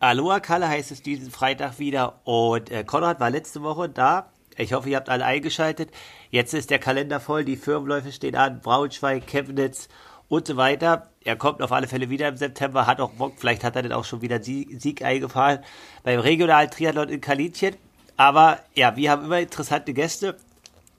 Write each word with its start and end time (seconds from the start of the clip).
Aloha 0.00 0.40
Kalle 0.40 0.68
heißt 0.68 0.90
es 0.90 1.02
diesen 1.02 1.30
Freitag 1.30 1.78
wieder 1.78 2.20
und 2.24 2.70
äh, 2.70 2.82
Konrad 2.82 3.20
war 3.20 3.30
letzte 3.30 3.62
Woche 3.62 3.88
da. 3.88 4.32
Ich 4.56 4.72
hoffe, 4.72 4.90
ihr 4.90 4.96
habt 4.96 5.08
alle 5.08 5.24
eingeschaltet. 5.24 5.90
Jetzt 6.30 6.54
ist 6.54 6.70
der 6.70 6.78
Kalender 6.78 7.20
voll, 7.20 7.44
die 7.44 7.56
Firmenläufe 7.56 8.10
stehen 8.10 8.34
an, 8.34 8.60
Braunschweig, 8.60 9.26
Chemnitz 9.26 9.88
und 10.28 10.46
so 10.46 10.56
weiter. 10.56 11.10
Er 11.24 11.36
kommt 11.36 11.62
auf 11.62 11.72
alle 11.72 11.86
Fälle 11.86 12.10
wieder 12.10 12.28
im 12.28 12.36
September, 12.36 12.86
hat 12.86 13.00
auch 13.00 13.12
Bock, 13.12 13.34
vielleicht 13.36 13.64
hat 13.64 13.76
er 13.76 13.82
dann 13.82 13.92
auch 13.92 14.04
schon 14.04 14.22
wieder 14.22 14.42
Sieg 14.42 15.02
eingefahren 15.02 15.60
beim 16.02 16.18
Regional 16.18 16.68
Triathlon 16.68 17.08
in 17.08 17.20
Kalitchen. 17.20 17.76
Aber 18.16 18.58
ja, 18.74 18.96
wir 18.96 19.10
haben 19.10 19.24
immer 19.24 19.40
interessante 19.40 19.94
Gäste 19.94 20.36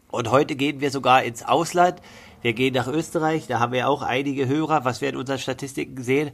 und 0.10 0.32
heute 0.32 0.56
gehen 0.56 0.82
wir 0.82 0.92
sogar 0.92 1.24
ins 1.24 1.44
Ausland. 1.44 2.02
Wir 2.42 2.54
gehen 2.54 2.74
nach 2.74 2.88
Österreich, 2.88 3.48
da 3.48 3.60
haben 3.60 3.72
wir 3.72 3.88
auch 3.88 4.02
einige 4.02 4.48
Hörer, 4.48 4.84
was 4.84 5.02
wir 5.02 5.10
in 5.10 5.16
unseren 5.16 5.40
Statistiken 5.40 6.02
sehen. 6.02 6.32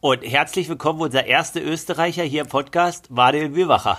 Und 0.00 0.22
herzlich 0.22 0.68
willkommen 0.68 1.00
unser 1.00 1.26
erster 1.26 1.62
Österreicher 1.62 2.22
hier 2.22 2.42
im 2.42 2.48
Podcast, 2.48 3.10
Manuel 3.10 3.50
Mühlwacher. 3.50 3.98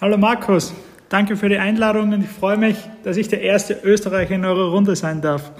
Hallo 0.00 0.18
Markus, 0.18 0.74
danke 1.08 1.36
für 1.36 1.48
die 1.48 1.58
Einladung 1.58 2.12
und 2.12 2.24
ich 2.24 2.30
freue 2.30 2.56
mich, 2.56 2.76
dass 3.04 3.16
ich 3.16 3.28
der 3.28 3.42
erste 3.42 3.74
Österreicher 3.74 4.34
in 4.34 4.44
eurer 4.44 4.72
Runde 4.72 4.96
sein 4.96 5.22
darf. 5.22 5.52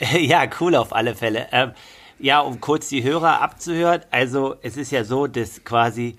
ja, 0.18 0.44
cool 0.60 0.74
auf 0.74 0.94
alle 0.94 1.14
Fälle. 1.14 1.48
Ähm, 1.52 1.72
ja, 2.18 2.40
um 2.40 2.60
kurz 2.60 2.88
die 2.88 3.02
Hörer 3.02 3.42
abzuhören, 3.42 4.00
also 4.10 4.56
es 4.62 4.76
ist 4.76 4.92
ja 4.92 5.04
so, 5.04 5.26
dass 5.26 5.64
quasi 5.64 6.16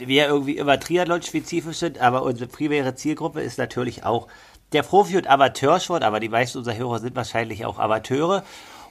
wir 0.00 0.26
irgendwie 0.26 0.56
immer 0.56 0.78
Triathlon-spezifisch 0.78 1.78
sind, 1.78 1.98
aber 1.98 2.22
unsere 2.22 2.48
primäre 2.48 2.94
Zielgruppe 2.94 3.40
ist 3.40 3.58
natürlich 3.58 4.04
auch 4.04 4.28
der 4.72 4.82
Profi- 4.82 5.16
und 5.16 5.26
Amateursport, 5.26 6.02
aber 6.02 6.20
die 6.20 6.28
meisten 6.28 6.58
unserer 6.58 6.76
Hörer 6.76 6.98
sind 6.98 7.16
wahrscheinlich 7.16 7.64
auch 7.64 7.78
Amateure. 7.78 8.44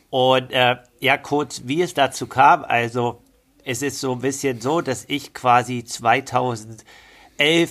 Und 0.09 0.52
äh, 0.52 0.78
ja, 1.00 1.17
kurz, 1.17 1.64
wie 1.66 1.81
es 1.81 1.94
dazu 1.94 2.28
kam. 2.28 2.64
Also, 2.64 3.22
es 3.64 3.81
ist 3.81 4.00
so 4.00 4.14
ein 4.14 4.20
bisschen 4.20 4.62
so, 4.62 4.81
dass 4.81 5.06
ich 5.08 5.34
quasi 5.34 5.84
2011, 5.84 6.86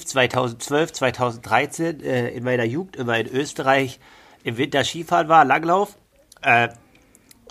2012, 0.04 0.92
2013 0.92 2.00
äh, 2.00 2.28
in 2.28 2.44
meiner 2.44 2.64
Jugend 2.64 2.96
immer 2.96 3.18
in 3.18 3.28
Österreich 3.28 4.00
im 4.42 4.58
Winter 4.58 4.84
Skifahren 4.84 5.28
war, 5.28 5.44
Langlauf. 5.44 5.96
Äh, 6.42 6.68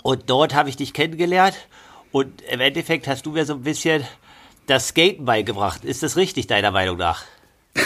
und 0.02 0.30
dort 0.30 0.54
habe 0.54 0.68
ich 0.68 0.76
dich 0.76 0.92
kennengelernt. 0.92 1.56
Und 2.12 2.42
im 2.42 2.60
Endeffekt 2.60 3.08
hast 3.08 3.26
du 3.26 3.32
mir 3.32 3.44
so 3.44 3.54
ein 3.54 3.62
bisschen 3.62 4.04
das 4.66 4.88
Skaten 4.88 5.24
beigebracht. 5.24 5.84
Ist 5.84 6.02
das 6.02 6.16
richtig, 6.16 6.46
deiner 6.46 6.70
Meinung 6.70 6.98
nach? 6.98 7.24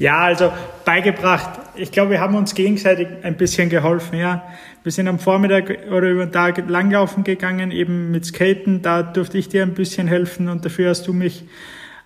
Ja, 0.00 0.20
also 0.20 0.52
beigebracht. 0.84 1.58
Ich 1.74 1.90
glaube, 1.90 2.12
wir 2.12 2.20
haben 2.20 2.36
uns 2.36 2.54
gegenseitig 2.54 3.08
ein 3.22 3.36
bisschen 3.36 3.68
geholfen, 3.68 4.16
ja. 4.16 4.44
Wir 4.84 4.92
sind 4.92 5.08
am 5.08 5.18
Vormittag 5.18 5.88
oder 5.90 6.08
über 6.08 6.24
den 6.24 6.32
Tag 6.32 6.68
langlaufen 6.68 7.24
gegangen, 7.24 7.72
eben 7.72 8.12
mit 8.12 8.24
Skaten. 8.24 8.80
Da 8.80 9.02
durfte 9.02 9.38
ich 9.38 9.48
dir 9.48 9.64
ein 9.64 9.74
bisschen 9.74 10.06
helfen 10.06 10.48
und 10.48 10.64
dafür 10.64 10.90
hast 10.90 11.08
du 11.08 11.12
mich 11.12 11.44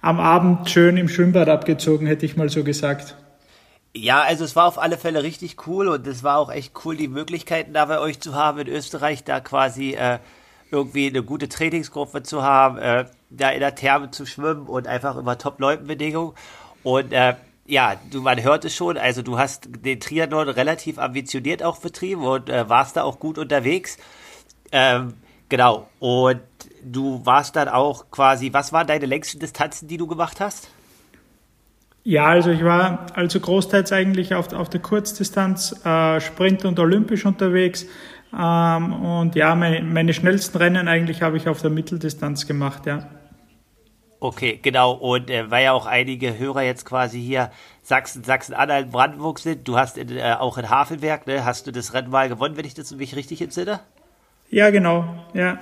am 0.00 0.20
Abend 0.20 0.70
schön 0.70 0.96
im 0.96 1.08
Schwimmbad 1.08 1.50
abgezogen, 1.50 2.06
hätte 2.06 2.24
ich 2.24 2.34
mal 2.34 2.48
so 2.48 2.64
gesagt. 2.64 3.14
Ja, 3.94 4.22
also 4.22 4.44
es 4.44 4.56
war 4.56 4.66
auf 4.66 4.78
alle 4.78 4.96
Fälle 4.96 5.22
richtig 5.22 5.66
cool 5.66 5.88
und 5.88 6.06
es 6.06 6.22
war 6.22 6.38
auch 6.38 6.50
echt 6.50 6.72
cool, 6.84 6.96
die 6.96 7.08
Möglichkeiten 7.08 7.74
da 7.74 7.84
bei 7.84 8.00
euch 8.00 8.20
zu 8.20 8.34
haben 8.34 8.58
in 8.60 8.68
Österreich, 8.68 9.22
da 9.22 9.40
quasi 9.40 9.92
äh, 9.92 10.18
irgendwie 10.70 11.08
eine 11.08 11.22
gute 11.22 11.50
Trainingsgruppe 11.50 12.22
zu 12.22 12.42
haben, 12.42 12.78
äh, 12.78 13.04
da 13.36 13.50
in 13.50 13.60
der 13.60 13.74
Therme 13.74 14.10
zu 14.10 14.26
schwimmen 14.26 14.66
und 14.66 14.86
einfach 14.86 15.16
über 15.16 15.38
Top-Leutenbedingungen. 15.38 16.34
Und 16.82 17.12
äh, 17.12 17.34
ja, 17.66 17.96
du, 18.10 18.20
man 18.22 18.42
hört 18.42 18.64
es 18.64 18.74
schon, 18.74 18.98
also 18.98 19.22
du 19.22 19.38
hast 19.38 19.68
den 19.84 20.00
Triathlon 20.00 20.48
relativ 20.48 20.98
ambitioniert 20.98 21.62
auch 21.62 21.78
betrieben 21.78 22.24
und 22.24 22.48
äh, 22.48 22.68
warst 22.68 22.96
da 22.96 23.02
auch 23.02 23.18
gut 23.18 23.38
unterwegs. 23.38 23.98
Ähm, 24.72 25.14
genau. 25.48 25.88
Und 25.98 26.40
du 26.84 27.24
warst 27.24 27.56
dann 27.56 27.68
auch 27.68 28.10
quasi, 28.10 28.52
was 28.52 28.72
waren 28.72 28.86
deine 28.86 29.06
längsten 29.06 29.38
Distanzen, 29.38 29.88
die 29.88 29.96
du 29.96 30.06
gemacht 30.06 30.40
hast? 30.40 30.68
Ja, 32.04 32.26
also 32.26 32.50
ich 32.50 32.64
war 32.64 33.06
also 33.14 33.38
großteils 33.38 33.92
eigentlich 33.92 34.34
auf, 34.34 34.52
auf 34.52 34.68
der 34.68 34.80
Kurzdistanz, 34.80 35.84
äh, 35.84 36.20
Sprint 36.20 36.64
und 36.64 36.80
Olympisch 36.80 37.24
unterwegs. 37.24 37.86
Ähm, 38.36 38.92
und 38.92 39.36
ja, 39.36 39.54
meine, 39.54 39.82
meine 39.82 40.12
schnellsten 40.12 40.58
Rennen 40.58 40.88
eigentlich 40.88 41.22
habe 41.22 41.36
ich 41.36 41.48
auf 41.48 41.62
der 41.62 41.70
Mitteldistanz 41.70 42.46
gemacht, 42.46 42.86
ja. 42.86 43.08
Okay, 44.22 44.60
genau. 44.62 44.92
Und 44.92 45.30
äh, 45.30 45.50
weil 45.50 45.64
ja 45.64 45.72
auch 45.72 45.84
einige 45.84 46.38
Hörer 46.38 46.62
jetzt 46.62 46.84
quasi 46.84 47.20
hier 47.20 47.50
Sachsen, 47.82 48.22
Sachsen-Anhalt, 48.22 48.92
Brandenburg 48.92 49.40
sind, 49.40 49.66
du 49.66 49.76
hast 49.76 49.98
in, 49.98 50.16
äh, 50.16 50.36
auch 50.38 50.58
in 50.58 50.70
Havelberg, 50.70 51.26
ne, 51.26 51.44
hast 51.44 51.66
du 51.66 51.72
das 51.72 51.92
Rennen 51.92 52.10
mal 52.10 52.28
gewonnen, 52.28 52.56
wenn 52.56 52.64
ich 52.64 52.74
das 52.74 52.92
mich 52.92 53.16
richtig 53.16 53.42
entsinne? 53.42 53.80
Ja, 54.48 54.70
genau, 54.70 55.04
ja. 55.34 55.58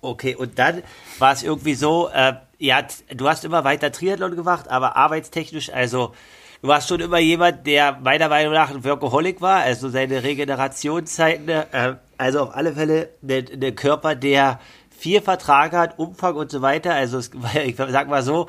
Okay, 0.00 0.34
und 0.34 0.58
dann 0.58 0.82
war 1.20 1.34
es 1.34 1.44
irgendwie 1.44 1.74
so, 1.74 2.08
äh, 2.08 2.32
ja, 2.58 2.82
du 3.14 3.28
hast 3.28 3.44
immer 3.44 3.62
weiter 3.62 3.92
Triathlon 3.92 4.34
gemacht, 4.34 4.68
aber 4.68 4.96
arbeitstechnisch, 4.96 5.72
also 5.72 6.14
du 6.62 6.68
warst 6.68 6.88
schon 6.88 6.98
immer 6.98 7.18
jemand, 7.18 7.64
der 7.68 7.96
meiner 8.02 8.28
Meinung 8.28 8.54
nach 8.54 8.70
ein 8.70 8.82
Workaholic 8.82 9.40
war, 9.40 9.60
also 9.60 9.88
seine 9.88 10.24
Regenerationszeiten, 10.24 11.48
äh, 11.48 11.94
also 12.18 12.40
auf 12.40 12.56
alle 12.56 12.72
Fälle 12.72 13.10
der 13.20 13.44
ne 13.56 13.70
Körper, 13.70 14.16
der 14.16 14.58
viel 15.02 15.20
Vertrag 15.20 15.72
hat, 15.72 15.98
Umfang 15.98 16.36
und 16.36 16.50
so 16.52 16.62
weiter. 16.62 16.94
Also 16.94 17.18
es, 17.18 17.32
ich 17.64 17.76
sag 17.76 18.08
mal 18.08 18.22
so, 18.22 18.48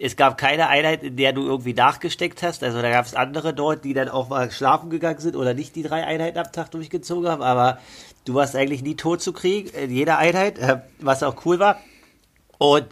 es 0.00 0.16
gab 0.16 0.36
keine 0.36 0.68
Einheit, 0.68 1.04
in 1.04 1.16
der 1.16 1.32
du 1.32 1.42
irgendwie 1.42 1.74
nachgesteckt 1.74 2.42
hast. 2.42 2.64
Also 2.64 2.82
da 2.82 2.90
gab 2.90 3.06
es 3.06 3.14
andere 3.14 3.54
dort, 3.54 3.84
die 3.84 3.94
dann 3.94 4.08
auch 4.08 4.28
mal 4.28 4.50
schlafen 4.50 4.90
gegangen 4.90 5.20
sind 5.20 5.36
oder 5.36 5.54
nicht 5.54 5.76
die 5.76 5.84
drei 5.84 6.04
Einheiten 6.04 6.38
am 6.38 6.50
Tag 6.50 6.72
durchgezogen 6.72 7.30
haben. 7.30 7.42
Aber 7.42 7.78
du 8.24 8.34
warst 8.34 8.56
eigentlich 8.56 8.82
nie 8.82 8.96
tot 8.96 9.22
zu 9.22 9.32
kriegen 9.32 9.68
in 9.70 9.92
jeder 9.92 10.18
Einheit, 10.18 10.58
äh, 10.58 10.80
was 10.98 11.22
auch 11.22 11.46
cool 11.46 11.60
war. 11.60 11.78
Und 12.58 12.88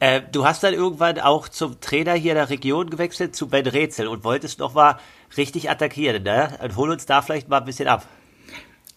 äh, 0.00 0.20
du 0.32 0.44
hast 0.44 0.64
dann 0.64 0.74
irgendwann 0.74 1.20
auch 1.20 1.48
zum 1.48 1.80
Trainer 1.80 2.14
hier 2.14 2.34
der 2.34 2.50
Region 2.50 2.90
gewechselt, 2.90 3.36
zu 3.36 3.48
Ben 3.48 3.66
Rätsel 3.66 4.08
und 4.08 4.24
wolltest 4.24 4.58
noch 4.58 4.74
mal 4.74 4.98
richtig 5.36 5.70
attackieren. 5.70 6.24
Ne? 6.24 6.58
Und 6.60 6.74
hol 6.76 6.90
uns 6.90 7.06
da 7.06 7.22
vielleicht 7.22 7.48
mal 7.48 7.58
ein 7.58 7.66
bisschen 7.66 7.86
ab. 7.86 8.04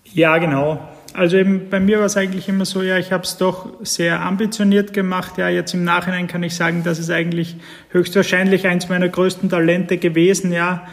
Ja, 0.05 0.39
genau. 0.39 0.79
Also 1.13 1.37
eben 1.37 1.69
bei 1.69 1.79
mir 1.79 1.99
war 1.99 2.05
es 2.05 2.15
eigentlich 2.15 2.47
immer 2.47 2.65
so, 2.65 2.81
ja, 2.81 2.97
ich 2.97 3.11
habe 3.11 3.23
es 3.23 3.37
doch 3.37 3.69
sehr 3.81 4.21
ambitioniert 4.21 4.93
gemacht. 4.93 5.37
Ja, 5.37 5.49
jetzt 5.49 5.73
im 5.73 5.83
Nachhinein 5.83 6.27
kann 6.27 6.43
ich 6.43 6.55
sagen, 6.55 6.83
dass 6.83 6.99
es 6.99 7.09
eigentlich 7.09 7.57
höchstwahrscheinlich 7.89 8.67
eins 8.67 8.87
meiner 8.87 9.09
größten 9.09 9.49
Talente 9.49 9.97
gewesen, 9.97 10.53
ja, 10.53 10.87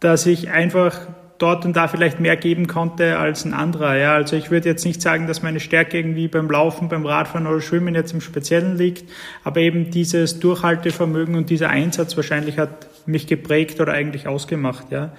dass 0.00 0.26
ich 0.26 0.50
einfach 0.50 1.08
dort 1.38 1.64
und 1.64 1.76
da 1.76 1.86
vielleicht 1.88 2.18
mehr 2.20 2.36
geben 2.36 2.66
konnte 2.66 3.18
als 3.18 3.44
ein 3.44 3.54
anderer. 3.54 3.96
Ja, 3.96 4.14
also 4.14 4.36
ich 4.36 4.50
würde 4.50 4.68
jetzt 4.68 4.84
nicht 4.84 5.00
sagen, 5.00 5.26
dass 5.26 5.42
meine 5.42 5.60
Stärke 5.60 5.98
irgendwie 5.98 6.28
beim 6.28 6.50
Laufen, 6.50 6.88
beim 6.88 7.06
Radfahren 7.06 7.46
oder 7.46 7.60
Schwimmen 7.60 7.94
jetzt 7.94 8.12
im 8.12 8.20
Speziellen 8.20 8.76
liegt, 8.76 9.04
aber 9.44 9.60
eben 9.60 9.90
dieses 9.90 10.40
Durchhaltevermögen 10.40 11.36
und 11.36 11.50
dieser 11.50 11.70
Einsatz 11.70 12.16
wahrscheinlich 12.16 12.58
hat 12.58 12.88
mich 13.06 13.26
geprägt 13.26 13.80
oder 13.80 13.92
eigentlich 13.92 14.26
ausgemacht. 14.26 14.90
Ja, 14.90 15.12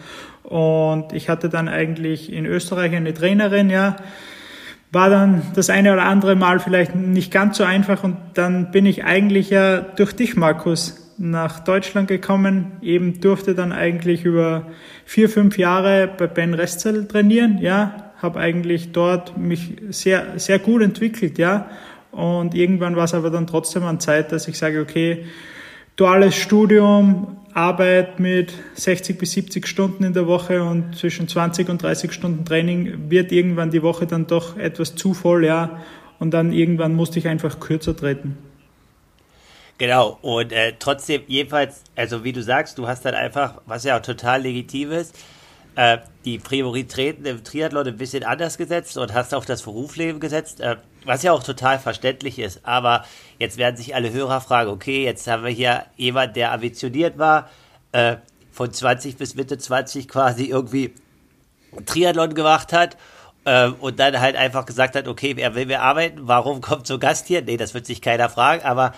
und 0.43 1.13
ich 1.13 1.29
hatte 1.29 1.49
dann 1.49 1.67
eigentlich 1.67 2.31
in 2.31 2.45
Österreich 2.45 2.95
eine 2.95 3.13
Trainerin, 3.13 3.69
ja, 3.69 3.95
war 4.91 5.09
dann 5.09 5.41
das 5.53 5.69
eine 5.69 5.93
oder 5.93 6.03
andere 6.03 6.35
Mal 6.35 6.59
vielleicht 6.59 6.95
nicht 6.95 7.31
ganz 7.31 7.57
so 7.57 7.63
einfach 7.63 8.03
und 8.03 8.17
dann 8.33 8.71
bin 8.71 8.85
ich 8.85 9.03
eigentlich 9.03 9.49
ja 9.49 9.81
durch 9.81 10.13
dich, 10.13 10.35
Markus, 10.35 11.05
nach 11.17 11.59
Deutschland 11.59 12.07
gekommen, 12.07 12.71
eben 12.81 13.19
durfte 13.19 13.53
dann 13.53 13.71
eigentlich 13.71 14.23
über 14.23 14.67
vier, 15.05 15.29
fünf 15.29 15.57
Jahre 15.57 16.07
bei 16.07 16.27
Ben 16.27 16.53
Reszel 16.53 17.07
trainieren, 17.07 17.59
ja, 17.59 18.11
habe 18.21 18.39
eigentlich 18.39 18.91
dort 18.93 19.37
mich 19.37 19.75
sehr, 19.89 20.39
sehr 20.39 20.59
gut 20.59 20.81
entwickelt, 20.81 21.37
ja, 21.37 21.69
und 22.11 22.55
irgendwann 22.55 22.95
war 22.95 23.03
es 23.03 23.13
aber 23.13 23.29
dann 23.29 23.47
trotzdem 23.47 23.83
an 23.83 23.99
Zeit, 23.99 24.31
dass 24.31 24.47
ich 24.47 24.57
sage, 24.57 24.81
okay, 24.81 25.25
duales 25.95 26.35
Studium, 26.35 27.38
Arbeit 27.53 28.19
mit 28.19 28.53
60 28.75 29.17
bis 29.17 29.31
70 29.31 29.67
Stunden 29.67 30.03
in 30.03 30.13
der 30.13 30.27
Woche 30.27 30.63
und 30.63 30.95
zwischen 30.95 31.27
20 31.27 31.69
und 31.69 31.81
30 31.81 32.11
Stunden 32.11 32.45
Training 32.45 33.09
wird 33.09 33.31
irgendwann 33.31 33.71
die 33.71 33.81
Woche 33.81 34.05
dann 34.05 34.27
doch 34.27 34.57
etwas 34.57 34.95
zu 34.95 35.13
voll, 35.13 35.45
ja. 35.45 35.79
Und 36.19 36.31
dann 36.31 36.51
irgendwann 36.51 36.95
musste 36.95 37.19
ich 37.19 37.27
einfach 37.27 37.59
kürzer 37.59 37.95
treten. 37.95 38.37
Genau, 39.77 40.19
und 40.21 40.51
äh, 40.51 40.73
trotzdem, 40.77 41.21
jedenfalls, 41.27 41.83
also 41.95 42.25
wie 42.25 42.33
du 42.33 42.43
sagst, 42.43 42.77
du 42.77 42.87
hast 42.87 43.05
dann 43.05 43.13
einfach, 43.13 43.61
was 43.65 43.85
ja 43.85 43.97
auch 43.97 44.01
total 44.01 44.41
legitim 44.41 44.91
ist, 44.91 45.15
äh, 45.75 45.99
die 46.29 46.39
Prioritäten 46.39 47.25
im 47.25 47.43
Triathlon 47.43 47.87
ein 47.87 47.97
bisschen 47.97 48.23
anders 48.23 48.57
gesetzt 48.57 48.97
und 48.97 49.13
hast 49.13 49.33
auf 49.33 49.45
das 49.45 49.63
Berufsleben 49.63 50.19
gesetzt, 50.19 50.59
äh, 50.59 50.77
was 51.05 51.23
ja 51.23 51.31
auch 51.31 51.43
total 51.43 51.79
verständlich 51.79 52.37
ist. 52.37 52.65
Aber 52.65 53.05
jetzt 53.39 53.57
werden 53.57 53.75
sich 53.75 53.95
alle 53.95 54.11
Hörer 54.11 54.41
fragen, 54.41 54.69
okay, 54.69 55.03
jetzt 55.03 55.27
haben 55.27 55.43
wir 55.43 55.51
hier 55.51 55.85
jemand, 55.97 56.35
der 56.35 56.51
ambitioniert 56.51 57.17
war, 57.17 57.49
äh, 57.93 58.17
von 58.51 58.71
20 58.71 59.17
bis 59.17 59.35
Mitte 59.35 59.57
20 59.57 60.07
quasi 60.07 60.45
irgendwie 60.45 60.93
Triathlon 61.85 62.35
gemacht 62.35 62.73
hat 62.73 62.97
äh, 63.45 63.69
und 63.69 63.99
dann 63.99 64.19
halt 64.19 64.35
einfach 64.35 64.65
gesagt 64.65 64.95
hat, 64.95 65.07
okay, 65.07 65.35
er 65.37 65.55
will 65.55 65.65
mehr 65.65 65.81
arbeiten, 65.81 66.27
warum 66.27 66.61
kommt 66.61 66.85
so 66.85 66.99
Gast 66.99 67.27
hier? 67.27 67.41
Nee, 67.41 67.57
das 67.57 67.73
wird 67.73 67.85
sich 67.85 68.01
keiner 68.01 68.29
fragen, 68.29 68.63
aber 68.63 68.93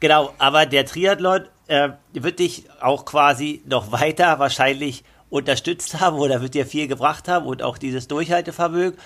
genau, 0.00 0.32
aber 0.38 0.64
der 0.64 0.86
Triathlon 0.86 1.42
äh, 1.66 1.90
wird 2.12 2.38
dich 2.38 2.64
auch 2.80 3.04
quasi 3.04 3.62
noch 3.66 3.92
weiter 3.92 4.38
wahrscheinlich 4.38 5.04
unterstützt 5.32 5.98
haben 5.98 6.18
oder 6.18 6.42
wird 6.42 6.52
dir 6.52 6.66
viel 6.66 6.86
gebracht 6.86 7.26
haben 7.26 7.46
und 7.46 7.62
auch 7.62 7.78
dieses 7.78 8.06
Durchhaltevermögen. 8.06 9.00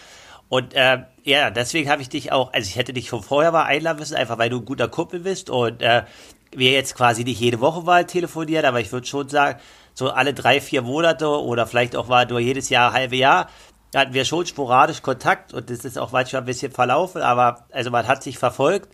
Und 0.49 0.75
äh, 0.75 0.99
ja, 1.23 1.51
deswegen 1.51 1.89
habe 1.89 2.03
ich 2.03 2.09
dich 2.09 2.33
auch, 2.33 2.53
also 2.53 2.69
ich 2.69 2.77
hätte 2.77 2.93
dich 2.93 3.09
schon 3.09 3.23
vorher 3.23 3.53
mal 3.53 3.63
einladen 3.63 4.01
müssen, 4.01 4.17
einfach 4.17 4.37
weil 4.37 4.51
du 4.51 4.59
ein 4.59 4.65
guter 4.65 4.89
Kumpel 4.89 5.21
bist 5.21 5.51
und 5.51 5.83
äh, 5.83 6.03
wir 6.51 6.73
jetzt 6.73 6.97
quasi 6.97 7.23
nicht 7.23 7.41
jede 7.41 7.61
Woche 7.61 7.83
mal 7.83 8.07
telefonieren, 8.07 8.65
aber 8.65 8.81
ich 8.81 8.91
würde 8.91 9.07
schon 9.07 9.29
sagen, 9.29 9.61
so 9.95 10.11
alle 10.11 10.35
drei, 10.35 10.61
vier 10.61 10.83
Monate 10.83 11.29
oder 11.29 11.67
vielleicht 11.67 11.95
auch 11.95 12.09
mal 12.09 12.27
nur 12.27 12.41
jedes 12.41 12.71
Jahr, 12.71 12.93
halbe 12.93 13.17
Jahr, 13.17 13.49
hatten 13.95 14.13
wir 14.13 14.25
schon 14.25 14.47
sporadisch 14.47 15.03
Kontakt 15.03 15.55
und 15.55 15.71
das 15.71 15.85
ist 15.85 15.97
auch 15.97 16.11
manchmal 16.11 16.43
ein 16.43 16.47
bisschen 16.47 16.73
verlaufen, 16.73 17.23
aber 17.23 17.67
also 17.71 17.91
man 17.91 18.07
hat 18.09 18.25
sich 18.25 18.37
verfolgt. 18.37 18.89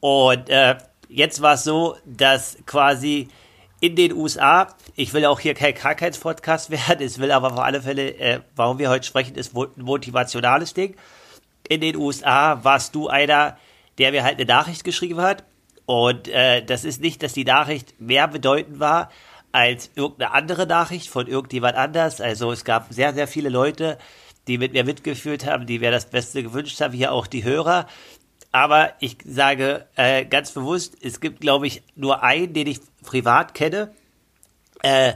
Und 0.00 0.50
äh, 0.50 0.76
jetzt 1.08 1.42
war 1.42 1.54
es 1.54 1.64
so, 1.64 1.96
dass 2.04 2.58
quasi 2.66 3.28
in 3.80 3.96
den 3.96 4.12
USA, 4.12 4.68
ich 4.94 5.12
will 5.12 5.26
auch 5.26 5.40
hier 5.40 5.54
kein 5.54 5.74
Krankheitspodcast 5.74 6.70
werden, 6.88 7.04
es 7.04 7.18
will 7.18 7.30
aber 7.30 7.52
auf 7.52 7.58
alle 7.58 7.82
Fälle, 7.82 8.18
äh, 8.18 8.40
warum 8.54 8.78
wir 8.78 8.90
heute 8.90 9.06
sprechen, 9.06 9.36
ist 9.36 9.56
ein 9.56 9.68
motivationales 9.76 10.74
Ding. 10.74 10.96
In 11.68 11.80
den 11.80 11.96
USA 11.96 12.64
warst 12.64 12.94
du 12.94 13.08
einer, 13.08 13.58
der 13.98 14.12
mir 14.12 14.24
halt 14.24 14.38
eine 14.38 14.46
Nachricht 14.46 14.84
geschrieben 14.84 15.20
hat. 15.20 15.44
Und 15.84 16.28
äh, 16.28 16.64
das 16.64 16.84
ist 16.84 17.00
nicht, 17.00 17.22
dass 17.22 17.32
die 17.32 17.44
Nachricht 17.44 18.00
mehr 18.00 18.28
bedeutend 18.28 18.80
war 18.80 19.10
als 19.52 19.90
irgendeine 19.94 20.32
andere 20.32 20.66
Nachricht 20.66 21.08
von 21.08 21.26
irgendjemand 21.26 21.76
anders. 21.76 22.20
Also 22.20 22.52
es 22.52 22.64
gab 22.64 22.92
sehr, 22.92 23.14
sehr 23.14 23.26
viele 23.26 23.48
Leute, 23.48 23.98
die 24.48 24.58
mit 24.58 24.72
mir 24.72 24.84
mitgeführt 24.84 25.46
haben, 25.46 25.66
die 25.66 25.78
mir 25.78 25.90
das 25.90 26.10
Beste 26.10 26.42
gewünscht 26.42 26.80
haben, 26.80 26.92
hier 26.92 27.12
auch 27.12 27.26
die 27.26 27.44
Hörer. 27.44 27.86
Aber 28.52 28.92
ich 29.00 29.18
sage 29.24 29.86
äh, 29.96 30.24
ganz 30.24 30.52
bewusst, 30.52 30.96
es 31.02 31.20
gibt, 31.20 31.40
glaube 31.40 31.66
ich, 31.66 31.82
nur 31.94 32.22
einen, 32.22 32.52
den 32.52 32.66
ich 32.66 32.80
privat 33.06 33.54
kenne, 33.54 33.94
äh, 34.82 35.14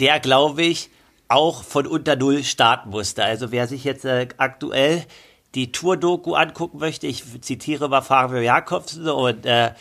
der, 0.00 0.20
glaube 0.20 0.62
ich, 0.62 0.90
auch 1.28 1.62
von 1.62 1.86
unter 1.86 2.16
Null 2.16 2.44
starten 2.44 2.90
musste. 2.90 3.24
Also 3.24 3.50
wer 3.50 3.66
sich 3.66 3.84
jetzt 3.84 4.04
äh, 4.04 4.28
aktuell 4.36 5.06
die 5.54 5.72
Tour-Doku 5.72 6.34
angucken 6.34 6.78
möchte, 6.78 7.06
ich 7.06 7.24
zitiere 7.40 7.88
mal 7.88 8.02
Fabio 8.02 8.40
Jakobsen 8.40 9.08
und 9.08 9.46
äh, 9.46 9.72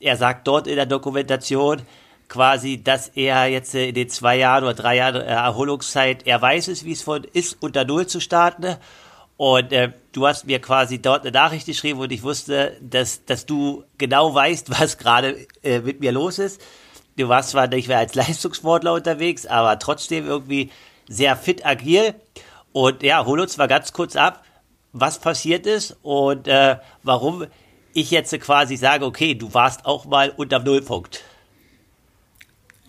er 0.00 0.16
sagt 0.16 0.46
dort 0.46 0.66
in 0.66 0.76
der 0.76 0.86
Dokumentation 0.86 1.82
quasi, 2.28 2.82
dass 2.82 3.08
er 3.08 3.46
jetzt 3.46 3.74
äh, 3.74 3.88
in 3.88 3.94
den 3.94 4.08
zwei 4.08 4.36
Jahren 4.36 4.64
oder 4.64 4.74
drei 4.74 4.96
Jahren 4.96 5.22
äh, 5.22 5.26
Erholungszeit, 5.26 6.26
er 6.26 6.40
weiß 6.40 6.68
es, 6.68 6.84
wie 6.84 6.92
es 6.92 7.02
von 7.02 7.24
ist, 7.24 7.62
unter 7.62 7.84
Null 7.84 8.06
zu 8.06 8.20
starten. 8.20 8.76
Und 9.36 9.72
äh, 9.72 9.92
du 10.12 10.26
hast 10.26 10.46
mir 10.46 10.60
quasi 10.60 11.02
dort 11.02 11.22
eine 11.22 11.32
Nachricht 11.32 11.66
geschrieben 11.66 11.98
und 11.98 12.12
ich 12.12 12.22
wusste, 12.22 12.76
dass, 12.80 13.24
dass 13.24 13.46
du 13.46 13.84
genau 13.98 14.34
weißt, 14.34 14.70
was 14.80 14.98
gerade 14.98 15.46
äh, 15.62 15.80
mit 15.80 16.00
mir 16.00 16.12
los 16.12 16.38
ist. 16.38 16.60
Du 17.16 17.28
warst 17.28 17.50
zwar 17.50 17.68
nicht 17.68 17.88
mehr 17.88 17.98
als 17.98 18.14
Leistungssportler 18.14 18.92
unterwegs, 18.92 19.46
aber 19.46 19.78
trotzdem 19.78 20.26
irgendwie 20.26 20.70
sehr 21.08 21.36
fit 21.36 21.64
agil. 21.64 22.14
Und 22.72 23.02
ja, 23.02 23.24
hol 23.24 23.40
uns 23.40 23.56
mal 23.56 23.68
ganz 23.68 23.92
kurz 23.92 24.16
ab, 24.16 24.44
was 24.92 25.20
passiert 25.20 25.66
ist 25.66 25.96
und 26.02 26.48
äh, 26.48 26.76
warum 27.02 27.46
ich 27.92 28.10
jetzt 28.10 28.38
quasi 28.40 28.76
sage, 28.76 29.04
okay, 29.04 29.34
du 29.34 29.54
warst 29.54 29.86
auch 29.86 30.04
mal 30.04 30.32
unter 30.36 30.58
Nullpunkt. 30.58 31.22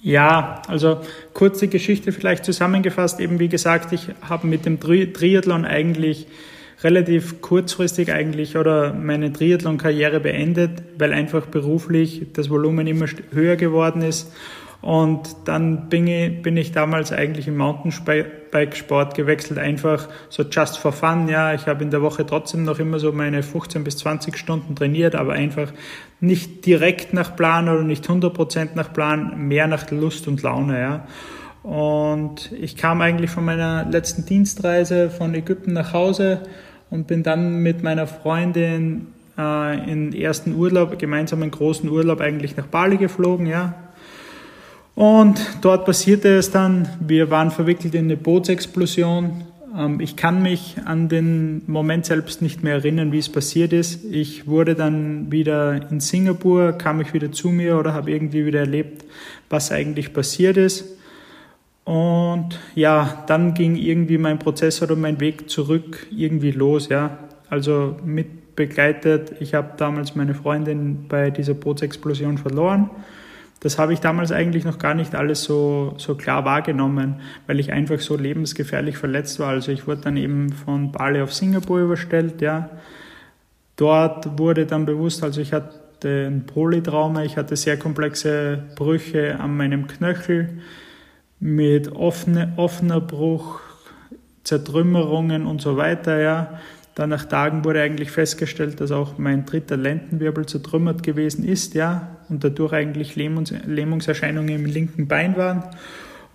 Ja, 0.02 0.62
also 0.68 1.02
kurze 1.34 1.68
Geschichte 1.68 2.12
vielleicht 2.12 2.46
zusammengefasst. 2.46 3.20
Eben 3.20 3.40
wie 3.40 3.48
gesagt, 3.48 3.92
ich 3.92 4.10
habe 4.28 4.46
mit 4.46 4.66
dem 4.66 4.80
Tri 4.80 5.12
Triathlon 5.12 5.66
eigentlich 5.66 6.28
relativ 6.86 7.42
kurzfristig 7.42 8.14
eigentlich 8.14 8.56
oder 8.56 8.94
meine 8.94 9.34
Triathlon-Karriere 9.34 10.22
beendet, 10.22 10.84
weil 10.98 11.12
einfach 11.12 11.48
beruflich 11.48 12.28
das 12.32 12.50
Volumen 12.50 12.88
immer 12.88 13.08
höher 13.34 13.58
geworden 13.58 14.02
ist 14.02 14.32
und 14.86 15.36
dann 15.46 15.90
bin 15.90 16.06
ich, 16.06 16.44
bin 16.44 16.58
ich 16.58 16.72
damals 16.72 17.12
eigentlich 17.12 17.48
im 17.48 17.58
Mountainbike-Sport 17.58 19.16
gewechselt, 19.16 19.58
einfach 19.58 20.08
so 20.30 20.44
just 20.44 20.78
for 20.78 20.92
fun. 20.92 21.28
Ja, 21.28 21.56
ich 21.56 21.66
habe 21.66 21.84
in 21.84 21.90
der 21.90 22.04
Woche 22.04 22.24
trotzdem 22.24 22.66
noch 22.66 22.78
immer 22.78 23.00
so 23.00 23.12
meine 23.12 23.42
15 23.42 23.84
bis 23.84 23.98
20 23.98 24.38
Stunden 24.38 24.76
trainiert, 24.76 25.16
aber 25.16 25.34
einfach 25.34 25.74
nicht 26.20 26.68
direkt 26.68 27.14
nach 27.14 27.36
Plan 27.36 27.68
oder 27.68 27.82
nicht 27.82 28.08
100% 28.08 28.76
nach 28.76 28.94
Plan, 28.94 29.48
mehr 29.48 29.66
nach 29.66 29.90
Lust 29.90 30.28
und 30.28 30.44
Laune. 30.44 30.80
Ja. 30.80 31.08
Und 31.64 32.52
ich 32.52 32.78
kam 32.78 33.02
eigentlich 33.02 33.32
von 33.32 33.44
meiner 33.44 33.86
letzten 33.90 34.28
Dienstreise 34.28 35.10
von 35.10 35.34
Ägypten 35.34 35.74
nach 35.74 35.94
Hause 35.94 36.44
und 36.90 37.08
bin 37.08 37.24
dann 37.24 37.60
mit 37.60 37.84
meiner 37.84 38.08
Freundin 38.08 39.08
äh, 39.38 39.92
in 39.92 40.14
ersten 40.14 40.56
Urlaub, 40.56 40.98
gemeinsam 41.00 41.42
einen 41.42 41.52
großen 41.52 41.90
Urlaub 41.90 42.22
eigentlich 42.22 42.56
nach 42.58 42.68
Bali 42.68 42.98
geflogen, 42.98 43.48
ja, 43.48 43.76
und 44.96 45.58
dort 45.62 45.86
passierte 45.86 46.30
es 46.38 46.52
dann, 46.52 46.88
wir 47.02 47.30
waren 47.30 47.52
verwickelt 47.52 47.94
in 47.96 48.06
eine 48.06 48.16
Bootsexplosion. 48.16 49.44
Ähm, 49.78 50.00
ich 50.00 50.16
kann 50.16 50.42
mich 50.42 50.78
an 50.86 51.10
den 51.10 51.64
Moment 51.68 52.06
selbst 52.06 52.42
nicht 52.42 52.64
mehr 52.64 52.76
erinnern, 52.76 53.12
wie 53.12 53.18
es 53.18 53.30
passiert 53.30 53.74
ist. 53.74 54.06
Ich 54.06 54.48
wurde 54.48 54.74
dann 54.74 55.32
wieder 55.34 55.92
in 55.92 56.00
Singapur, 56.00 56.72
kam 56.72 57.02
ich 57.02 57.14
wieder 57.14 57.32
zu 57.34 57.50
mir 57.50 57.78
oder 57.78 57.94
habe 57.94 58.10
irgendwie 58.10 58.46
wieder 58.46 58.62
erlebt, 58.62 59.04
was 59.50 59.70
eigentlich 59.72 60.14
passiert 60.14 60.56
ist. 60.56 60.86
Und 61.86 62.60
ja, 62.74 63.24
dann 63.28 63.54
ging 63.54 63.76
irgendwie 63.76 64.18
mein 64.18 64.40
Prozess 64.40 64.82
oder 64.82 64.96
mein 64.96 65.20
Weg 65.20 65.50
zurück 65.50 66.08
irgendwie 66.12 66.52
los, 66.52 66.90
ja. 66.90 67.18
Also 67.50 67.96
mit 68.04 68.56
begleitet. 68.56 69.34
Ich 69.40 69.54
habe 69.54 69.72
damals 69.78 70.16
meine 70.16 70.34
Freundin 70.34 71.08
bei 71.08 71.30
dieser 71.30 71.54
Bootsexplosion 71.54 72.38
verloren 72.38 72.90
das 73.66 73.80
habe 73.80 73.94
ich 73.94 74.00
damals 74.00 74.32
eigentlich 74.32 74.64
noch 74.64 74.78
gar 74.78 74.94
nicht 74.94 75.16
alles 75.16 75.44
so, 75.44 75.96
so 75.98 76.14
klar 76.14 76.46
wahrgenommen, 76.46 77.16
weil 77.48 77.60
ich 77.60 77.72
einfach 77.72 78.00
so 78.00 78.16
lebensgefährlich 78.16 78.96
verletzt 78.96 79.40
war. 79.40 79.50
Also 79.50 79.72
ich 79.72 79.88
wurde 79.88 80.02
dann 80.02 80.18
eben 80.18 80.52
von 80.52 80.92
Bali 80.92 81.20
auf 81.20 81.34
Singapur 81.34 81.80
überstellt, 81.80 82.44
ja. 82.44 82.70
Dort 83.76 84.38
wurde 84.38 84.68
dann 84.68 84.86
bewusst, 84.86 85.24
also 85.24 85.42
ich 85.42 85.52
hatte 85.52 86.28
ein 86.28 86.46
Polytrauma, 86.46 87.24
ich 87.24 87.38
hatte 87.38 87.56
sehr 87.56 87.78
komplexe 87.78 88.66
Brüche 88.76 89.40
an 89.40 89.58
meinem 89.58 89.88
Knöchel 89.88 90.60
mit 91.40 91.92
offene, 91.92 92.54
offener 92.58 93.02
Bruch, 93.02 93.60
Zertrümmerungen 94.44 95.46
und 95.46 95.62
so 95.62 95.78
weiter, 95.78 96.20
ja. 96.20 96.60
Dann 96.96 97.10
nach 97.10 97.26
Tagen 97.26 97.66
wurde 97.66 97.82
eigentlich 97.82 98.10
festgestellt, 98.10 98.80
dass 98.80 98.92
auch 98.92 99.18
mein 99.18 99.46
dritter 99.46 99.76
Lendenwirbel 99.76 100.46
zertrümmert 100.46 101.04
gewesen 101.04 101.44
ist, 101.44 101.74
ja, 101.74 102.18
und 102.30 102.44
dadurch 102.44 102.72
eigentlich 102.72 103.16
Lähmungs 103.18 103.54
Lähmungserscheinungen 103.66 104.56
im 104.56 104.66
linken 104.66 105.08
Bein 105.08 105.36
waren. 105.36 105.64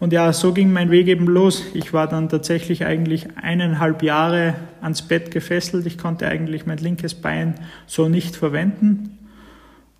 Und 0.00 0.14
ja, 0.14 0.32
so 0.32 0.54
ging 0.54 0.72
mein 0.72 0.90
Weg 0.90 1.08
eben 1.08 1.26
los. 1.26 1.62
Ich 1.74 1.92
war 1.92 2.08
dann 2.08 2.30
tatsächlich 2.30 2.86
eigentlich 2.86 3.36
eineinhalb 3.36 4.02
Jahre 4.02 4.54
ans 4.80 5.02
Bett 5.02 5.30
gefesselt. 5.30 5.84
Ich 5.84 5.98
konnte 5.98 6.26
eigentlich 6.26 6.64
mein 6.64 6.78
linkes 6.78 7.14
Bein 7.14 7.54
so 7.86 8.08
nicht 8.08 8.34
verwenden. 8.34 9.18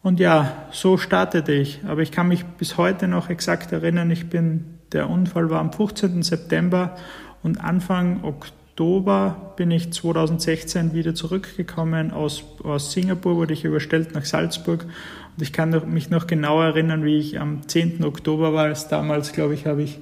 Und 0.03 0.19
ja, 0.19 0.67
so 0.73 0.97
startete 0.97 1.53
ich. 1.53 1.81
Aber 1.87 2.01
ich 2.01 2.13
kann 2.13 2.29
mich 2.29 2.45
bis 2.45 2.79
heute 2.79 3.09
noch 3.09 3.29
exakt 3.29 3.73
erinnern, 3.73 4.11
ich 4.11 4.31
bin, 4.31 4.65
der 4.93 5.09
Unfall 5.09 5.51
war 5.51 5.61
am 5.61 5.73
15. 5.73 6.23
September 6.23 6.97
und 7.43 7.61
Anfang 7.61 8.25
Oktober 8.25 9.55
bin 9.57 9.71
ich 9.71 9.93
2016 9.93 10.95
wieder 10.95 11.15
zurückgekommen. 11.15 12.13
Aus, 12.13 12.45
aus 12.65 12.93
Singapur 12.93 13.37
wurde 13.37 13.53
ich 13.53 13.65
überstellt 13.65 14.15
nach 14.15 14.25
Salzburg. 14.25 14.85
Und 15.37 15.43
ich 15.43 15.53
kann 15.53 15.93
mich 15.93 16.11
noch 16.11 16.27
genau 16.27 16.61
erinnern, 16.61 17.05
wie 17.05 17.19
ich 17.19 17.39
am 17.39 17.67
10. 17.67 18.05
Oktober 18.05 18.53
war. 18.53 18.73
Damals, 18.89 19.33
glaube 19.33 19.55
ich, 19.55 19.67
habe 19.67 19.83
ich 19.83 19.99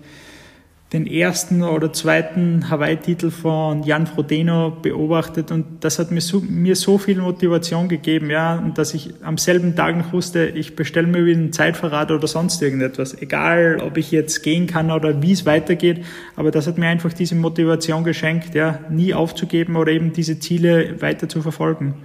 den 0.93 1.07
ersten 1.07 1.63
oder 1.63 1.93
zweiten 1.93 2.71
Hawaii-Titel 2.71 3.31
von 3.31 3.83
Jan 3.83 4.07
Frodeno 4.07 4.71
beobachtet 4.71 5.51
und 5.51 5.85
das 5.85 5.99
hat 5.99 6.11
mir 6.11 6.23
so, 6.23 6.41
mir 6.41 6.77
so 6.77 6.97
viel 6.97 7.21
Motivation 7.21 7.89
gegeben, 7.89 8.31
ja, 8.31 8.57
und 8.57 8.79
dass 8.79 8.95
ich 8.95 9.13
am 9.23 9.37
selben 9.37 9.77
Tag 9.77 9.99
noch 9.99 10.15
wusste, 10.15 10.47
ich 10.47 10.77
bestelle 10.77 11.07
mir 11.07 11.27
wieder 11.27 11.39
einen 11.39 11.53
Zeitverrat 11.53 12.11
oder 12.11 12.27
sonst 12.27 12.63
irgendetwas, 12.63 13.21
egal 13.21 13.83
ob 13.85 13.99
ich 13.99 14.11
jetzt 14.11 14.43
gehen 14.43 14.67
kann 14.67 14.91
oder 14.91 15.21
wie 15.21 15.33
es 15.33 15.45
weitergeht, 15.45 16.07
aber 16.37 16.51
das 16.51 16.67
hat 16.67 16.79
mir 16.79 16.87
einfach 16.87 17.13
diese 17.13 17.35
Motivation 17.35 18.03
geschenkt, 18.03 18.55
ja, 18.55 18.81
nie 18.89 19.13
aufzugeben 19.13 19.77
oder 19.77 19.93
eben 19.93 20.15
diese 20.15 20.39
Ziele 20.39 21.03
weiter 21.03 21.29
zu 21.29 21.43
verfolgen. 21.43 22.03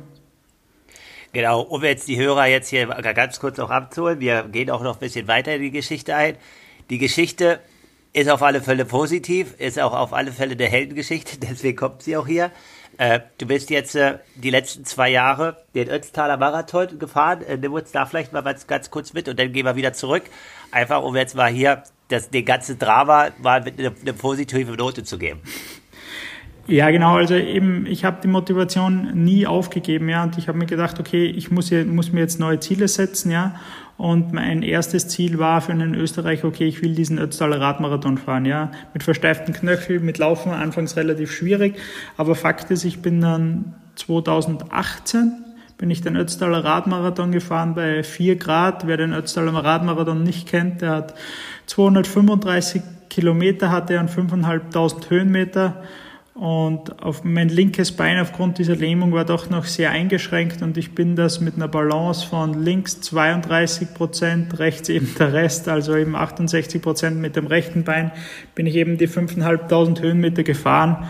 Genau, 1.31 1.61
um 1.61 1.83
jetzt 1.83 2.09
die 2.09 2.17
Hörer 2.17 2.47
jetzt 2.47 2.67
hier 2.67 2.85
ganz 2.87 3.39
kurz 3.39 3.57
noch 3.57 3.71
abzuholen, 3.71 4.19
wir 4.19 4.43
gehen 4.51 4.69
auch 4.69 4.83
noch 4.83 4.97
ein 4.97 4.99
bisschen 4.99 5.29
weiter 5.29 5.55
in 5.55 5.61
die 5.61 5.71
Geschichte 5.71 6.13
ein. 6.15 6.35
Die 6.89 6.97
Geschichte 6.97 7.59
ist 8.13 8.29
auf 8.29 8.43
alle 8.43 8.61
Fälle 8.61 8.85
positiv, 8.85 9.55
ist 9.57 9.79
auch 9.79 9.93
auf 9.93 10.13
alle 10.13 10.31
Fälle 10.31 10.53
eine 10.53 10.65
Heldengeschichte, 10.65 11.37
deswegen 11.41 11.75
kommt 11.75 12.03
sie 12.03 12.15
auch 12.15 12.27
hier. 12.27 12.51
Äh, 12.97 13.21
du 13.39 13.47
bist 13.47 13.71
jetzt 13.71 13.95
äh, 13.95 14.19
die 14.35 14.51
letzten 14.51 14.85
zwei 14.85 15.09
Jahre 15.09 15.57
den 15.73 15.89
Ötztaler 15.89 16.37
Marathon 16.37 16.99
gefahren. 16.99 17.41
Äh, 17.41 17.57
nimm 17.57 17.73
uns 17.73 17.91
da 17.91 18.05
vielleicht 18.05 18.33
mal 18.33 18.41
ganz, 18.41 18.67
ganz 18.67 18.91
kurz 18.91 19.13
mit 19.13 19.27
und 19.27 19.39
dann 19.39 19.51
gehen 19.51 19.65
wir 19.65 19.75
wieder 19.75 19.93
zurück. 19.93 20.23
Einfach 20.71 21.01
um 21.01 21.15
jetzt 21.15 21.35
mal 21.35 21.51
hier 21.51 21.83
das, 22.09 22.29
den 22.29 22.45
ganzen 22.45 22.77
Drama 22.77 23.29
mal 23.41 23.63
mit 23.63 23.79
einer 23.79 23.93
eine 23.99 24.13
positive 24.13 24.73
Note 24.73 25.03
zu 25.03 25.17
geben. 25.17 25.41
Ja, 26.67 26.91
genau. 26.91 27.15
Also 27.15 27.33
eben, 27.33 27.85
ich 27.87 28.05
habe 28.05 28.21
die 28.23 28.27
Motivation 28.27 29.11
nie 29.23 29.45
aufgegeben, 29.45 30.07
ja, 30.07 30.23
und 30.23 30.37
ich 30.37 30.47
habe 30.47 30.57
mir 30.57 30.65
gedacht, 30.65 30.99
okay, 30.99 31.25
ich 31.25 31.51
muss, 31.51 31.69
hier, 31.69 31.83
muss 31.85 32.13
mir 32.13 32.21
jetzt 32.21 32.39
neue 32.39 32.59
Ziele 32.59 32.87
setzen, 32.87 33.31
ja. 33.31 33.59
Und 34.03 34.33
mein 34.33 34.63
erstes 34.63 35.07
Ziel 35.07 35.39
war 35.39 35.61
für 35.61 35.71
einen 35.71 35.95
Österreicher, 35.95 36.49
okay, 36.49 36.65
ich 36.65 36.81
will 36.81 36.93
diesen 36.93 37.19
Ötztaler 37.19 37.61
Radmarathon 37.61 38.17
fahren, 38.17 38.43
ja. 38.43 38.69
Mit 38.93 39.01
versteiften 39.01 39.53
Knöcheln, 39.53 40.03
mit 40.03 40.17
Laufen 40.17 40.51
anfangs 40.51 40.97
relativ 40.97 41.31
schwierig. 41.31 41.77
Aber 42.17 42.35
Fakt 42.35 42.69
ist, 42.69 42.83
ich 42.83 43.01
bin 43.01 43.21
dann 43.21 43.75
2018 43.95 45.31
bin 45.77 45.89
ich 45.89 46.01
den 46.01 46.17
Ötztaler 46.17 46.65
Radmarathon 46.65 47.31
gefahren 47.31 47.75
bei 47.75 48.03
4 48.03 48.35
Grad. 48.35 48.87
Wer 48.87 48.97
den 48.97 49.13
Ötztaler 49.13 49.53
Radmarathon 49.53 50.21
nicht 50.21 50.49
kennt, 50.49 50.81
der 50.81 50.91
hat 50.91 51.13
235 51.67 52.81
Kilometer 53.09 53.71
hatte 53.71 54.01
und 54.01 54.09
5.500 54.09 55.09
Höhenmeter. 55.11 55.81
Und 56.35 57.03
auf 57.03 57.23
mein 57.23 57.49
linkes 57.49 57.91
Bein 57.91 58.19
aufgrund 58.19 58.57
dieser 58.57 58.75
Lähmung 58.75 59.13
war 59.13 59.23
doch 59.23 59.51
noch 59.51 59.65
sehr 59.65 59.91
eingeschränkt 59.91 60.63
und 60.63 60.77
ich 60.77 60.95
bin 60.95 61.15
das 61.15 61.39
mit 61.41 61.55
einer 61.55 61.67
Balance 61.67 62.25
von 62.25 62.63
links 62.63 63.01
32 63.01 63.93
Prozent, 63.93 64.57
rechts 64.57 64.89
eben 64.89 65.13
der 65.19 65.31
Rest, 65.31 65.69
also 65.69 65.95
eben 65.95 66.15
68 66.15 66.81
Prozent 66.81 67.19
mit 67.19 67.35
dem 67.35 67.45
rechten 67.45 67.83
Bein, 67.83 68.11
bin 68.55 68.65
ich 68.65 68.75
eben 68.75 68.97
die 68.97 69.07
5.500 69.07 70.01
Höhenmeter 70.01 70.41
gefahren, 70.41 71.07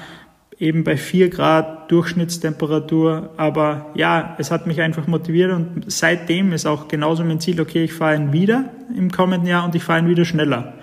eben 0.60 0.84
bei 0.84 0.98
4 0.98 1.30
Grad 1.30 1.90
Durchschnittstemperatur. 1.90 3.32
Aber 3.38 3.92
ja, 3.96 4.36
es 4.40 4.52
hat 4.52 4.68
mich 4.68 4.82
einfach 4.82 5.08
motiviert 5.08 5.54
und 5.54 5.86
seitdem 5.88 6.52
ist 6.52 6.66
auch 6.66 6.90
genauso 6.90 7.24
mein 7.24 7.40
Ziel, 7.40 7.62
okay, 7.62 7.86
ich 7.86 7.94
fahre 7.94 8.16
ihn 8.16 8.34
wieder 8.34 8.72
im 8.94 9.10
kommenden 9.10 9.48
Jahr 9.48 9.64
und 9.64 9.74
ich 9.74 9.84
fahre 9.84 10.00
ihn 10.00 10.10
wieder 10.10 10.26
schneller. 10.26 10.74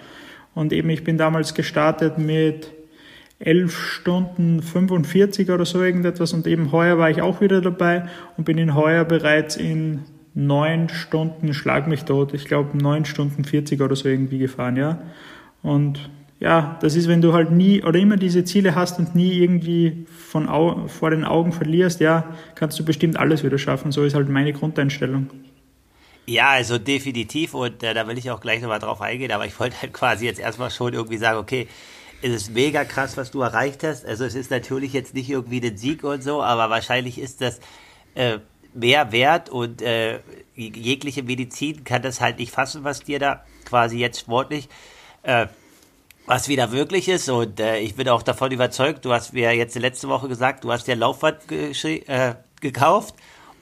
Und 0.55 0.73
eben 0.73 0.89
ich 0.89 1.05
bin 1.05 1.19
damals 1.19 1.53
gestartet 1.53 2.17
mit 2.17 2.80
11 3.41 3.77
Stunden 3.77 4.63
45 4.63 5.51
oder 5.51 5.65
so 5.65 5.83
irgendetwas 5.83 6.33
und 6.33 6.47
eben 6.47 6.73
heuer 6.73 6.99
war 6.99 7.11
ich 7.11 7.23
auch 7.23 7.41
wieder 7.41 7.61
dabei 7.61 8.05
und 8.37 8.45
bin 8.45 8.59
in 8.59 8.75
heuer 8.75 9.05
bereits 9.05 9.57
in 9.57 10.05
9 10.35 10.91
Stunden, 10.91 11.53
schlag 11.55 11.89
mich 11.89 12.05
tot, 12.05 12.35
ich 12.35 12.45
glaube 12.45 12.77
9 12.77 13.07
Stunden 13.07 13.45
40 13.45 13.81
oder 13.81 13.97
so 13.97 14.09
irgendwie 14.09 14.39
gefahren, 14.39 14.77
ja. 14.77 15.03
Und 15.63 16.11
ja, 16.39 16.79
das 16.81 16.97
ist, 16.97 17.09
wenn 17.09 17.21
du 17.21 17.33
halt 17.33 17.51
nie 17.51 17.83
oder 17.83 17.99
immer 17.99 18.17
diese 18.17 18.45
Ziele 18.45 18.75
hast 18.75 18.99
und 18.99 19.15
nie 19.15 19.33
irgendwie 19.33 20.07
von 20.09 20.49
Au 20.49 20.87
vor 20.87 21.11
den 21.11 21.25
Augen 21.25 21.53
verlierst, 21.53 22.01
ja, 22.01 22.35
kannst 22.55 22.79
du 22.79 22.85
bestimmt 22.85 23.19
alles 23.19 23.45
wieder 23.45 23.59
schaffen. 23.59 23.93
So 23.93 24.05
ist 24.05 24.15
halt 24.15 24.29
meine 24.31 24.53
Grundeinstellung. 24.53 25.29
Ja, 26.27 26.51
also 26.51 26.79
definitiv 26.79 27.55
und 27.55 27.83
äh, 27.83 27.93
da 27.93 28.07
will 28.07 28.17
ich 28.17 28.31
auch 28.31 28.41
gleich 28.41 28.63
nochmal 28.63 28.79
drauf 28.79 29.01
eingehen, 29.01 29.33
aber 29.33 29.47
ich 29.47 29.59
wollte 29.59 29.83
halt 29.83 29.93
quasi 29.93 30.27
jetzt 30.27 30.41
erstmal 30.41 30.71
schon 30.71 30.93
irgendwie 30.93 31.17
sagen, 31.17 31.39
okay, 31.39 31.67
es 32.23 32.31
ist 32.31 32.51
mega 32.51 32.85
krass, 32.85 33.17
was 33.17 33.31
du 33.31 33.41
erreicht 33.41 33.83
hast. 33.83 34.05
Also 34.05 34.25
es 34.25 34.35
ist 34.35 34.51
natürlich 34.51 34.93
jetzt 34.93 35.15
nicht 35.15 35.31
irgendwie 35.31 35.61
den 35.61 35.77
Sieg 35.77 36.05
und 36.05 36.23
so, 36.23 36.43
aber 36.43 36.71
wahrscheinlich 36.71 37.19
ist 37.19 37.41
das 37.41 37.61
äh, 38.15 38.39
mehr 38.75 39.13
wert 39.13 39.49
und 39.49 39.83
äh, 39.83 40.21
jegliche 40.55 41.23
Medizin 41.23 41.85
kann 41.85 42.03
das 42.03 42.21
halt 42.21 42.39
nicht 42.39 42.53
fassen, 42.53 42.85
was 42.85 43.01
dir 43.01 43.19
da 43.19 43.45
quasi 43.65 43.99
jetzt 43.99 44.21
sportlich 44.21 44.69
äh, 45.23 45.47
was 46.27 46.49
wieder 46.49 46.71
wirklich 46.71 47.09
ist. 47.09 47.29
Und 47.29 47.59
äh, 47.59 47.79
ich 47.79 47.97
bin 47.97 48.09
auch 48.09 48.23
davon 48.23 48.53
überzeugt, 48.53 49.05
du 49.05 49.13
hast 49.13 49.33
mir 49.33 49.53
jetzt 49.55 49.77
letzte 49.77 50.09
Woche 50.09 50.29
gesagt, 50.29 50.65
du 50.65 50.73
hast 50.73 50.87
dir 50.87 50.97
Laufband 50.97 51.51
äh, 51.51 52.35
gekauft 52.61 53.15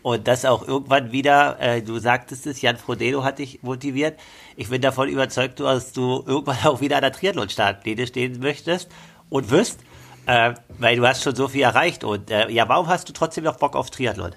und 0.09 0.27
das 0.27 0.47
auch 0.47 0.67
irgendwann 0.67 1.13
wieder, 1.13 1.61
äh, 1.61 1.83
du 1.83 1.99
sagtest 1.99 2.47
es, 2.47 2.63
Jan 2.63 2.79
Frodeno 2.79 3.25
hat 3.25 3.41
dich 3.41 3.63
motiviert. 3.63 4.19
Ich 4.57 4.71
bin 4.71 4.81
davon 4.81 5.07
überzeugt, 5.07 5.61
dass 5.61 5.93
du 5.93 6.25
irgendwann 6.27 6.57
auch 6.65 6.81
wieder 6.81 6.97
an 6.97 7.03
der 7.03 7.13
Triathlon-Startlinie 7.13 8.07
stehen 8.07 8.41
möchtest 8.41 8.89
und 9.29 9.51
wirst, 9.51 9.81
äh, 10.25 10.55
weil 10.79 10.97
du 10.97 11.07
hast 11.07 11.25
schon 11.25 11.35
so 11.35 11.49
viel 11.49 11.61
erreicht. 11.61 12.05
Und 12.05 12.31
äh, 12.31 12.49
ja, 12.51 12.67
warum 12.71 12.87
hast 12.87 13.07
du 13.11 13.13
trotzdem 13.13 13.45
noch 13.45 13.59
Bock 13.59 13.77
auf 13.77 13.91
Triathlon? 13.91 14.33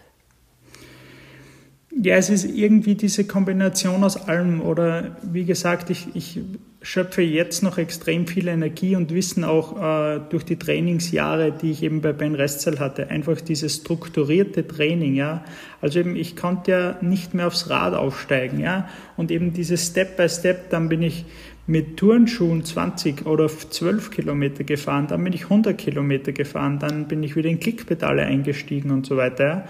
Ja, 1.91 2.17
es 2.17 2.29
ist 2.29 2.43
irgendwie 2.43 2.95
diese 2.95 3.25
Kombination 3.25 4.03
aus 4.03 4.17
allem. 4.17 4.59
Oder 4.61 5.15
wie 5.21 5.45
gesagt, 5.45 5.89
ich, 5.89 6.13
ich 6.13 6.41
schöpfe 6.83 7.21
jetzt 7.21 7.61
noch 7.61 7.77
extrem 7.77 8.25
viel 8.25 8.47
Energie 8.47 8.95
und 8.95 9.13
Wissen 9.13 9.43
auch 9.43 9.77
äh, 9.77 10.19
durch 10.29 10.43
die 10.43 10.57
Trainingsjahre, 10.57 11.51
die 11.51 11.71
ich 11.71 11.83
eben 11.83 12.01
bei 12.01 12.11
Ben 12.11 12.33
Restzell 12.33 12.79
hatte. 12.79 13.09
Einfach 13.09 13.39
dieses 13.39 13.77
strukturierte 13.77 14.67
Training, 14.67 15.13
ja. 15.13 15.43
Also 15.79 15.99
eben, 15.99 16.15
ich 16.15 16.35
konnte 16.35 16.71
ja 16.71 16.97
nicht 17.01 17.35
mehr 17.35 17.47
aufs 17.47 17.69
Rad 17.69 17.93
aufsteigen, 17.93 18.59
ja. 18.59 18.89
Und 19.15 19.29
eben 19.29 19.53
dieses 19.53 19.85
Step 19.87 20.17
by 20.17 20.27
Step, 20.27 20.71
dann 20.71 20.89
bin 20.89 21.03
ich 21.03 21.25
mit 21.67 21.97
Turnschuhen 21.97 22.65
20 22.65 23.27
oder 23.27 23.47
12 23.47 24.09
Kilometer 24.09 24.63
gefahren, 24.63 25.05
dann 25.07 25.23
bin 25.23 25.33
ich 25.33 25.43
100 25.43 25.77
Kilometer 25.77 26.31
gefahren, 26.31 26.79
dann 26.79 27.07
bin 27.07 27.21
ich 27.21 27.35
wieder 27.35 27.49
in 27.49 27.59
Klickpedale 27.59 28.23
eingestiegen 28.23 28.89
und 28.89 29.05
so 29.05 29.15
weiter, 29.15 29.45
ja 29.45 29.67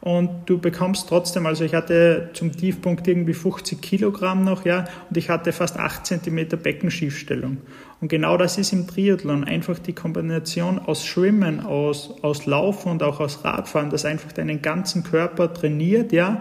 und 0.00 0.30
du 0.46 0.58
bekommst 0.58 1.08
trotzdem, 1.08 1.44
also 1.44 1.64
ich 1.64 1.74
hatte 1.74 2.30
zum 2.32 2.56
Tiefpunkt 2.56 3.06
irgendwie 3.06 3.34
50 3.34 3.82
Kilogramm 3.82 4.44
noch, 4.44 4.64
ja, 4.64 4.86
und 5.08 5.16
ich 5.16 5.28
hatte 5.28 5.52
fast 5.52 5.78
8 5.78 6.06
Zentimeter 6.06 6.56
Beckenschiefstellung. 6.56 7.58
Und 8.00 8.08
genau 8.08 8.38
das 8.38 8.56
ist 8.56 8.72
im 8.72 8.86
Triathlon 8.86 9.44
einfach 9.44 9.78
die 9.78 9.92
Kombination 9.92 10.78
aus 10.78 11.04
Schwimmen, 11.04 11.60
aus, 11.60 12.14
aus 12.22 12.46
Laufen 12.46 12.92
und 12.92 13.02
auch 13.02 13.20
aus 13.20 13.44
Radfahren, 13.44 13.90
das 13.90 14.06
einfach 14.06 14.32
deinen 14.32 14.62
ganzen 14.62 15.04
Körper 15.04 15.52
trainiert, 15.52 16.12
ja, 16.12 16.40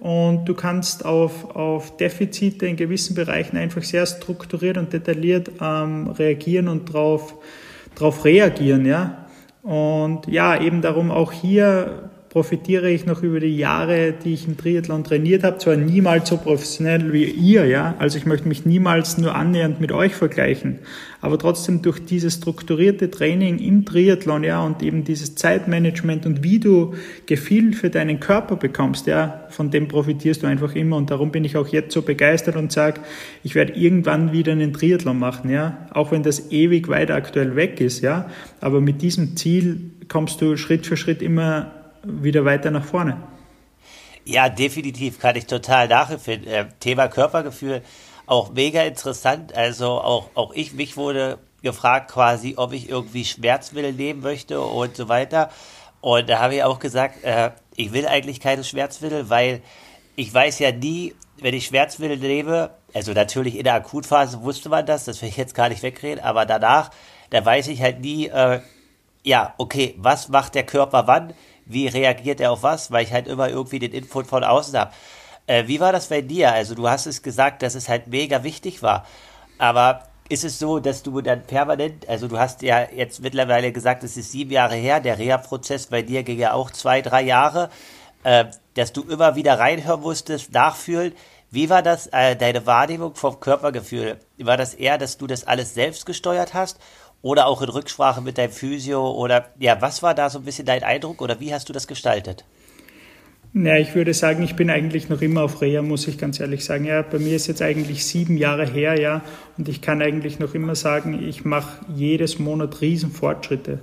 und 0.00 0.46
du 0.46 0.54
kannst 0.54 1.04
auf, 1.04 1.54
auf 1.54 1.96
Defizite 1.98 2.66
in 2.66 2.76
gewissen 2.76 3.14
Bereichen 3.14 3.58
einfach 3.58 3.82
sehr 3.82 4.06
strukturiert 4.06 4.78
und 4.78 4.92
detailliert 4.94 5.50
ähm, 5.60 6.08
reagieren 6.08 6.68
und 6.68 6.88
darauf 6.88 7.34
drauf 7.94 8.24
reagieren, 8.24 8.86
ja. 8.86 9.26
Und 9.62 10.26
ja, 10.26 10.58
eben 10.58 10.80
darum 10.80 11.10
auch 11.10 11.32
hier 11.32 12.09
profitiere 12.30 12.88
ich 12.88 13.06
noch 13.06 13.24
über 13.24 13.40
die 13.40 13.56
Jahre, 13.56 14.12
die 14.12 14.34
ich 14.34 14.46
im 14.46 14.56
Triathlon 14.56 15.02
trainiert 15.02 15.42
habe, 15.42 15.58
zwar 15.58 15.74
niemals 15.74 16.28
so 16.28 16.36
professionell 16.36 17.12
wie 17.12 17.24
ihr, 17.24 17.66
ja, 17.66 17.96
also 17.98 18.18
ich 18.18 18.24
möchte 18.24 18.46
mich 18.46 18.64
niemals 18.64 19.18
nur 19.18 19.34
annähernd 19.34 19.80
mit 19.80 19.90
euch 19.90 20.14
vergleichen, 20.14 20.78
aber 21.20 21.38
trotzdem 21.38 21.82
durch 21.82 21.98
dieses 22.04 22.34
strukturierte 22.34 23.10
Training 23.10 23.58
im 23.58 23.84
Triathlon, 23.84 24.44
ja, 24.44 24.64
und 24.64 24.80
eben 24.80 25.02
dieses 25.02 25.34
Zeitmanagement 25.34 26.24
und 26.24 26.44
wie 26.44 26.60
du 26.60 26.94
Gefühl 27.26 27.72
für 27.72 27.90
deinen 27.90 28.20
Körper 28.20 28.54
bekommst, 28.54 29.08
ja, 29.08 29.46
von 29.48 29.72
dem 29.72 29.88
profitierst 29.88 30.44
du 30.44 30.46
einfach 30.46 30.76
immer. 30.76 30.96
Und 30.96 31.10
darum 31.10 31.32
bin 31.32 31.44
ich 31.44 31.56
auch 31.56 31.66
jetzt 31.66 31.92
so 31.92 32.02
begeistert 32.02 32.54
und 32.54 32.70
sage, 32.70 33.00
ich 33.42 33.56
werde 33.56 33.72
irgendwann 33.72 34.30
wieder 34.30 34.52
einen 34.52 34.72
Triathlon 34.72 35.18
machen, 35.18 35.50
ja, 35.50 35.88
auch 35.92 36.12
wenn 36.12 36.22
das 36.22 36.52
ewig 36.52 36.86
weit 36.86 37.10
aktuell 37.10 37.56
weg 37.56 37.80
ist, 37.80 38.02
ja, 38.02 38.30
aber 38.60 38.80
mit 38.80 39.02
diesem 39.02 39.36
Ziel 39.36 39.90
kommst 40.06 40.40
du 40.40 40.56
Schritt 40.56 40.86
für 40.86 40.96
Schritt 40.96 41.22
immer 41.22 41.79
wieder 42.02 42.44
weiter 42.44 42.70
nach 42.70 42.84
vorne. 42.84 43.16
Ja, 44.24 44.48
definitiv 44.48 45.18
kann 45.18 45.36
ich 45.36 45.46
total 45.46 45.88
nachempfinden. 45.88 46.50
Äh, 46.50 46.68
Thema 46.78 47.08
Körpergefühl 47.08 47.82
auch 48.26 48.52
mega 48.52 48.82
interessant. 48.82 49.54
Also 49.56 49.86
auch, 49.88 50.30
auch 50.34 50.52
ich, 50.52 50.72
mich 50.72 50.96
wurde 50.96 51.38
gefragt 51.62 52.10
quasi, 52.10 52.54
ob 52.56 52.72
ich 52.72 52.88
irgendwie 52.88 53.24
Schmerzmittel 53.24 53.92
nehmen 53.92 54.20
möchte 54.20 54.60
und 54.60 54.96
so 54.96 55.08
weiter. 55.08 55.50
Und 56.00 56.30
da 56.30 56.38
habe 56.38 56.54
ich 56.54 56.62
auch 56.62 56.78
gesagt, 56.78 57.24
äh, 57.24 57.50
ich 57.76 57.92
will 57.92 58.06
eigentlich 58.06 58.40
keine 58.40 58.64
Schmerzmittel, 58.64 59.28
weil 59.28 59.62
ich 60.16 60.32
weiß 60.32 60.58
ja 60.60 60.72
nie, 60.72 61.14
wenn 61.40 61.54
ich 61.54 61.66
Schmerzmittel 61.66 62.18
nehme, 62.18 62.70
also 62.94 63.12
natürlich 63.12 63.56
in 63.56 63.64
der 63.64 63.74
Akutphase 63.74 64.42
wusste 64.42 64.68
man 64.68 64.86
das, 64.86 65.04
das 65.04 65.20
will 65.22 65.28
ich 65.28 65.36
jetzt 65.36 65.54
gar 65.54 65.68
nicht 65.68 65.82
wegreden, 65.82 66.22
aber 66.22 66.46
danach, 66.46 66.90
da 67.30 67.44
weiß 67.44 67.68
ich 67.68 67.80
halt 67.80 68.00
nie, 68.00 68.28
äh, 68.28 68.60
ja, 69.22 69.54
okay, 69.58 69.94
was 69.98 70.28
macht 70.28 70.54
der 70.54 70.64
Körper 70.64 71.06
wann? 71.06 71.34
Wie 71.72 71.88
reagiert 71.88 72.40
er 72.40 72.52
auf 72.52 72.62
was, 72.62 72.90
weil 72.90 73.04
ich 73.04 73.12
halt 73.12 73.28
immer 73.28 73.48
irgendwie 73.48 73.78
den 73.78 73.92
Input 73.92 74.26
von 74.26 74.44
außen 74.44 74.78
habe. 74.78 74.92
Äh, 75.46 75.66
wie 75.66 75.80
war 75.80 75.92
das 75.92 76.08
bei 76.08 76.20
dir? 76.20 76.52
Also 76.52 76.74
du 76.74 76.88
hast 76.88 77.06
es 77.06 77.22
gesagt, 77.22 77.62
dass 77.62 77.74
es 77.74 77.88
halt 77.88 78.06
mega 78.06 78.42
wichtig 78.44 78.82
war, 78.82 79.06
aber 79.58 80.04
ist 80.28 80.44
es 80.44 80.60
so, 80.60 80.78
dass 80.78 81.02
du 81.02 81.20
dann 81.20 81.42
permanent, 81.42 82.08
also 82.08 82.28
du 82.28 82.38
hast 82.38 82.62
ja 82.62 82.86
jetzt 82.94 83.20
mittlerweile 83.20 83.72
gesagt, 83.72 84.04
es 84.04 84.16
ist 84.16 84.30
sieben 84.30 84.52
Jahre 84.52 84.76
her, 84.76 85.00
der 85.00 85.18
Reha-Prozess 85.18 85.86
bei 85.86 86.02
dir 86.02 86.22
ging 86.22 86.38
ja 86.38 86.52
auch 86.52 86.70
zwei, 86.70 87.02
drei 87.02 87.22
Jahre, 87.22 87.68
äh, 88.22 88.44
dass 88.74 88.92
du 88.92 89.02
immer 89.02 89.34
wieder 89.34 89.58
reinhören 89.58 90.00
musstest, 90.00 90.52
nachfühlen. 90.52 91.14
Wie 91.50 91.68
war 91.68 91.82
das, 91.82 92.06
äh, 92.12 92.36
deine 92.36 92.64
Wahrnehmung 92.64 93.16
vom 93.16 93.40
Körpergefühl? 93.40 94.18
War 94.38 94.56
das 94.56 94.74
eher, 94.74 94.98
dass 94.98 95.18
du 95.18 95.26
das 95.26 95.48
alles 95.48 95.74
selbst 95.74 96.06
gesteuert 96.06 96.54
hast 96.54 96.78
oder 97.22 97.46
auch 97.46 97.62
in 97.62 97.68
Rücksprache 97.68 98.20
mit 98.22 98.38
deinem 98.38 98.52
Physio 98.52 99.10
oder 99.10 99.46
ja, 99.58 99.80
was 99.80 100.02
war 100.02 100.14
da 100.14 100.30
so 100.30 100.38
ein 100.38 100.44
bisschen 100.44 100.66
dein 100.66 100.82
Eindruck 100.82 101.20
oder 101.20 101.40
wie 101.40 101.52
hast 101.52 101.68
du 101.68 101.72
das 101.72 101.86
gestaltet? 101.86 102.44
Ja, 103.52 103.76
ich 103.76 103.96
würde 103.96 104.14
sagen, 104.14 104.44
ich 104.44 104.54
bin 104.54 104.70
eigentlich 104.70 105.08
noch 105.08 105.20
immer 105.22 105.42
auf 105.42 105.60
Reha, 105.60 105.82
muss 105.82 106.06
ich 106.06 106.18
ganz 106.18 106.38
ehrlich 106.38 106.64
sagen. 106.64 106.84
Ja, 106.84 107.02
bei 107.02 107.18
mir 107.18 107.34
ist 107.34 107.48
jetzt 107.48 107.62
eigentlich 107.62 108.06
sieben 108.06 108.36
Jahre 108.36 108.64
her, 108.64 109.00
ja, 109.00 109.22
und 109.58 109.68
ich 109.68 109.80
kann 109.80 110.00
eigentlich 110.02 110.38
noch 110.38 110.54
immer 110.54 110.76
sagen, 110.76 111.20
ich 111.20 111.44
mache 111.44 111.84
jedes 111.92 112.38
Monat 112.38 112.80
Riesenfortschritte. 112.80 113.80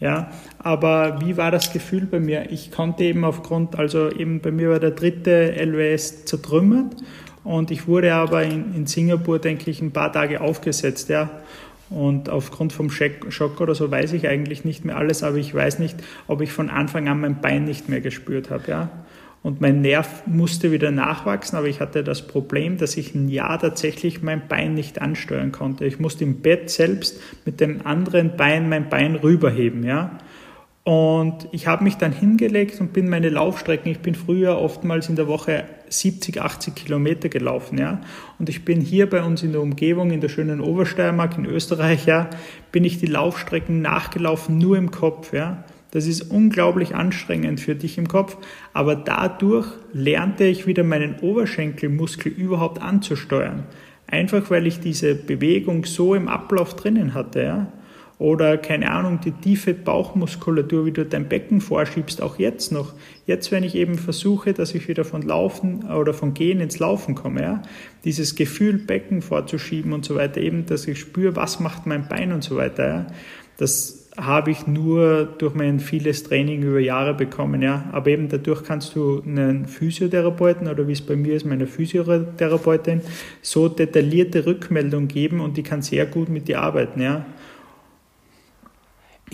Ja, 0.00 0.32
aber 0.58 1.20
wie 1.20 1.36
war 1.36 1.52
das 1.52 1.72
Gefühl 1.72 2.06
bei 2.06 2.18
mir? 2.18 2.50
Ich 2.50 2.72
konnte 2.72 3.04
eben 3.04 3.24
aufgrund, 3.24 3.78
also 3.78 4.10
eben 4.10 4.40
bei 4.40 4.50
mir 4.50 4.70
war 4.70 4.80
der 4.80 4.90
dritte 4.90 5.54
LWS 5.54 6.24
zertrümmert 6.24 6.96
und 7.44 7.70
ich 7.70 7.86
wurde 7.86 8.12
aber 8.14 8.42
in, 8.42 8.74
in 8.74 8.86
Singapur, 8.86 9.38
denke 9.38 9.70
ich, 9.70 9.80
ein 9.80 9.92
paar 9.92 10.12
Tage 10.12 10.40
aufgesetzt, 10.40 11.08
ja. 11.08 11.30
Und 11.94 12.28
aufgrund 12.28 12.72
vom 12.72 12.90
Schock 12.90 13.60
oder 13.60 13.74
so 13.74 13.90
weiß 13.90 14.14
ich 14.14 14.26
eigentlich 14.26 14.64
nicht 14.64 14.84
mehr 14.84 14.96
alles, 14.96 15.22
aber 15.22 15.36
ich 15.36 15.54
weiß 15.54 15.78
nicht, 15.78 15.96
ob 16.26 16.40
ich 16.40 16.50
von 16.50 16.68
Anfang 16.68 17.08
an 17.08 17.20
mein 17.20 17.40
Bein 17.40 17.64
nicht 17.64 17.88
mehr 17.88 18.00
gespürt 18.00 18.50
habe. 18.50 18.64
Ja? 18.68 18.90
Und 19.44 19.60
mein 19.60 19.80
Nerv 19.80 20.22
musste 20.26 20.72
wieder 20.72 20.90
nachwachsen, 20.90 21.56
aber 21.56 21.68
ich 21.68 21.80
hatte 21.80 22.02
das 22.02 22.26
Problem, 22.26 22.78
dass 22.78 22.96
ich 22.96 23.14
ein 23.14 23.28
Jahr 23.28 23.60
tatsächlich 23.60 24.22
mein 24.22 24.48
Bein 24.48 24.74
nicht 24.74 25.00
ansteuern 25.00 25.52
konnte. 25.52 25.84
Ich 25.84 26.00
musste 26.00 26.24
im 26.24 26.40
Bett 26.40 26.68
selbst 26.68 27.20
mit 27.44 27.60
dem 27.60 27.86
anderen 27.86 28.36
Bein 28.36 28.68
mein 28.68 28.88
Bein 28.88 29.14
rüberheben, 29.14 29.84
ja. 29.84 30.18
Und 30.84 31.48
ich 31.50 31.66
habe 31.66 31.82
mich 31.82 31.96
dann 31.96 32.12
hingelegt 32.12 32.78
und 32.78 32.92
bin 32.92 33.08
meine 33.08 33.30
Laufstrecken, 33.30 33.90
ich 33.90 34.00
bin 34.00 34.14
früher 34.14 34.58
oftmals 34.58 35.08
in 35.08 35.16
der 35.16 35.26
Woche 35.26 35.64
70, 35.88 36.42
80 36.42 36.74
Kilometer 36.74 37.30
gelaufen, 37.30 37.78
ja. 37.78 38.02
Und 38.38 38.50
ich 38.50 38.66
bin 38.66 38.82
hier 38.82 39.08
bei 39.08 39.22
uns 39.22 39.42
in 39.42 39.52
der 39.52 39.62
Umgebung, 39.62 40.10
in 40.10 40.20
der 40.20 40.28
schönen 40.28 40.60
Obersteiermark 40.60 41.38
in 41.38 41.46
Österreich, 41.46 42.04
ja, 42.04 42.28
bin 42.70 42.84
ich 42.84 42.98
die 42.98 43.06
Laufstrecken 43.06 43.80
nachgelaufen, 43.80 44.58
nur 44.58 44.76
im 44.76 44.90
Kopf, 44.90 45.32
ja. 45.32 45.64
Das 45.90 46.06
ist 46.06 46.30
unglaublich 46.30 46.94
anstrengend 46.94 47.60
für 47.60 47.74
dich 47.74 47.96
im 47.96 48.08
Kopf, 48.08 48.36
aber 48.74 48.94
dadurch 48.94 49.68
lernte 49.94 50.44
ich 50.44 50.66
wieder 50.66 50.84
meinen 50.84 51.18
Oberschenkelmuskel 51.20 52.30
überhaupt 52.30 52.82
anzusteuern. 52.82 53.62
Einfach 54.06 54.50
weil 54.50 54.66
ich 54.66 54.80
diese 54.80 55.14
Bewegung 55.14 55.86
so 55.86 56.14
im 56.14 56.28
Ablauf 56.28 56.76
drinnen 56.76 57.14
hatte, 57.14 57.42
ja. 57.42 57.72
Oder 58.18 58.58
keine 58.58 58.90
Ahnung, 58.92 59.20
die 59.24 59.32
tiefe 59.32 59.74
Bauchmuskulatur, 59.74 60.86
wie 60.86 60.92
du 60.92 61.04
dein 61.04 61.28
Becken 61.28 61.60
vorschiebst, 61.60 62.22
auch 62.22 62.38
jetzt 62.38 62.70
noch. 62.70 62.94
Jetzt, 63.26 63.50
wenn 63.50 63.64
ich 63.64 63.74
eben 63.74 63.98
versuche, 63.98 64.52
dass 64.52 64.74
ich 64.74 64.86
wieder 64.86 65.04
von 65.04 65.22
Laufen 65.22 65.84
oder 65.84 66.14
von 66.14 66.32
Gehen 66.32 66.60
ins 66.60 66.78
Laufen 66.78 67.16
komme, 67.16 67.42
ja, 67.42 67.62
dieses 68.04 68.36
Gefühl, 68.36 68.78
Becken 68.78 69.20
vorzuschieben 69.20 69.92
und 69.92 70.04
so 70.04 70.14
weiter, 70.14 70.40
eben, 70.40 70.64
dass 70.66 70.86
ich 70.86 71.00
spüre, 71.00 71.34
was 71.34 71.58
macht 71.58 71.86
mein 71.86 72.06
Bein 72.08 72.32
und 72.32 72.44
so 72.44 72.56
weiter, 72.56 72.88
ja, 72.88 73.06
das 73.56 74.04
habe 74.16 74.52
ich 74.52 74.66
nur 74.66 75.24
durch 75.24 75.54
mein 75.54 75.80
vieles 75.80 76.22
Training 76.22 76.62
über 76.62 76.78
Jahre 76.78 77.14
bekommen, 77.14 77.62
ja. 77.62 77.88
Aber 77.90 78.10
eben 78.10 78.28
dadurch 78.28 78.62
kannst 78.62 78.94
du 78.94 79.20
einen 79.26 79.66
Physiotherapeuten 79.66 80.68
oder 80.68 80.86
wie 80.86 80.92
es 80.92 81.02
bei 81.02 81.16
mir 81.16 81.34
ist, 81.34 81.44
meine 81.44 81.66
Physiotherapeutin, 81.66 83.00
so 83.42 83.68
detaillierte 83.68 84.46
Rückmeldung 84.46 85.08
geben 85.08 85.40
und 85.40 85.56
die 85.56 85.64
kann 85.64 85.82
sehr 85.82 86.06
gut 86.06 86.28
mit 86.28 86.46
dir 86.46 86.60
arbeiten, 86.60 87.02
ja. 87.02 87.26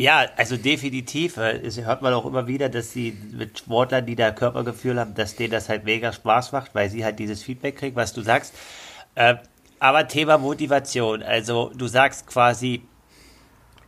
Ja, 0.00 0.30
also 0.38 0.56
definitiv. 0.56 1.36
Es 1.36 1.78
hört 1.78 2.00
man 2.00 2.14
auch 2.14 2.24
immer 2.24 2.46
wieder, 2.46 2.70
dass 2.70 2.90
sie 2.90 3.14
mit 3.32 3.58
Sportlern, 3.58 4.06
die 4.06 4.16
da 4.16 4.30
Körpergefühl 4.30 4.98
haben, 4.98 5.14
dass 5.14 5.36
denen 5.36 5.50
das 5.50 5.68
halt 5.68 5.84
mega 5.84 6.10
Spaß 6.10 6.52
macht, 6.52 6.74
weil 6.74 6.88
sie 6.88 7.04
halt 7.04 7.18
dieses 7.18 7.42
Feedback 7.42 7.76
kriegen, 7.76 7.96
was 7.96 8.14
du 8.14 8.22
sagst. 8.22 8.54
Äh, 9.14 9.34
aber 9.78 10.08
Thema 10.08 10.38
Motivation. 10.38 11.22
Also 11.22 11.70
du 11.76 11.86
sagst 11.86 12.26
quasi, 12.26 12.80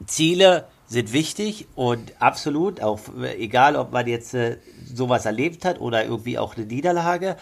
Ziele 0.05 0.69
sind 0.87 1.15
wichtig 1.15 1.67
und 1.77 2.13
absolut, 2.19 2.83
auch 2.83 3.01
egal, 3.39 3.75
ob 3.77 3.93
man 3.93 4.07
jetzt 4.07 4.35
äh, 4.35 4.59
sowas 4.85 5.25
erlebt 5.25 5.65
hat 5.65 5.81
oder 5.81 6.05
irgendwie 6.05 6.39
auch 6.39 6.59
eine 6.59 6.67
Niederlage. 6.67 7.39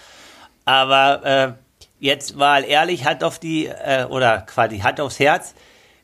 Aber 0.65 1.25
äh, 1.27 1.53
jetzt 1.99 2.37
mal 2.37 2.63
ehrlich, 2.63 3.05
Hand 3.05 3.25
auf 3.25 3.41
die, 3.41 3.67
äh, 3.67 4.05
oder 4.09 4.43
quasi 4.43 4.79
Hand 4.79 5.01
aufs 5.01 5.19
Herz. 5.19 5.57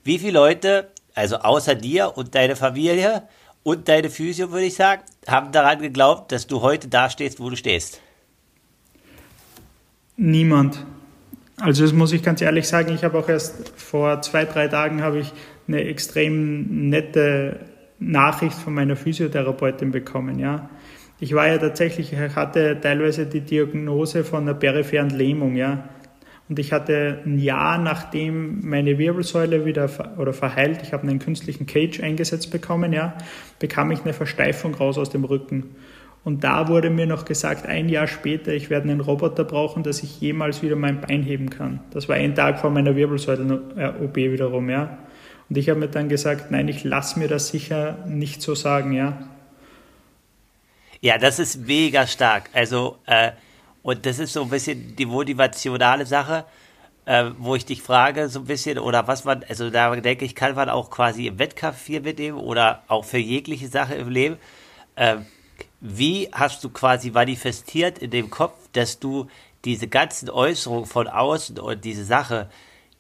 Wie 0.03 0.19
viele 0.19 0.33
Leute 0.33 0.91
also 1.17 1.37
außer 1.37 1.75
dir 1.75 2.13
und 2.15 2.35
deine 2.35 2.55
Familie 2.55 3.23
und 3.63 3.89
deine 3.89 4.11
Physio, 4.11 4.53
würde 4.53 4.67
ich 4.67 4.75
sagen, 4.75 5.03
haben 5.27 5.51
daran 5.51 5.81
geglaubt, 5.81 6.31
dass 6.31 6.47
du 6.47 6.61
heute 6.61 6.89
da 6.89 7.11
stehst, 7.11 7.41
wo 7.41 7.51
du 7.51 7.57
stehst? 7.57 8.01
Niemand. 10.17 10.85
Also 11.59 11.83
das 11.83 11.93
muss 11.93 12.13
ich 12.13 12.23
ganz 12.23 12.43
ehrlich 12.43 12.69
sagen, 12.69 12.95
ich 12.95 13.03
habe 13.03 13.19
auch 13.19 13.29
erst 13.29 13.73
vor 13.77 14.21
zwei, 14.23 14.45
drei 14.45 14.69
Tagen 14.69 15.03
habe 15.03 15.19
ich 15.19 15.33
eine 15.67 15.83
extrem 15.85 16.91
nette 16.91 17.61
Nachricht 17.99 18.55
von 18.55 18.75
meiner 18.75 18.95
Physiotherapeutin 18.95 19.91
bekommen, 19.91 20.39
ja. 20.39 20.69
Ich 21.19 21.35
war 21.35 21.49
ja 21.49 21.57
tatsächlich, 21.57 22.13
ich 22.13 22.19
hatte 22.19 22.79
teilweise 22.79 23.25
die 23.25 23.41
Diagnose 23.41 24.23
von 24.23 24.43
einer 24.43 24.53
peripheren 24.53 25.09
Lähmung, 25.09 25.57
ja. 25.57 25.89
Und 26.49 26.59
ich 26.59 26.73
hatte 26.73 27.23
ein 27.27 27.39
Jahr 27.39 27.79
nachdem 27.79 28.69
meine 28.69 28.99
Wirbelsäule 28.99 29.65
wieder 29.65 29.91
oder 30.17 30.33
verheilt, 30.33 30.81
ich 30.83 30.93
habe 30.93 31.03
einen 31.03 31.19
künstlichen 31.19 31.67
Cage 31.67 32.01
eingesetzt 32.01 32.51
bekommen, 32.51 32.93
ja, 32.93 33.17
bekam 33.59 33.91
ich 33.91 34.03
eine 34.03 34.13
Versteifung 34.13 34.75
raus 34.75 34.97
aus 34.97 35.11
dem 35.11 35.25
Rücken. 35.25 35.75
Und 36.23 36.43
da 36.43 36.69
wurde 36.69 36.91
mir 36.91 37.07
noch 37.07 37.25
gesagt, 37.25 37.67
ein 37.67 37.89
Jahr 37.89 38.09
später, 38.09 38.53
ich 38.53 38.69
werde 38.69 38.91
einen 38.91 39.01
Roboter 39.01 39.45
brauchen, 39.45 39.85
dass 39.85 40.03
ich 40.03 40.21
jemals 40.21 40.61
wieder 40.61 40.75
mein 40.75 41.01
Bein 41.01 41.23
heben 41.23 41.51
kann. 41.51 41.81
Das 41.91 42.09
war 42.09 42.17
ein 42.17 42.35
Tag 42.35 42.59
vor 42.59 42.71
meiner 42.71 42.97
Wirbelsäulen-OP 42.97 44.17
wiederum, 44.17 44.69
ja. 44.69 44.99
Und 45.49 45.57
ich 45.57 45.69
habe 45.69 45.79
mir 45.79 45.89
dann 45.89 46.09
gesagt, 46.09 46.51
nein, 46.51 46.67
ich 46.67 46.83
lasse 46.83 47.19
mir 47.19 47.29
das 47.29 47.49
sicher 47.49 47.99
nicht 48.09 48.43
so 48.43 48.57
sagen, 48.57 48.93
ja. 48.93 49.29
Ja, 51.01 51.19
das 51.19 51.39
ist 51.39 51.67
mega 51.67 52.07
stark. 52.09 52.51
Also, 52.53 52.99
äh, 53.07 53.31
und 53.87 54.05
das 54.05 54.19
ist 54.19 54.33
so 54.33 54.43
ein 54.43 54.51
bisschen 54.51 54.97
die 54.97 55.07
motivationale 55.07 56.07
Sache, 56.07 56.45
äh, 57.05 57.27
wo 57.39 57.55
ich 57.55 57.67
dich 57.67 57.83
frage, 57.83 58.29
so 58.29 58.41
ein 58.41 58.47
bisschen, 58.47 58.81
oder 58.81 59.07
was 59.07 59.25
man, 59.25 59.45
also 59.49 59.71
da 59.71 59.95
denke 59.95 60.25
ich, 60.25 60.35
kann 60.35 60.57
man 60.57 60.69
auch 60.69 60.91
quasi 60.91 61.29
im 61.29 61.39
Wettkampf 61.39 61.79
viel 61.79 62.01
mitnehmen 62.01 62.37
oder 62.37 62.83
auch 62.89 63.05
für 63.05 63.19
jegliche 63.19 63.69
Sache 63.69 63.95
im 63.95 64.09
Leben. 64.09 64.39
Äh, 64.97 65.19
wie 65.81 66.29
hast 66.33 66.65
du 66.65 66.71
quasi 66.71 67.13
manifestiert 67.13 67.99
in 67.99 68.11
dem 68.11 68.29
Kopf, 68.29 68.57
dass 68.73 68.99
du 68.99 69.29
diese 69.65 69.87
ganzen 69.87 70.31
Äußerungen 70.31 70.87
von 70.87 71.07
außen 71.07 71.61
und 71.61 71.85
diese 71.85 72.05
Sache, 72.05 72.51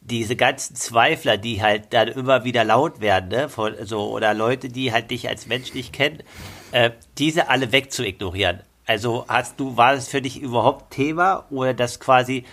diese 0.02 0.36
ganzen 0.36 0.76
Zweifler, 0.76 1.36
die 1.36 1.62
halt 1.62 1.92
dann 1.94 2.06
immer 2.06 2.44
wieder 2.44 2.62
laut 2.62 3.00
werden, 3.00 3.30
ne, 3.30 3.48
von, 3.48 3.74
so, 3.82 4.08
oder 4.12 4.34
Leute, 4.34 4.68
die 4.68 4.92
halt 4.92 5.10
dich 5.10 5.28
als 5.28 5.48
Mensch 5.48 5.74
nicht 5.74 5.92
kennen, 5.92 6.22
äh, 6.70 6.92
diese 7.18 7.48
alle 7.48 7.72
wegzuignorieren. 7.72 8.60
Also 8.86 9.24
hast 9.28 9.58
du, 9.58 9.76
war 9.76 9.94
es 9.94 10.08
für 10.08 10.22
dich 10.22 10.40
überhaupt 10.40 10.92
Thema 10.92 11.44
oder 11.50 11.74
das 11.74 11.98
quasi, 11.98 12.44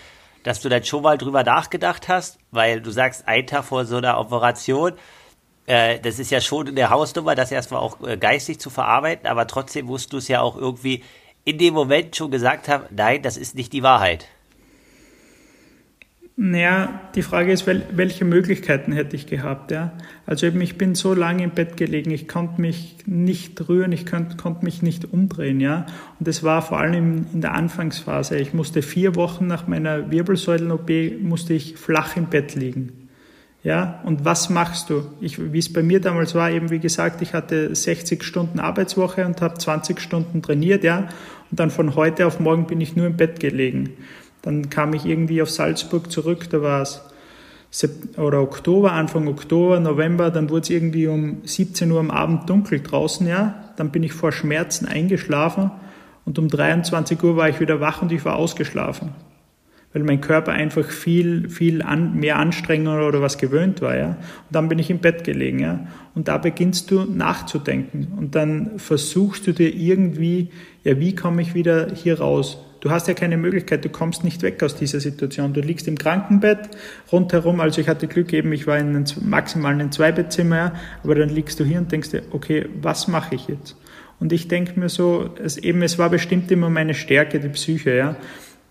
dass 0.44 0.62
du 0.62 0.68
dann 0.68 0.84
schon 0.84 1.04
mal 1.04 1.18
drüber 1.18 1.44
nachgedacht 1.44 2.10
hast, 2.10 2.40
weil 2.52 2.82
du 2.82 2.92
sagst, 2.92 3.28
ein 3.28 3.46
Tag 3.46 3.66
vor 3.66 3.86
so 3.86 3.98
einer 3.98 4.20
Operation, 4.20 4.94
äh, 5.68 6.00
das 6.00 6.18
ist 6.18 6.32
ja 6.32 6.42
schon 6.42 6.68
in 6.68 6.76
der 6.76 6.90
Hausnummer, 6.90 7.36
das 7.36 7.52
erstmal 7.52 7.82
auch 7.82 8.02
äh, 8.02 8.18
geistig 8.18 8.60
zu 8.60 8.72
verarbeiten, 8.72 9.28
aber 9.28 9.48
trotzdem 9.48 9.86
musst 9.86 10.12
du 10.12 10.18
es 10.18 10.28
ja 10.28 10.42
auch 10.42 10.58
irgendwie 10.58 11.04
in 11.46 11.60
dem 11.60 11.74
Moment 11.76 12.16
schon 12.16 12.32
gesagt 12.32 12.68
haben, 12.68 12.86
nein, 12.90 13.22
das 13.22 13.38
ist 13.38 13.56
nicht 13.56 13.72
die 13.72 13.84
Wahrheit. 13.84 14.28
Naja, 16.46 17.00
die 17.16 17.22
Frage 17.22 17.54
ist, 17.54 17.68
welche 17.68 18.26
Möglichkeiten 18.26 18.92
hätte 18.92 19.16
ich 19.16 19.28
gehabt? 19.28 19.72
Ja? 19.72 19.94
Also 20.26 20.46
eben, 20.46 20.60
ich 20.60 20.78
bin 20.78 20.94
so 20.94 21.14
lange 21.14 21.42
im 21.42 21.52
Bett 21.52 21.78
gelegen, 21.78 22.12
ich 22.12 22.28
konnte 22.28 22.60
mich 22.60 22.98
nicht 23.06 23.70
rühren, 23.70 23.94
ich 23.94 24.06
konnte, 24.06 24.36
konnte 24.36 24.66
mich 24.66 24.82
nicht 24.82 25.14
umdrehen. 25.14 25.62
Ja? 25.62 25.86
Und 26.20 26.28
das 26.28 26.44
war 26.44 26.62
vor 26.62 26.80
allem 26.82 27.28
in 27.32 27.40
der 27.40 27.54
Anfangsphase. 27.54 28.36
Ich 28.36 28.54
musste 28.54 28.82
vier 28.82 29.16
Wochen 29.16 29.48
nach 29.48 29.68
meiner 29.68 30.12
Wirbelsäulen-OP, 30.12 30.92
musste 31.22 31.54
ich 31.54 31.78
flach 31.78 32.18
im 32.18 32.26
Bett 32.26 32.56
liegen. 32.56 33.10
Ja, 33.64 34.02
und 34.04 34.26
was 34.26 34.50
machst 34.50 34.90
du? 34.90 35.06
Ich, 35.22 35.54
wie 35.54 35.60
es 35.60 35.72
bei 35.72 35.82
mir 35.82 36.02
damals 36.02 36.36
war, 36.36 36.52
eben 36.52 36.70
wie 36.70 36.80
gesagt, 36.80 37.22
ich 37.22 37.34
hatte 37.34 37.74
60 37.74 38.22
Stunden 38.22 38.60
Arbeitswoche 38.60 39.26
und 39.26 39.40
habe 39.40 39.58
20 39.58 40.02
Stunden 40.02 40.42
trainiert, 40.42 40.84
ja. 40.84 41.08
Und 41.50 41.60
dann 41.62 41.72
von 41.72 41.96
heute 41.96 42.28
auf 42.28 42.42
morgen 42.42 42.68
bin 42.68 42.82
ich 42.82 42.98
nur 42.98 43.06
im 43.08 43.16
Bett 43.16 43.40
gelegen. 43.40 43.92
Dann 44.44 44.70
kam 44.70 44.94
ich 44.94 45.06
irgendwie 45.06 45.42
auf 45.42 45.50
Salzburg 45.50 46.12
zurück, 46.12 46.50
da 46.52 46.62
war 46.62 46.82
es 46.84 47.02
oder 48.18 48.42
Oktober, 48.42 48.92
Anfang 48.92 49.28
Oktober, 49.28 49.80
November, 49.80 50.30
dann 50.30 50.52
wurde 50.52 50.62
es 50.62 50.70
irgendwie 50.70 51.08
um 51.08 51.42
17 51.44 51.90
Uhr 51.92 52.00
am 52.00 52.12
Abend 52.12 52.48
dunkel 52.48 52.82
draußen, 52.82 53.26
ja. 53.26 53.56
Dann 53.78 53.90
bin 53.90 54.04
ich 54.04 54.14
vor 54.14 54.32
Schmerzen 54.32 54.86
eingeschlafen 54.86 55.72
und 56.24 56.38
um 56.38 56.50
23 56.50 57.24
Uhr 57.24 57.36
war 57.36 57.50
ich 57.50 57.60
wieder 57.60 57.80
wach 57.80 58.04
und 58.04 58.12
ich 58.12 58.24
war 58.26 58.36
ausgeschlafen. 58.36 59.10
Weil 59.92 60.04
mein 60.04 60.22
Körper 60.22 60.52
einfach 60.52 60.86
viel, 60.86 61.50
viel 61.50 61.82
an, 61.82 62.16
mehr 62.16 62.38
Anstrengung 62.38 63.00
oder 63.00 63.22
was 63.22 63.40
gewöhnt 63.40 63.82
war, 63.82 63.98
ja. 63.98 64.08
Und 64.10 64.52
dann 64.52 64.70
bin 64.70 64.78
ich 64.78 64.92
im 64.92 65.00
Bett 65.00 65.24
gelegen, 65.24 65.60
ja. 65.60 65.88
Und 66.14 66.28
da 66.28 66.38
beginnst 66.38 66.92
du 66.92 67.06
nachzudenken. 67.06 68.14
Und 68.18 68.36
dann 68.36 68.78
versuchst 68.78 69.48
du 69.48 69.52
dir 69.52 69.74
irgendwie, 69.74 70.50
ja, 70.84 71.00
wie 71.00 71.16
komme 71.16 71.42
ich 71.42 71.56
wieder 71.56 71.88
hier 71.96 72.20
raus? 72.20 72.58
Du 72.84 72.92
hast 72.92 73.08
ja 73.08 73.14
keine 73.14 73.38
Möglichkeit, 73.38 73.86
du 73.86 73.88
kommst 73.88 74.26
nicht 74.26 74.42
weg 74.42 74.62
aus 74.62 74.76
dieser 74.76 75.00
Situation. 75.00 75.54
Du 75.54 75.62
liegst 75.62 75.88
im 75.88 75.98
Krankenbett 75.98 76.68
rundherum, 77.14 77.62
also 77.62 77.80
ich 77.80 77.88
hatte 77.88 78.10
Glück 78.10 78.34
eben, 78.34 78.52
ich 78.52 78.68
war 78.68 78.78
in 78.78 78.90
einem 78.90 79.06
maximalen 79.22 79.90
Zweibettzimmer, 79.90 80.74
aber 81.02 81.16
dann 81.16 81.30
liegst 81.30 81.62
du 81.62 81.64
hier 81.64 81.78
und 81.78 81.94
denkst 81.94 82.10
dir, 82.10 82.24
okay, 82.32 82.68
was 82.82 83.08
mache 83.08 83.36
ich 83.36 83.48
jetzt? 83.48 83.78
Und 84.20 84.34
ich 84.34 84.50
denke 84.50 84.78
mir 84.78 84.90
so, 84.90 85.30
es, 85.42 85.56
eben, 85.56 85.82
es 85.82 85.98
war 85.98 86.10
bestimmt 86.10 86.52
immer 86.52 86.70
meine 86.70 86.94
Stärke, 86.94 87.40
die 87.40 87.48
Psyche, 87.48 87.96
ja. 87.96 88.16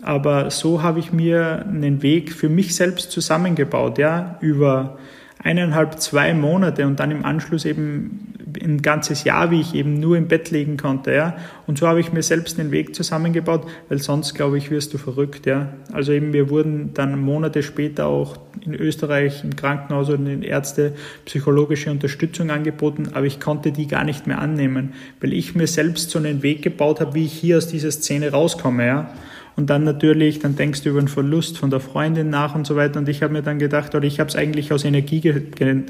Aber 0.02 0.50
so 0.50 0.82
habe 0.82 0.98
ich 0.98 1.14
mir 1.14 1.64
einen 1.64 2.02
Weg 2.02 2.34
für 2.34 2.50
mich 2.50 2.76
selbst 2.76 3.12
zusammengebaut, 3.12 3.96
ja, 3.96 4.36
über 4.42 4.98
eineinhalb, 5.42 6.00
zwei 6.00 6.34
Monate 6.34 6.86
und 6.86 7.00
dann 7.00 7.10
im 7.10 7.24
Anschluss 7.24 7.64
eben 7.64 8.32
ein 8.60 8.82
ganzes 8.82 9.24
Jahr, 9.24 9.50
wie 9.50 9.60
ich 9.60 9.74
eben 9.74 9.98
nur 9.98 10.16
im 10.16 10.28
Bett 10.28 10.50
liegen 10.50 10.76
konnte, 10.76 11.12
ja. 11.12 11.36
Und 11.66 11.78
so 11.78 11.88
habe 11.88 12.00
ich 12.00 12.12
mir 12.12 12.22
selbst 12.22 12.58
den 12.58 12.70
Weg 12.70 12.94
zusammengebaut, 12.94 13.66
weil 13.88 13.98
sonst, 13.98 14.34
glaube 14.34 14.58
ich, 14.58 14.70
wirst 14.70 14.92
du 14.92 14.98
verrückt, 14.98 15.46
ja. 15.46 15.72
Also 15.92 16.12
eben, 16.12 16.32
wir 16.32 16.50
wurden 16.50 16.92
dann 16.94 17.18
Monate 17.18 17.62
später 17.62 18.06
auch 18.06 18.36
in 18.64 18.74
Österreich 18.74 19.42
im 19.42 19.56
Krankenhaus 19.56 20.10
und 20.10 20.26
in 20.26 20.42
Ärzte 20.42 20.94
psychologische 21.24 21.90
Unterstützung 21.90 22.50
angeboten, 22.50 23.10
aber 23.14 23.26
ich 23.26 23.40
konnte 23.40 23.72
die 23.72 23.86
gar 23.86 24.04
nicht 24.04 24.26
mehr 24.26 24.40
annehmen, 24.40 24.92
weil 25.20 25.32
ich 25.32 25.54
mir 25.54 25.66
selbst 25.66 26.10
so 26.10 26.18
einen 26.18 26.42
Weg 26.42 26.62
gebaut 26.62 27.00
habe, 27.00 27.14
wie 27.14 27.24
ich 27.24 27.32
hier 27.32 27.56
aus 27.56 27.68
dieser 27.68 27.90
Szene 27.90 28.30
rauskomme, 28.30 28.86
ja. 28.86 29.10
Und 29.56 29.68
dann 29.68 29.84
natürlich, 29.84 30.38
dann 30.38 30.56
denkst 30.56 30.82
du 30.82 30.90
über 30.90 31.00
den 31.00 31.08
Verlust 31.08 31.58
von 31.58 31.70
der 31.70 31.80
Freundin 31.80 32.30
nach 32.30 32.54
und 32.54 32.66
so 32.66 32.74
weiter. 32.76 32.98
Und 32.98 33.08
ich 33.08 33.22
habe 33.22 33.32
mir 33.32 33.42
dann 33.42 33.58
gedacht, 33.58 33.94
oder 33.94 34.06
ich 34.06 34.18
habe 34.18 34.28
es 34.28 34.36
eigentlich 34.36 34.72
aus 34.72 34.84
Energie 34.84 35.20
ge 35.20 35.42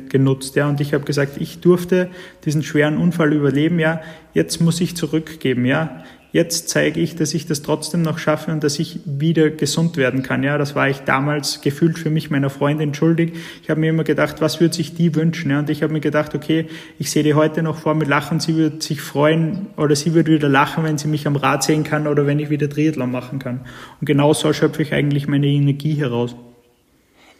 genutzt, 0.08 0.56
ja. 0.56 0.68
Und 0.68 0.80
ich 0.80 0.94
habe 0.94 1.04
gesagt, 1.04 1.36
ich 1.38 1.60
durfte 1.60 2.08
diesen 2.44 2.62
schweren 2.62 2.96
Unfall 2.96 3.32
überleben, 3.32 3.78
ja. 3.78 4.00
Jetzt 4.34 4.60
muss 4.60 4.80
ich 4.80 4.96
zurückgeben, 4.96 5.64
ja 5.64 6.02
jetzt 6.32 6.70
zeige 6.70 6.98
ich, 6.98 7.14
dass 7.14 7.34
ich 7.34 7.46
das 7.46 7.62
trotzdem 7.62 8.02
noch 8.02 8.18
schaffe 8.18 8.50
und 8.50 8.64
dass 8.64 8.78
ich 8.78 9.00
wieder 9.04 9.50
gesund 9.50 9.96
werden 9.96 10.22
kann. 10.22 10.42
Ja, 10.42 10.58
das 10.58 10.74
war 10.74 10.88
ich 10.88 11.00
damals 11.00 11.60
gefühlt 11.60 11.98
für 11.98 12.10
mich 12.10 12.30
meiner 12.30 12.50
Freundin 12.50 12.94
schuldig. 12.94 13.34
Ich 13.62 13.70
habe 13.70 13.80
mir 13.80 13.90
immer 13.90 14.04
gedacht, 14.04 14.40
was 14.40 14.60
würde 14.60 14.74
sich 14.74 14.94
die 14.94 15.14
wünschen? 15.14 15.50
Ja, 15.50 15.60
und 15.60 15.70
ich 15.70 15.82
habe 15.82 15.92
mir 15.92 16.00
gedacht, 16.00 16.34
okay, 16.34 16.66
ich 16.98 17.10
sehe 17.10 17.22
die 17.22 17.34
heute 17.34 17.62
noch 17.62 17.78
vor 17.78 17.94
mir 17.94 18.06
lachen, 18.06 18.40
sie 18.40 18.56
würde 18.56 18.82
sich 18.82 19.00
freuen 19.00 19.66
oder 19.76 19.94
sie 19.94 20.14
würde 20.14 20.32
wieder 20.32 20.48
lachen, 20.48 20.84
wenn 20.84 20.98
sie 20.98 21.08
mich 21.08 21.26
am 21.26 21.36
Rad 21.36 21.62
sehen 21.62 21.84
kann 21.84 22.06
oder 22.06 22.26
wenn 22.26 22.38
ich 22.38 22.50
wieder 22.50 22.68
Triathlon 22.68 23.10
machen 23.10 23.38
kann. 23.38 23.66
Und 24.00 24.06
genau 24.06 24.32
so 24.32 24.52
schöpfe 24.52 24.82
ich 24.82 24.94
eigentlich 24.94 25.28
meine 25.28 25.46
Energie 25.46 25.94
heraus. 25.94 26.34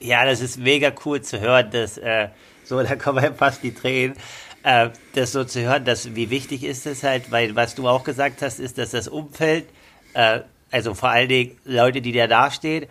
Ja, 0.01 0.25
das 0.25 0.41
ist 0.41 0.59
mega 0.59 0.93
cool 1.07 1.23
zu 1.23 1.41
hören, 1.41 1.71
dass 1.71 1.97
äh, 1.97 2.29
so, 2.65 2.83
da 2.83 2.97
kommen 2.97 3.35
fast 3.37 3.63
die 3.63 3.73
Tränen 3.73 4.15
äh, 4.63 4.91
das 5.15 5.33
so 5.33 5.45
zu 5.45 5.63
hören, 5.63 5.85
dass, 5.85 6.15
wie 6.15 6.31
wichtig 6.31 6.65
ist 6.65 6.87
es 6.87 7.03
halt, 7.03 7.31
weil 7.31 7.57
was 7.57 7.75
du 7.75 7.89
auch 7.89 8.05
gesagt 8.05 8.43
hast, 8.43 8.61
ist, 8.61 8.79
dass 8.79 8.91
das 8.91 9.09
Umfeld, 9.09 9.67
äh, 10.15 10.41
also 10.71 10.95
vor 10.95 11.11
allen 11.11 11.29
Dingen 11.29 11.59
Leute, 11.65 12.01
die 12.01 12.13
dir 12.13 12.29
dastehen, 12.29 12.87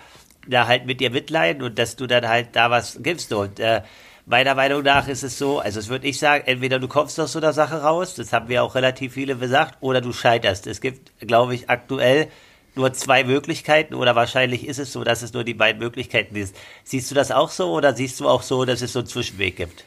da 0.47 0.67
halt 0.67 0.85
mit 0.85 0.99
dir 0.99 1.11
mitleiden 1.11 1.63
und 1.63 1.77
dass 1.77 1.95
du 1.95 2.07
dann 2.07 2.27
halt 2.27 2.49
da 2.53 2.69
was 2.69 2.99
gibst. 3.01 3.31
Und 3.33 3.59
äh, 3.59 3.81
meiner 4.25 4.55
Meinung 4.55 4.83
nach 4.83 5.07
ist 5.07 5.23
es 5.23 5.37
so, 5.37 5.59
also 5.59 5.79
es 5.79 5.89
würde 5.89 6.07
ich 6.07 6.19
sagen, 6.19 6.43
entweder 6.45 6.79
du 6.79 6.87
kommst 6.87 7.19
aus 7.19 7.33
so 7.33 7.39
einer 7.39 7.53
Sache 7.53 7.81
raus, 7.81 8.15
das 8.15 8.33
haben 8.33 8.49
wir 8.49 8.63
auch 8.63 8.75
relativ 8.75 9.13
viele 9.13 9.35
gesagt, 9.35 9.77
oder 9.81 10.01
du 10.01 10.13
scheiterst. 10.13 10.67
Es 10.67 10.81
gibt, 10.81 11.11
glaube 11.19 11.55
ich, 11.55 11.69
aktuell 11.69 12.27
nur 12.75 12.93
zwei 12.93 13.23
Möglichkeiten 13.23 13.93
oder 13.93 14.15
wahrscheinlich 14.15 14.65
ist 14.65 14.79
es 14.79 14.93
so, 14.93 15.03
dass 15.03 15.21
es 15.21 15.33
nur 15.33 15.43
die 15.43 15.53
beiden 15.53 15.79
Möglichkeiten 15.81 16.35
ist. 16.35 16.55
Siehst 16.83 17.11
du 17.11 17.15
das 17.15 17.31
auch 17.31 17.49
so 17.49 17.71
oder 17.71 17.93
siehst 17.93 18.19
du 18.19 18.27
auch 18.29 18.43
so, 18.43 18.65
dass 18.65 18.81
es 18.81 18.93
so 18.93 18.99
einen 18.99 19.07
Zwischenweg 19.07 19.57
gibt? 19.57 19.85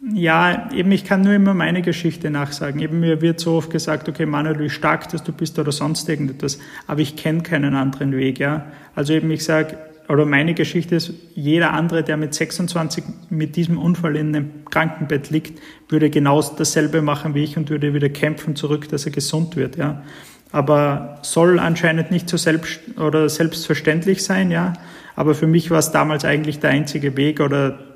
Ja, 0.00 0.70
eben, 0.72 0.92
ich 0.92 1.04
kann 1.04 1.22
nur 1.22 1.34
immer 1.34 1.54
meine 1.54 1.82
Geschichte 1.82 2.30
nachsagen. 2.30 2.80
Eben, 2.80 3.00
mir 3.00 3.20
wird 3.20 3.40
so 3.40 3.54
oft 3.54 3.70
gesagt, 3.70 4.08
okay, 4.08 4.26
Manuel, 4.26 4.60
wie 4.60 4.70
stark 4.70 5.08
dass 5.08 5.24
du 5.24 5.32
bist 5.32 5.58
oder 5.58 5.72
sonst 5.72 6.08
irgendetwas. 6.08 6.58
Aber 6.86 7.00
ich 7.00 7.16
kenne 7.16 7.42
keinen 7.42 7.74
anderen 7.74 8.16
Weg, 8.16 8.38
ja. 8.38 8.66
Also 8.94 9.12
eben, 9.12 9.30
ich 9.32 9.44
sage, 9.44 9.76
oder 10.08 10.24
meine 10.24 10.54
Geschichte 10.54 10.94
ist, 10.94 11.12
jeder 11.34 11.72
andere, 11.72 12.02
der 12.04 12.16
mit 12.16 12.32
26 12.32 13.04
mit 13.28 13.56
diesem 13.56 13.76
Unfall 13.76 14.16
in 14.16 14.34
einem 14.34 14.64
Krankenbett 14.70 15.30
liegt, 15.30 15.60
würde 15.88 16.10
genau 16.10 16.40
dasselbe 16.42 17.02
machen 17.02 17.34
wie 17.34 17.42
ich 17.42 17.56
und 17.56 17.68
würde 17.68 17.92
wieder 17.92 18.08
kämpfen 18.08 18.54
zurück, 18.56 18.88
dass 18.88 19.04
er 19.04 19.12
gesund 19.12 19.56
wird, 19.56 19.76
ja. 19.76 20.02
Aber 20.50 21.18
soll 21.22 21.58
anscheinend 21.58 22.10
nicht 22.10 22.28
so 22.28 22.38
selbst 22.38 22.80
oder 22.98 23.28
selbstverständlich 23.28 24.24
sein, 24.24 24.50
ja. 24.50 24.74
Aber 25.16 25.34
für 25.34 25.48
mich 25.48 25.70
war 25.70 25.80
es 25.80 25.90
damals 25.90 26.24
eigentlich 26.24 26.60
der 26.60 26.70
einzige 26.70 27.16
Weg 27.16 27.40
oder 27.40 27.87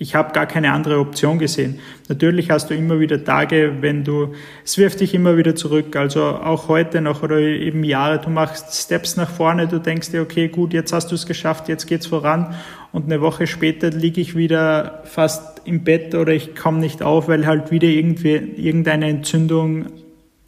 ich 0.00 0.14
habe 0.14 0.32
gar 0.32 0.46
keine 0.46 0.72
andere 0.72 1.00
Option 1.00 1.40
gesehen. 1.40 1.80
Natürlich 2.08 2.50
hast 2.50 2.70
du 2.70 2.74
immer 2.74 3.00
wieder 3.00 3.24
Tage, 3.24 3.78
wenn 3.80 4.04
du, 4.04 4.32
es 4.64 4.78
wirft 4.78 5.00
dich 5.00 5.12
immer 5.12 5.36
wieder 5.36 5.56
zurück. 5.56 5.96
Also 5.96 6.22
auch 6.22 6.68
heute 6.68 7.00
noch 7.00 7.24
oder 7.24 7.38
eben 7.38 7.82
Jahre, 7.82 8.20
du 8.20 8.30
machst 8.30 8.80
Steps 8.80 9.16
nach 9.16 9.28
vorne, 9.28 9.66
du 9.66 9.80
denkst 9.80 10.12
dir, 10.12 10.22
okay, 10.22 10.48
gut, 10.48 10.72
jetzt 10.72 10.92
hast 10.92 11.10
du 11.10 11.16
es 11.16 11.26
geschafft, 11.26 11.68
jetzt 11.68 11.86
geht's 11.86 12.06
voran. 12.06 12.54
Und 12.92 13.06
eine 13.06 13.20
Woche 13.20 13.48
später 13.48 13.90
liege 13.90 14.20
ich 14.20 14.36
wieder 14.36 15.02
fast 15.04 15.62
im 15.64 15.82
Bett 15.82 16.14
oder 16.14 16.32
ich 16.32 16.54
komme 16.54 16.78
nicht 16.78 17.02
auf, 17.02 17.26
weil 17.26 17.44
halt 17.44 17.72
wieder 17.72 17.88
irgendwie 17.88 18.36
irgendeine 18.56 19.08
Entzündung 19.08 19.86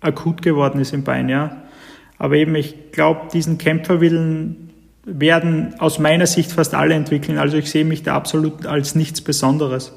akut 0.01 0.43
geworden 0.43 0.81
ist 0.81 0.93
im 0.93 1.03
Bein, 1.03 1.29
ja. 1.29 1.65
Aber 2.19 2.37
eben, 2.37 2.55
ich 2.55 2.93
glaube, 2.93 3.29
diesen 3.33 3.59
Kämpferwillen, 3.59 4.70
werden 5.19 5.79
aus 5.81 5.99
meiner 5.99 6.27
Sicht 6.27 6.53
fast 6.53 6.75
alle 6.75 6.95
entwickeln. 6.95 7.39
Also 7.39 7.57
ich 7.57 7.71
sehe 7.71 7.85
mich 7.85 8.03
da 8.03 8.15
absolut 8.15 8.67
als 8.67 8.95
nichts 8.95 9.21
Besonderes. 9.21 9.93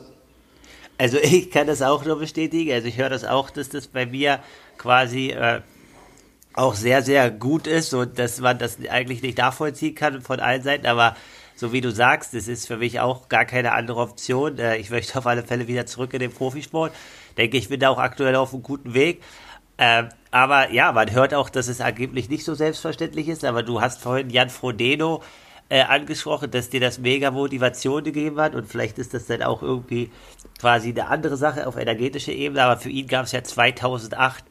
Also 0.97 1.17
ich 1.21 1.51
kann 1.51 1.67
das 1.67 1.81
auch 1.81 2.05
nur 2.05 2.19
bestätigen. 2.19 2.71
Also 2.71 2.87
ich 2.87 2.97
höre 2.97 3.09
das 3.09 3.25
auch, 3.25 3.49
dass 3.49 3.69
das 3.69 3.87
bei 3.87 4.05
mir 4.05 4.39
quasi 4.77 5.29
äh, 5.29 5.61
auch 6.53 6.75
sehr, 6.75 7.01
sehr 7.01 7.31
gut 7.31 7.67
ist 7.67 7.93
und 7.93 8.19
dass 8.19 8.39
man 8.39 8.57
das 8.57 8.77
eigentlich 8.89 9.21
nicht 9.21 9.37
nachvollziehen 9.37 9.95
kann 9.95 10.21
von 10.21 10.39
allen 10.39 10.63
Seiten. 10.63 10.85
Aber 10.85 11.15
so 11.55 11.71
wie 11.71 11.81
du 11.81 11.91
sagst, 11.91 12.33
das 12.33 12.47
ist 12.47 12.67
für 12.67 12.77
mich 12.77 12.99
auch 12.99 13.29
gar 13.29 13.45
keine 13.45 13.73
andere 13.73 13.99
Option. 13.99 14.57
Äh, 14.57 14.77
ich 14.77 14.89
möchte 14.89 15.17
auf 15.17 15.27
alle 15.27 15.43
Fälle 15.43 15.67
wieder 15.67 15.85
zurück 15.85 16.13
in 16.13 16.19
den 16.19 16.31
Profisport. 16.31 16.93
Denke, 17.37 17.57
ich 17.57 17.69
bin 17.69 17.79
da 17.79 17.89
auch 17.89 17.99
aktuell 17.99 18.35
auf 18.35 18.53
einem 18.53 18.63
guten 18.63 18.93
Weg. 18.93 19.21
Äh, 19.77 20.03
aber 20.31 20.71
ja, 20.71 20.91
man 20.91 21.11
hört 21.11 21.33
auch, 21.33 21.49
dass 21.49 21.67
es 21.67 21.81
angeblich 21.81 22.29
nicht 22.29 22.45
so 22.45 22.53
selbstverständlich 22.55 23.27
ist. 23.27 23.45
Aber 23.45 23.63
du 23.63 23.81
hast 23.81 24.01
vorhin 24.01 24.29
Jan 24.29 24.49
Frodeno 24.49 25.21
äh, 25.69 25.81
angesprochen, 25.81 26.51
dass 26.51 26.69
dir 26.69 26.79
das 26.79 26.99
mega 26.99 27.31
Motivation 27.31 28.03
gegeben 28.03 28.39
hat. 28.39 28.55
Und 28.55 28.67
vielleicht 28.67 28.97
ist 28.97 29.13
das 29.13 29.27
dann 29.27 29.43
auch 29.43 29.61
irgendwie 29.61 30.11
quasi 30.59 30.89
eine 30.89 31.07
andere 31.07 31.37
Sache 31.37 31.67
auf 31.67 31.77
energetischer 31.77 32.33
Ebene. 32.33 32.63
Aber 32.63 32.79
für 32.79 32.89
ihn 32.89 33.07
gab 33.07 33.25
es 33.25 33.31
ja 33.31 33.43
2008 33.43 34.43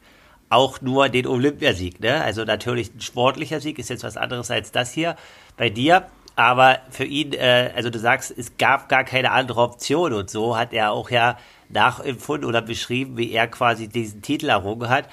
auch 0.49 0.81
nur 0.81 1.09
den 1.09 1.27
Olympiasieg. 1.27 1.99
Ne? 1.99 2.23
Also 2.23 2.43
natürlich 2.43 2.93
ein 2.93 3.01
sportlicher 3.01 3.59
Sieg 3.59 3.79
ist 3.79 3.89
jetzt 3.89 4.03
was 4.03 4.17
anderes 4.17 4.51
als 4.51 4.71
das 4.71 4.91
hier 4.91 5.15
bei 5.57 5.69
dir. 5.69 6.07
Aber 6.35 6.79
für 6.89 7.05
ihn, 7.05 7.33
äh, 7.33 7.71
also 7.75 7.89
du 7.89 7.99
sagst, 7.99 8.33
es 8.35 8.57
gab 8.57 8.89
gar 8.89 9.03
keine 9.03 9.31
andere 9.31 9.61
Option 9.61 10.13
und 10.13 10.29
so 10.29 10.57
hat 10.57 10.73
er 10.73 10.91
auch 10.91 11.09
ja 11.09 11.37
nachempfunden 11.73 12.47
oder 12.47 12.61
beschrieben, 12.61 13.17
wie 13.17 13.31
er 13.31 13.47
quasi 13.47 13.87
diesen 13.87 14.21
Titel 14.21 14.49
errungen 14.49 14.89
hat. 14.89 15.09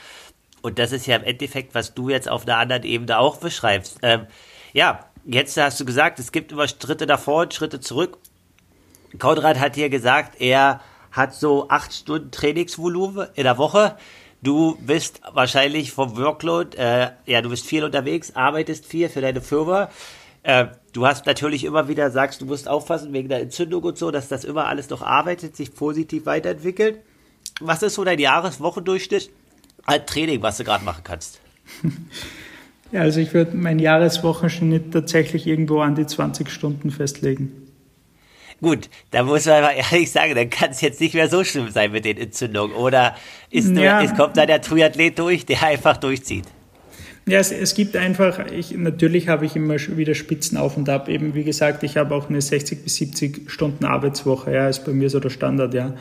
Und 0.62 0.78
das 0.78 0.92
ist 0.92 1.06
ja 1.06 1.16
im 1.16 1.24
Endeffekt, 1.24 1.74
was 1.74 1.94
du 1.94 2.08
jetzt 2.10 2.28
auf 2.28 2.46
einer 2.46 2.58
anderen 2.58 2.84
Ebene 2.84 3.18
auch 3.18 3.38
beschreibst. 3.38 3.98
Ähm, 4.02 4.26
ja, 4.72 5.06
jetzt 5.24 5.56
hast 5.56 5.80
du 5.80 5.84
gesagt, 5.84 6.18
es 6.18 6.32
gibt 6.32 6.52
immer 6.52 6.68
Schritte 6.68 7.06
davor 7.06 7.42
und 7.42 7.54
Schritte 7.54 7.80
zurück. 7.80 8.18
Konrad 9.18 9.58
hat 9.58 9.74
hier 9.74 9.88
gesagt, 9.88 10.40
er 10.40 10.80
hat 11.10 11.34
so 11.34 11.68
acht 11.68 11.92
Stunden 11.92 12.30
Trainingsvolumen 12.30 13.28
in 13.34 13.44
der 13.44 13.58
Woche. 13.58 13.96
Du 14.42 14.76
bist 14.80 15.20
wahrscheinlich 15.32 15.92
vom 15.92 16.16
Workload, 16.16 16.76
äh, 16.76 17.10
ja, 17.26 17.42
du 17.42 17.50
bist 17.50 17.66
viel 17.66 17.84
unterwegs, 17.84 18.36
arbeitest 18.36 18.86
viel 18.86 19.08
für 19.08 19.20
deine 19.20 19.40
Firma. 19.40 19.90
Äh, 20.42 20.66
du 20.92 21.06
hast 21.06 21.26
natürlich 21.26 21.64
immer 21.64 21.88
wieder, 21.88 22.10
sagst, 22.10 22.40
du 22.40 22.46
musst 22.46 22.68
aufpassen 22.68 23.12
wegen 23.12 23.28
der 23.28 23.40
Entzündung 23.40 23.82
und 23.82 23.98
so, 23.98 24.10
dass 24.10 24.28
das 24.28 24.44
immer 24.44 24.66
alles 24.66 24.88
noch 24.90 25.02
arbeitet, 25.02 25.56
sich 25.56 25.74
positiv 25.74 26.26
weiterentwickelt. 26.26 26.98
Was 27.60 27.82
ist 27.82 27.94
so 27.94 28.04
dein 28.04 28.18
Jahreswochendurchschnitt 28.18 29.30
an 29.84 30.06
Training, 30.06 30.42
was 30.42 30.56
du 30.56 30.64
gerade 30.64 30.84
machen 30.84 31.04
kannst? 31.04 31.40
Ja, 32.92 33.02
also 33.02 33.20
ich 33.20 33.32
würde 33.34 33.56
meinen 33.56 33.78
Jahreswochenschnitt 33.78 34.92
tatsächlich 34.92 35.46
irgendwo 35.46 35.80
an 35.80 35.94
die 35.94 36.06
20 36.06 36.50
Stunden 36.50 36.90
festlegen. 36.90 37.52
Gut, 38.60 38.90
da 39.10 39.22
muss 39.22 39.46
man 39.46 39.62
mal 39.62 39.74
ehrlich 39.74 40.10
sagen, 40.10 40.34
dann 40.34 40.50
kann 40.50 40.70
es 40.70 40.80
jetzt 40.80 41.00
nicht 41.00 41.14
mehr 41.14 41.28
so 41.28 41.44
schlimm 41.44 41.70
sein 41.70 41.92
mit 41.92 42.04
den 42.04 42.18
Entzündungen. 42.18 42.74
Oder 42.74 43.14
ist 43.48 43.68
nur, 43.68 43.84
ja. 43.84 44.02
es 44.02 44.14
kommt 44.14 44.36
da 44.36 44.44
der 44.44 44.60
Triathlet 44.60 45.18
durch, 45.18 45.46
der 45.46 45.62
einfach 45.62 45.96
durchzieht? 45.96 46.46
Ja, 47.26 47.38
es, 47.38 47.52
es 47.52 47.74
gibt 47.74 47.96
einfach, 47.96 48.46
ich, 48.50 48.76
natürlich 48.76 49.28
habe 49.28 49.46
ich 49.46 49.54
immer 49.54 49.76
wieder 49.76 50.14
Spitzen 50.14 50.56
auf 50.58 50.76
und 50.76 50.88
ab. 50.88 51.08
Eben, 51.08 51.34
wie 51.34 51.44
gesagt, 51.44 51.82
ich 51.82 51.96
habe 51.96 52.14
auch 52.14 52.28
eine 52.28 52.40
60 52.40 52.82
bis 52.82 52.96
70 52.96 53.50
Stunden 53.50 53.84
Arbeitswoche, 53.84 54.52
ja, 54.52 54.68
ist 54.68 54.84
bei 54.84 54.92
mir 54.92 55.10
so 55.10 55.20
der 55.20 55.30
Standard, 55.30 55.74
ja. 55.74 55.94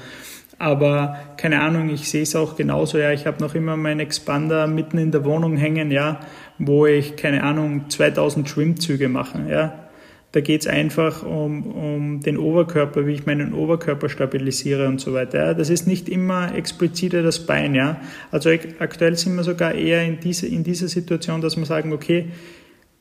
Aber 0.57 1.17
keine 1.37 1.61
Ahnung, 1.61 1.89
ich 1.89 2.09
sehe 2.09 2.23
es 2.23 2.35
auch 2.35 2.55
genauso, 2.55 2.97
ja. 2.97 3.11
Ich 3.11 3.27
habe 3.27 3.41
noch 3.41 3.55
immer 3.55 3.77
meinen 3.77 3.99
Expander 3.99 4.67
mitten 4.67 4.97
in 4.97 5.11
der 5.11 5.23
Wohnung 5.25 5.55
hängen, 5.57 5.91
ja, 5.91 6.19
wo 6.57 6.85
ich, 6.85 7.15
keine 7.15 7.43
Ahnung, 7.43 7.89
2000 7.89 8.49
Schwimmzüge 8.49 9.09
mache, 9.09 9.39
ja. 9.49 9.88
Da 10.31 10.41
geht 10.41 10.61
es 10.61 10.67
einfach 10.67 11.23
um, 11.23 11.65
um 11.71 12.19
den 12.19 12.37
Oberkörper, 12.37 13.07
wie 13.07 13.13
ich 13.13 13.25
meinen 13.25 13.53
Oberkörper 13.53 14.09
stabilisiere 14.09 14.87
und 14.87 15.01
so 15.01 15.13
weiter. 15.13 15.39
Ja, 15.39 15.53
das 15.55 15.69
ist 15.69 15.87
nicht 15.87 16.07
immer 16.07 16.53
expliziter 16.55 17.23
das 17.23 17.45
Bein. 17.47 17.73
Ja. 17.73 17.99
Also 18.31 18.51
aktuell 18.77 19.15
sind 19.17 19.35
wir 19.35 19.43
sogar 19.43 19.73
eher 19.73 20.03
in, 20.05 20.19
diese, 20.19 20.47
in 20.47 20.63
dieser 20.63 20.87
Situation, 20.87 21.41
dass 21.41 21.57
wir 21.57 21.65
sagen, 21.65 21.93
okay, 21.93 22.27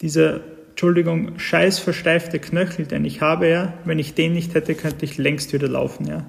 dieser, 0.01 0.41
Entschuldigung, 0.71 1.39
scheiß 1.39 1.81
versteifte 1.81 2.39
Knöchel, 2.39 2.87
den 2.87 3.05
ich 3.05 3.21
habe, 3.21 3.49
ja, 3.49 3.75
wenn 3.85 3.99
ich 3.99 4.15
den 4.15 4.33
nicht 4.33 4.55
hätte, 4.55 4.75
könnte 4.75 5.05
ich 5.05 5.19
längst 5.19 5.53
wieder 5.53 5.69
laufen. 5.69 6.07
Ja 6.07 6.25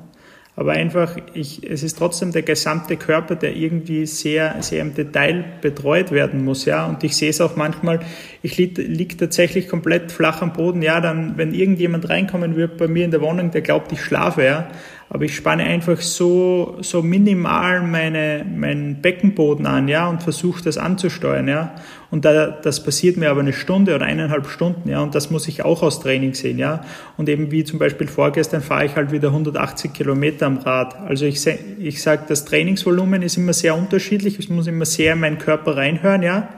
aber 0.60 0.74
einfach, 0.74 1.16
ich, 1.34 1.64
es 1.64 1.84
ist 1.84 1.98
trotzdem 1.98 2.34
der 2.34 2.42
gesamte 2.42 2.98
Körper, 2.98 3.38
der 3.38 3.56
irgendwie 3.56 4.06
sehr, 4.06 4.58
sehr 4.60 4.82
im 4.82 4.94
Detail 4.94 5.46
betreut 5.62 6.12
werden 6.12 6.44
muss, 6.44 6.66
ja. 6.66 6.86
Und 6.86 7.02
ich 7.06 7.16
sehe 7.16 7.30
es 7.30 7.40
auch 7.40 7.56
manchmal, 7.56 8.02
ich 8.42 8.58
liege 8.58 8.82
lieg 8.82 9.18
tatsächlich 9.18 9.70
komplett 9.70 10.12
flach 10.12 10.42
am 10.42 10.52
Boden, 10.52 10.82
ja, 10.82 11.00
dann, 11.00 11.38
wenn 11.38 11.54
irgendjemand 11.54 12.10
reinkommen 12.10 12.58
wird 12.58 12.76
bei 12.76 12.90
mir 12.90 13.06
in 13.06 13.12
der 13.12 13.22
Wohnung, 13.22 13.52
der 13.52 13.62
glaubt, 13.62 13.94
ich 13.94 14.02
schlafe, 14.04 14.44
ja. 14.44 14.68
Aber 15.12 15.26
ich 15.26 15.36
spanne 15.36 15.64
einfach 15.64 16.02
so, 16.02 16.78
so 16.82 17.02
minimal 17.02 17.82
meine, 17.82 18.46
meinen 18.46 19.02
Beckenboden 19.02 19.66
an, 19.66 19.88
ja, 19.88 20.08
und 20.08 20.22
versuche 20.22 20.64
das 20.64 20.78
anzusteuern, 20.78 21.48
ja. 21.48 21.76
Und 22.12 22.26
da, 22.26 22.48
das 22.48 22.84
passiert 22.84 23.18
mir 23.18 23.32
aber 23.32 23.40
eine 23.40 23.54
Stunde 23.54 23.96
oder 23.96 24.06
eineinhalb 24.06 24.48
Stunden, 24.48 24.88
ja, 24.88 25.02
und 25.02 25.16
das 25.16 25.32
muss 25.32 25.48
ich 25.48 25.66
auch 25.66 25.82
aus 25.82 26.00
Training 26.00 26.36
sehen, 26.36 26.60
ja. 26.60 26.82
Und 27.18 27.28
eben 27.28 27.50
wie 27.50 27.64
zum 27.64 27.80
Beispiel 27.80 28.08
vorgestern 28.08 28.62
fahre 28.62 28.86
ich 28.86 28.96
halt 28.96 29.12
wieder 29.12 29.30
180 29.30 29.94
Kilometer 29.94 30.46
am 30.46 30.60
Rad. 30.60 30.96
Also 31.00 31.26
ich, 31.26 31.44
ich 31.80 32.02
sage, 32.04 32.24
das 32.28 32.46
Trainingsvolumen 32.46 33.24
ist 33.24 33.36
immer 33.36 33.54
sehr 33.54 33.76
unterschiedlich, 33.76 34.38
ich 34.38 34.50
muss 34.50 34.68
immer 34.68 34.86
sehr 34.86 35.14
in 35.14 35.22
meinen 35.22 35.40
Körper 35.40 35.76
reinhören, 35.76 36.22
ja. 36.22 36.50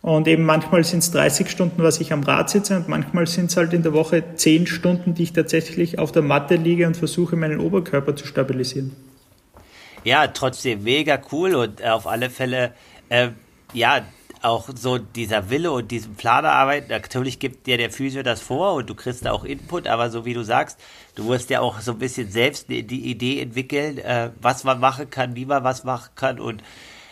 Und 0.00 0.28
eben 0.28 0.44
manchmal 0.44 0.84
sind 0.84 1.00
es 1.00 1.10
30 1.10 1.50
Stunden, 1.50 1.82
was 1.82 2.00
ich 2.00 2.12
am 2.12 2.22
Rad 2.22 2.50
sitze 2.50 2.76
und 2.76 2.88
manchmal 2.88 3.26
sind 3.26 3.50
es 3.50 3.56
halt 3.56 3.72
in 3.72 3.82
der 3.82 3.92
Woche 3.92 4.22
10 4.36 4.66
Stunden, 4.66 5.14
die 5.14 5.24
ich 5.24 5.32
tatsächlich 5.32 5.98
auf 5.98 6.12
der 6.12 6.22
Matte 6.22 6.54
liege 6.54 6.86
und 6.86 6.96
versuche, 6.96 7.34
meinen 7.34 7.58
Oberkörper 7.58 8.14
zu 8.14 8.26
stabilisieren. 8.26 8.94
Ja, 10.04 10.28
trotzdem 10.28 10.84
mega 10.84 11.20
cool 11.32 11.54
und 11.54 11.84
auf 11.84 12.06
alle 12.06 12.30
Fälle, 12.30 12.72
äh, 13.08 13.30
ja, 13.72 14.02
auch 14.40 14.68
so 14.72 14.98
dieser 14.98 15.50
Wille 15.50 15.72
und 15.72 15.90
diesen 15.90 16.14
Planerarbeit, 16.14 16.88
natürlich 16.88 17.40
gibt 17.40 17.66
dir 17.66 17.76
der 17.76 17.90
Physio 17.90 18.22
das 18.22 18.40
vor 18.40 18.74
und 18.74 18.88
du 18.88 18.94
kriegst 18.94 19.24
da 19.24 19.32
auch 19.32 19.44
Input, 19.44 19.88
aber 19.88 20.10
so 20.10 20.24
wie 20.24 20.34
du 20.34 20.44
sagst, 20.44 20.78
du 21.16 21.28
wirst 21.28 21.50
ja 21.50 21.60
auch 21.60 21.80
so 21.80 21.92
ein 21.92 21.98
bisschen 21.98 22.30
selbst 22.30 22.68
die, 22.68 22.86
die 22.86 23.10
Idee 23.10 23.40
entwickeln, 23.40 23.98
äh, 23.98 24.30
was 24.40 24.62
man 24.62 24.78
machen 24.78 25.10
kann, 25.10 25.34
wie 25.34 25.44
man 25.44 25.64
was 25.64 25.82
machen 25.82 26.10
kann 26.14 26.38
und 26.38 26.62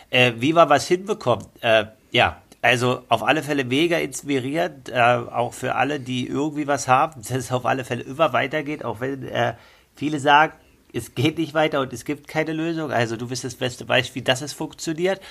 äh, 0.09 0.33
wie 0.37 0.53
man 0.53 0.69
was 0.69 0.87
hinbekommt. 0.87 1.47
Äh, 1.59 1.85
ja, 2.11 2.41
also 2.61 3.03
auf 3.09 3.23
alle 3.23 3.43
Fälle 3.43 3.63
mega 3.63 3.97
inspirierend, 3.97 4.89
äh, 4.89 4.99
auch 4.99 5.53
für 5.53 5.75
alle, 5.75 5.99
die 5.99 6.27
irgendwie 6.27 6.67
was 6.67 6.87
haben, 6.87 7.21
dass 7.21 7.31
es 7.31 7.51
auf 7.51 7.65
alle 7.65 7.85
Fälle 7.85 8.03
immer 8.03 8.33
weitergeht, 8.33 8.83
auch 8.83 8.99
wenn 8.99 9.27
äh, 9.27 9.53
viele 9.95 10.19
sagen, 10.19 10.53
es 10.93 11.15
geht 11.15 11.37
nicht 11.37 11.53
weiter 11.53 11.81
und 11.81 11.93
es 11.93 12.05
gibt 12.05 12.27
keine 12.27 12.53
Lösung. 12.53 12.91
Also 12.91 13.17
du 13.17 13.27
bist 13.27 13.43
das 13.43 13.55
beste 13.55 13.85
Beispiel, 13.85 14.21
dass 14.21 14.41
es 14.41 14.53
funktioniert. 14.53 15.21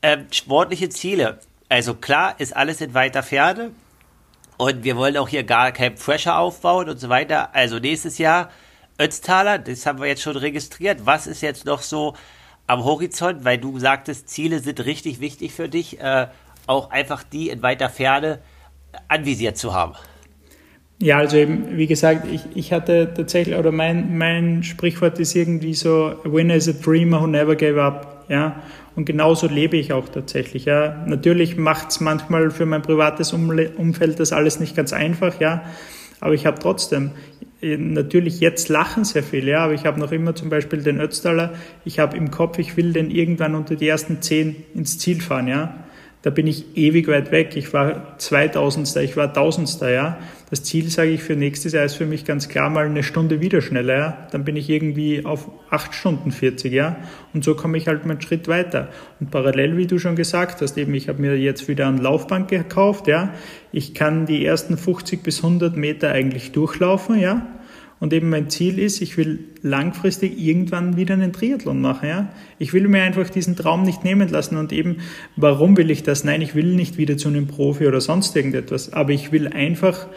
Ähm, 0.00 0.26
sportliche 0.30 0.88
Ziele. 0.88 1.40
Also 1.68 1.94
klar 1.94 2.38
ist 2.38 2.56
alles 2.56 2.80
in 2.80 2.94
weiter 2.94 3.22
Ferne 3.22 3.72
und 4.58 4.84
wir 4.84 4.96
wollen 4.96 5.16
auch 5.16 5.28
hier 5.28 5.44
gar 5.44 5.72
kein 5.72 5.94
Pressure 5.94 6.38
aufbauen 6.38 6.88
und 6.88 6.98
so 6.98 7.08
weiter. 7.08 7.54
Also 7.54 7.78
nächstes 7.78 8.18
Jahr 8.18 8.50
Ötztaler, 8.98 9.58
das 9.58 9.86
haben 9.86 10.00
wir 10.00 10.06
jetzt 10.06 10.22
schon 10.22 10.36
registriert. 10.36 11.06
Was 11.06 11.26
ist 11.26 11.40
jetzt 11.40 11.64
noch 11.64 11.82
so 11.82 12.14
am 12.66 12.84
Horizont? 12.84 13.44
Weil 13.44 13.58
du 13.58 13.78
sagtest, 13.78 14.28
Ziele 14.28 14.60
sind 14.60 14.84
richtig 14.84 15.20
wichtig 15.20 15.52
für 15.52 15.68
dich. 15.68 16.00
Äh, 16.00 16.28
auch 16.66 16.90
einfach 16.90 17.22
die 17.22 17.48
in 17.48 17.62
weiter 17.62 17.88
Ferne 17.88 18.38
anvisiert 19.08 19.56
zu 19.56 19.74
haben. 19.74 19.94
Ja, 21.02 21.18
also 21.18 21.36
eben, 21.36 21.76
wie 21.76 21.88
gesagt, 21.88 22.28
ich, 22.30 22.42
ich 22.54 22.72
hatte 22.72 23.12
tatsächlich, 23.12 23.56
oder 23.56 23.72
mein, 23.72 24.16
mein 24.18 24.62
Sprichwort 24.62 25.18
ist 25.18 25.34
irgendwie 25.34 25.74
so, 25.74 26.14
a 26.24 26.32
winner 26.32 26.54
is 26.54 26.68
a 26.68 26.72
dreamer 26.72 27.20
who 27.20 27.26
never 27.26 27.56
gave 27.56 27.82
up, 27.82 28.24
ja, 28.28 28.62
und 28.94 29.06
genauso 29.06 29.48
lebe 29.48 29.76
ich 29.76 29.92
auch 29.92 30.08
tatsächlich, 30.08 30.66
ja. 30.66 31.04
Natürlich 31.06 31.56
macht 31.56 31.90
es 31.90 32.00
manchmal 32.00 32.52
für 32.52 32.66
mein 32.66 32.82
privates 32.82 33.32
Umfeld 33.32 34.20
das 34.20 34.32
alles 34.32 34.60
nicht 34.60 34.76
ganz 34.76 34.92
einfach, 34.92 35.40
ja, 35.40 35.64
aber 36.20 36.34
ich 36.34 36.46
habe 36.46 36.60
trotzdem, 36.60 37.10
natürlich 37.60 38.38
jetzt 38.38 38.68
lachen 38.68 39.02
sehr 39.02 39.24
viele, 39.24 39.50
ja, 39.50 39.64
aber 39.64 39.72
ich 39.72 39.86
habe 39.86 39.98
noch 39.98 40.12
immer 40.12 40.36
zum 40.36 40.50
Beispiel 40.50 40.84
den 40.84 41.00
Ötztaler, 41.00 41.54
ich 41.84 41.98
habe 41.98 42.16
im 42.16 42.30
Kopf, 42.30 42.60
ich 42.60 42.76
will 42.76 42.92
den 42.92 43.10
irgendwann 43.10 43.56
unter 43.56 43.74
die 43.74 43.88
ersten 43.88 44.22
zehn 44.22 44.54
ins 44.72 45.00
Ziel 45.00 45.20
fahren, 45.20 45.48
ja 45.48 45.74
da 46.22 46.30
bin 46.30 46.46
ich 46.46 46.76
ewig 46.76 47.08
weit 47.08 47.32
weg. 47.32 47.56
Ich 47.56 47.72
war 47.72 48.16
2000. 48.16 48.96
ich 48.96 49.16
war 49.16 49.32
Tausendster, 49.32 49.90
ja. 49.90 50.18
Das 50.50 50.62
Ziel, 50.62 50.88
sage 50.88 51.10
ich, 51.10 51.22
für 51.22 51.34
nächstes 51.34 51.72
Jahr 51.72 51.84
ist 51.84 51.94
für 51.94 52.06
mich 52.06 52.24
ganz 52.24 52.48
klar 52.48 52.70
mal 52.70 52.86
eine 52.86 53.02
Stunde 53.02 53.40
wieder 53.40 53.60
schneller, 53.60 53.98
ja. 53.98 54.28
Dann 54.30 54.44
bin 54.44 54.54
ich 54.54 54.70
irgendwie 54.70 55.24
auf 55.24 55.50
8 55.70 55.94
Stunden 55.94 56.30
40, 56.30 56.72
ja. 56.72 56.96
Und 57.34 57.42
so 57.42 57.56
komme 57.56 57.76
ich 57.76 57.88
halt 57.88 58.06
mal 58.06 58.12
einen 58.12 58.22
Schritt 58.22 58.46
weiter. 58.46 58.88
Und 59.18 59.32
parallel, 59.32 59.76
wie 59.76 59.86
du 59.86 59.98
schon 59.98 60.14
gesagt 60.14 60.60
hast, 60.60 60.78
eben, 60.78 60.94
ich 60.94 61.08
habe 61.08 61.20
mir 61.20 61.36
jetzt 61.36 61.66
wieder 61.66 61.88
ein 61.88 61.98
Laufband 61.98 62.48
gekauft, 62.48 63.08
ja. 63.08 63.34
Ich 63.72 63.92
kann 63.92 64.26
die 64.26 64.44
ersten 64.44 64.78
50 64.78 65.24
bis 65.24 65.42
100 65.42 65.76
Meter 65.76 66.12
eigentlich 66.12 66.52
durchlaufen, 66.52 67.18
ja 67.18 67.46
und 68.02 68.12
eben 68.12 68.30
mein 68.30 68.50
Ziel 68.50 68.80
ist, 68.80 69.00
ich 69.00 69.16
will 69.16 69.38
langfristig 69.62 70.36
irgendwann 70.36 70.96
wieder 70.96 71.14
einen 71.14 71.32
Triathlon 71.32 71.80
machen. 71.80 72.08
Ja? 72.08 72.32
Ich 72.58 72.72
will 72.72 72.88
mir 72.88 73.04
einfach 73.04 73.30
diesen 73.30 73.54
Traum 73.54 73.84
nicht 73.84 74.02
nehmen 74.02 74.28
lassen. 74.28 74.56
Und 74.56 74.72
eben, 74.72 74.96
warum 75.36 75.76
will 75.76 75.88
ich 75.88 76.02
das? 76.02 76.24
Nein, 76.24 76.42
ich 76.42 76.56
will 76.56 76.74
nicht 76.74 76.98
wieder 76.98 77.16
zu 77.16 77.28
einem 77.28 77.46
Profi 77.46 77.86
oder 77.86 78.00
sonst 78.00 78.34
irgendetwas. 78.34 78.92
Aber 78.92 79.12
ich 79.12 79.30
will 79.30 79.46
einfach 79.46 80.08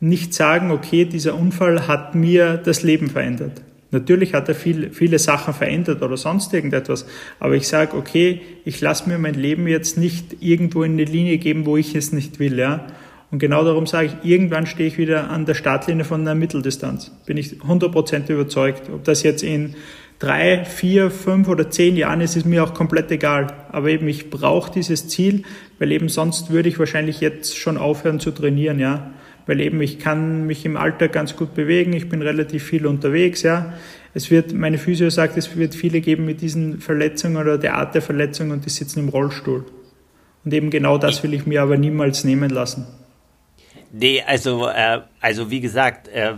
nicht 0.00 0.32
sagen, 0.32 0.70
okay, 0.70 1.04
dieser 1.04 1.34
Unfall 1.34 1.86
hat 1.86 2.14
mir 2.14 2.56
das 2.56 2.82
Leben 2.82 3.10
verändert. 3.10 3.60
Natürlich 3.90 4.32
hat 4.32 4.48
er 4.48 4.54
viel, 4.54 4.88
viele 4.92 5.18
Sachen 5.18 5.52
verändert 5.52 6.00
oder 6.00 6.16
sonst 6.16 6.54
irgendetwas. 6.54 7.04
Aber 7.40 7.56
ich 7.56 7.68
sage, 7.68 7.94
okay, 7.94 8.40
ich 8.64 8.80
lasse 8.80 9.06
mir 9.06 9.18
mein 9.18 9.34
Leben 9.34 9.68
jetzt 9.68 9.98
nicht 9.98 10.36
irgendwo 10.40 10.82
in 10.82 10.92
eine 10.92 11.04
Linie 11.04 11.36
geben, 11.36 11.66
wo 11.66 11.76
ich 11.76 11.94
es 11.94 12.10
nicht 12.10 12.38
will. 12.38 12.58
Ja? 12.58 12.86
Und 13.34 13.40
genau 13.40 13.64
darum 13.64 13.84
sage 13.84 14.06
ich, 14.06 14.30
irgendwann 14.30 14.64
stehe 14.64 14.86
ich 14.86 14.96
wieder 14.96 15.28
an 15.28 15.44
der 15.44 15.54
Startlinie 15.54 16.04
von 16.04 16.20
einer 16.20 16.36
Mitteldistanz. 16.36 17.10
Bin 17.26 17.36
ich 17.36 17.54
100% 17.54 18.30
überzeugt. 18.30 18.88
Ob 18.94 19.02
das 19.02 19.24
jetzt 19.24 19.42
in 19.42 19.74
drei, 20.20 20.64
vier, 20.64 21.10
fünf 21.10 21.48
oder 21.48 21.68
zehn 21.68 21.96
Jahren 21.96 22.20
ist, 22.20 22.36
ist 22.36 22.46
mir 22.46 22.62
auch 22.62 22.74
komplett 22.74 23.10
egal. 23.10 23.48
Aber 23.72 23.88
eben, 23.88 24.06
ich 24.06 24.30
brauche 24.30 24.70
dieses 24.70 25.08
Ziel, 25.08 25.42
weil 25.80 25.90
eben 25.90 26.08
sonst 26.08 26.52
würde 26.52 26.68
ich 26.68 26.78
wahrscheinlich 26.78 27.20
jetzt 27.20 27.58
schon 27.58 27.76
aufhören 27.76 28.20
zu 28.20 28.30
trainieren, 28.30 28.78
ja. 28.78 29.10
Weil 29.48 29.60
eben 29.60 29.82
ich 29.82 29.98
kann 29.98 30.46
mich 30.46 30.64
im 30.64 30.76
Alltag 30.76 31.10
ganz 31.10 31.34
gut 31.34 31.54
bewegen, 31.54 31.92
ich 31.92 32.08
bin 32.08 32.22
relativ 32.22 32.62
viel 32.62 32.86
unterwegs, 32.86 33.42
ja. 33.42 33.72
Es 34.14 34.30
wird, 34.30 34.52
meine 34.52 34.78
Physio 34.78 35.10
sagt, 35.10 35.36
es 35.36 35.56
wird 35.56 35.74
viele 35.74 36.00
geben 36.00 36.24
mit 36.24 36.40
diesen 36.40 36.78
Verletzungen 36.78 37.36
oder 37.36 37.58
der 37.58 37.74
Art 37.74 37.96
der 37.96 38.02
Verletzung 38.02 38.52
und 38.52 38.64
die 38.64 38.70
sitzen 38.70 39.00
im 39.00 39.08
Rollstuhl. 39.08 39.64
Und 40.44 40.54
eben 40.54 40.70
genau 40.70 40.98
das 40.98 41.24
will 41.24 41.34
ich 41.34 41.46
mir 41.46 41.62
aber 41.62 41.76
niemals 41.76 42.22
nehmen 42.22 42.50
lassen. 42.50 42.86
Nee, 43.96 44.24
also, 44.26 44.66
äh, 44.66 45.02
also 45.20 45.50
wie 45.52 45.60
gesagt, 45.60 46.08
äh, 46.08 46.34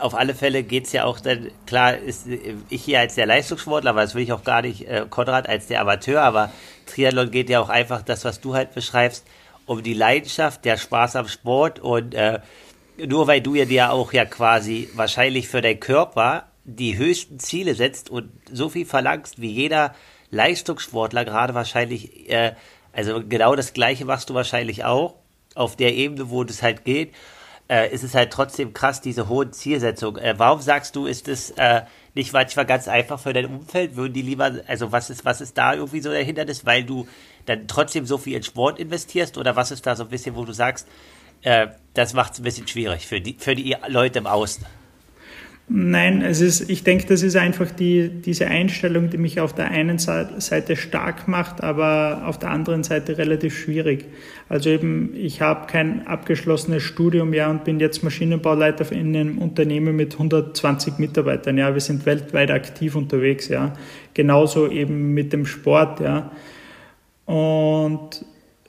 auf 0.00 0.16
alle 0.16 0.34
Fälle 0.34 0.64
geht's 0.64 0.90
ja 0.90 1.04
auch 1.04 1.20
dann, 1.20 1.52
klar, 1.66 1.96
ist 1.96 2.26
ich 2.68 2.82
hier 2.82 2.98
als 2.98 3.14
der 3.14 3.26
Leistungssportler, 3.26 3.90
aber 3.90 4.00
das 4.00 4.16
will 4.16 4.24
ich 4.24 4.32
auch 4.32 4.42
gar 4.42 4.62
nicht, 4.62 4.88
äh, 4.88 5.06
Konrad 5.08 5.48
als 5.48 5.68
der 5.68 5.80
Amateur, 5.80 6.22
aber 6.22 6.50
Triathlon 6.86 7.30
geht 7.30 7.48
ja 7.48 7.60
auch 7.60 7.68
einfach 7.68 8.02
das, 8.02 8.24
was 8.24 8.40
du 8.40 8.54
halt 8.54 8.74
beschreibst, 8.74 9.24
um 9.66 9.84
die 9.84 9.94
Leidenschaft, 9.94 10.64
der 10.64 10.76
Spaß 10.76 11.14
am 11.14 11.28
Sport 11.28 11.78
und 11.78 12.12
äh, 12.14 12.40
nur 12.98 13.28
weil 13.28 13.40
du 13.40 13.54
ja 13.54 13.66
dir 13.66 13.92
auch 13.92 14.12
ja 14.12 14.24
quasi 14.24 14.88
wahrscheinlich 14.94 15.46
für 15.46 15.62
deinen 15.62 15.78
Körper 15.78 16.48
die 16.64 16.98
höchsten 16.98 17.38
Ziele 17.38 17.76
setzt 17.76 18.10
und 18.10 18.32
so 18.52 18.68
viel 18.68 18.84
verlangst 18.84 19.40
wie 19.40 19.52
jeder 19.52 19.94
Leistungssportler 20.32 21.24
gerade 21.24 21.54
wahrscheinlich, 21.54 22.28
äh, 22.28 22.54
also 22.92 23.22
genau 23.24 23.54
das 23.54 23.74
gleiche 23.74 24.04
machst 24.04 24.28
du 24.28 24.34
wahrscheinlich 24.34 24.84
auch 24.84 25.14
auf 25.54 25.76
der 25.76 25.94
Ebene, 25.94 26.30
wo 26.30 26.44
das 26.44 26.62
halt 26.62 26.84
geht, 26.84 27.12
äh, 27.68 27.92
ist 27.92 28.04
es 28.04 28.14
halt 28.14 28.32
trotzdem 28.32 28.74
krass, 28.74 29.00
diese 29.00 29.28
hohen 29.28 29.52
Zielsetzungen. 29.52 30.22
Äh, 30.22 30.34
warum 30.36 30.60
sagst 30.60 30.96
du, 30.96 31.06
ist 31.06 31.28
es 31.28 31.50
äh, 31.52 31.82
nicht 32.14 32.32
manchmal 32.32 32.66
ganz 32.66 32.88
einfach 32.88 33.18
für 33.18 33.32
dein 33.32 33.46
Umfeld? 33.46 33.96
Würden 33.96 34.12
die 34.12 34.22
lieber, 34.22 34.52
also 34.66 34.92
was 34.92 35.10
ist, 35.10 35.24
was 35.24 35.40
ist 35.40 35.56
da 35.56 35.74
irgendwie 35.74 36.00
so 36.00 36.10
der 36.10 36.24
Hindernis, 36.24 36.66
weil 36.66 36.84
du 36.84 37.08
dann 37.46 37.66
trotzdem 37.66 38.06
so 38.06 38.18
viel 38.18 38.36
in 38.36 38.42
Sport 38.42 38.78
investierst? 38.78 39.38
Oder 39.38 39.56
was 39.56 39.70
ist 39.70 39.86
da 39.86 39.96
so 39.96 40.04
ein 40.04 40.10
bisschen, 40.10 40.36
wo 40.36 40.44
du 40.44 40.52
sagst, 40.52 40.86
äh, 41.42 41.68
das 41.94 42.12
macht 42.12 42.34
es 42.34 42.40
ein 42.40 42.44
bisschen 42.44 42.68
schwierig 42.68 43.06
für 43.06 43.20
die, 43.20 43.36
für 43.38 43.54
die 43.54 43.74
Leute 43.88 44.18
im 44.18 44.26
Außen? 44.26 44.66
Nein, 45.66 46.20
es 46.20 46.42
ist, 46.42 46.68
ich 46.68 46.84
denke, 46.84 47.06
das 47.06 47.22
ist 47.22 47.36
einfach 47.36 47.70
die, 47.70 48.10
diese 48.10 48.48
Einstellung, 48.48 49.08
die 49.08 49.16
mich 49.16 49.40
auf 49.40 49.54
der 49.54 49.70
einen 49.70 49.98
Seite 49.98 50.76
stark 50.76 51.26
macht, 51.26 51.62
aber 51.62 52.24
auf 52.26 52.38
der 52.38 52.50
anderen 52.50 52.82
Seite 52.82 53.16
relativ 53.16 53.58
schwierig. 53.58 54.04
Also 54.50 54.68
eben, 54.68 55.14
ich 55.16 55.40
habe 55.40 55.66
kein 55.66 56.06
abgeschlossenes 56.06 56.82
Studium, 56.82 57.32
ja, 57.32 57.50
und 57.50 57.64
bin 57.64 57.80
jetzt 57.80 58.04
Maschinenbauleiter 58.04 58.92
in 58.92 59.16
einem 59.16 59.38
Unternehmen 59.38 59.96
mit 59.96 60.12
120 60.12 60.98
Mitarbeitern, 60.98 61.56
ja. 61.56 61.72
Wir 61.72 61.80
sind 61.80 62.04
weltweit 62.04 62.50
aktiv 62.50 62.94
unterwegs, 62.94 63.48
ja. 63.48 63.72
Genauso 64.12 64.70
eben 64.70 65.14
mit 65.14 65.32
dem 65.32 65.46
Sport, 65.46 66.00
ja. 66.00 66.30
Und 67.24 68.22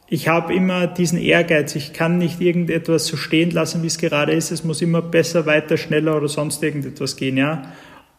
ich 0.07 0.27
habe 0.27 0.53
immer 0.53 0.85
diesen 0.87 1.19
Ehrgeiz, 1.19 1.75
ich 1.75 1.93
kann 1.93 2.17
nicht 2.17 2.39
irgendetwas 2.39 3.07
so 3.07 3.17
stehen 3.17 3.51
lassen, 3.51 3.81
wie 3.81 3.87
es 3.87 3.97
gerade 3.97 4.33
ist. 4.33 4.51
Es 4.51 4.63
muss 4.63 4.81
immer 4.81 5.01
besser, 5.01 5.45
weiter, 5.45 5.77
schneller 5.77 6.15
oder 6.15 6.27
sonst 6.27 6.61
irgendetwas 6.61 7.15
gehen, 7.15 7.37
ja. 7.37 7.63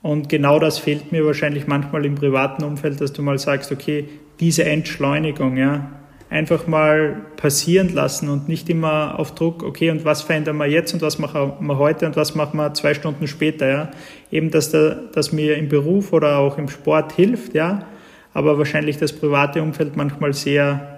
Und 0.03 0.29
genau 0.29 0.59
das 0.59 0.79
fehlt 0.79 1.12
mir 1.12 1.25
wahrscheinlich 1.25 1.66
manchmal 1.66 2.05
im 2.05 2.16
privaten 2.16 2.64
Umfeld, 2.64 3.01
dass 3.01 3.12
du 3.12 3.22
mal 3.22 3.38
sagst, 3.38 3.72
okay, 3.72 4.09
diese 4.40 4.64
Entschleunigung, 4.64 5.57
ja, 5.57 5.90
einfach 6.29 6.66
mal 6.66 7.22
passieren 7.37 7.94
lassen 7.94 8.29
und 8.29 8.49
nicht 8.49 8.68
immer 8.68 9.18
auf 9.18 9.35
Druck, 9.35 9.62
okay, 9.62 9.90
und 9.90 10.05
was 10.05 10.22
verändern 10.22 10.57
wir 10.57 10.66
jetzt 10.66 10.92
und 10.92 11.03
was 11.03 11.18
machen 11.18 11.53
wir 11.61 11.79
heute 11.79 12.07
und 12.07 12.16
was 12.16 12.35
machen 12.35 12.57
wir 12.57 12.75
zwei 12.75 12.94
Stunden 12.94 13.29
später, 13.29 13.68
ja. 13.68 13.90
Eben, 14.33 14.51
dass, 14.51 14.70
da, 14.70 14.96
dass 15.12 15.33
mir 15.33 15.57
im 15.57 15.68
Beruf 15.68 16.12
oder 16.12 16.38
auch 16.38 16.59
im 16.59 16.68
Sport 16.68 17.12
hilft, 17.12 17.55
ja, 17.55 17.87
aber 18.35 18.59
wahrscheinlich 18.59 18.99
das 18.99 19.12
private 19.12 19.62
Umfeld 19.62 19.96
manchmal 19.96 20.33
sehr 20.33 20.95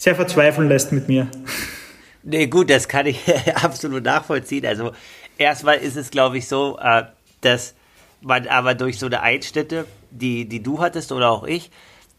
sehr 0.00 0.14
verzweifeln 0.14 0.68
lässt 0.68 0.92
mit 0.92 1.08
mir. 1.08 1.28
Nee, 2.22 2.46
gut, 2.46 2.70
das 2.70 2.88
kann 2.88 3.04
ich 3.04 3.20
absolut 3.54 4.02
nachvollziehen. 4.02 4.64
Also 4.64 4.92
erstmal 5.36 5.76
ist 5.76 5.96
es, 5.96 6.10
glaube 6.10 6.38
ich, 6.38 6.48
so, 6.48 6.78
äh, 6.80 7.02
dass 7.42 7.74
man 8.22 8.48
aber 8.48 8.74
durch 8.74 8.98
so 8.98 9.06
eine 9.06 9.20
Einschnitte, 9.20 9.84
die, 10.10 10.48
die 10.48 10.62
du 10.62 10.80
hattest 10.80 11.12
oder 11.12 11.30
auch 11.30 11.44
ich, 11.44 11.70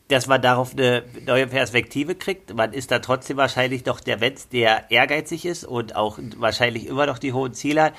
dass 0.10 0.28
man 0.28 0.44
darauf 0.44 0.74
eine 0.74 1.04
neue 1.26 1.48
Perspektive 1.48 2.14
kriegt. 2.14 2.54
Man 2.54 2.72
ist 2.72 2.92
da 2.92 3.00
trotzdem 3.00 3.38
wahrscheinlich 3.38 3.84
doch 3.84 4.00
der 4.00 4.20
Mensch, 4.20 4.42
der 4.52 4.92
ehrgeizig 4.92 5.46
ist 5.46 5.64
und 5.64 5.96
auch 5.96 6.20
wahrscheinlich 6.38 6.86
immer 6.86 7.08
noch 7.08 7.18
die 7.18 7.34
hohen 7.34 7.56
Ziele 7.56 7.86
hat. 7.86 7.94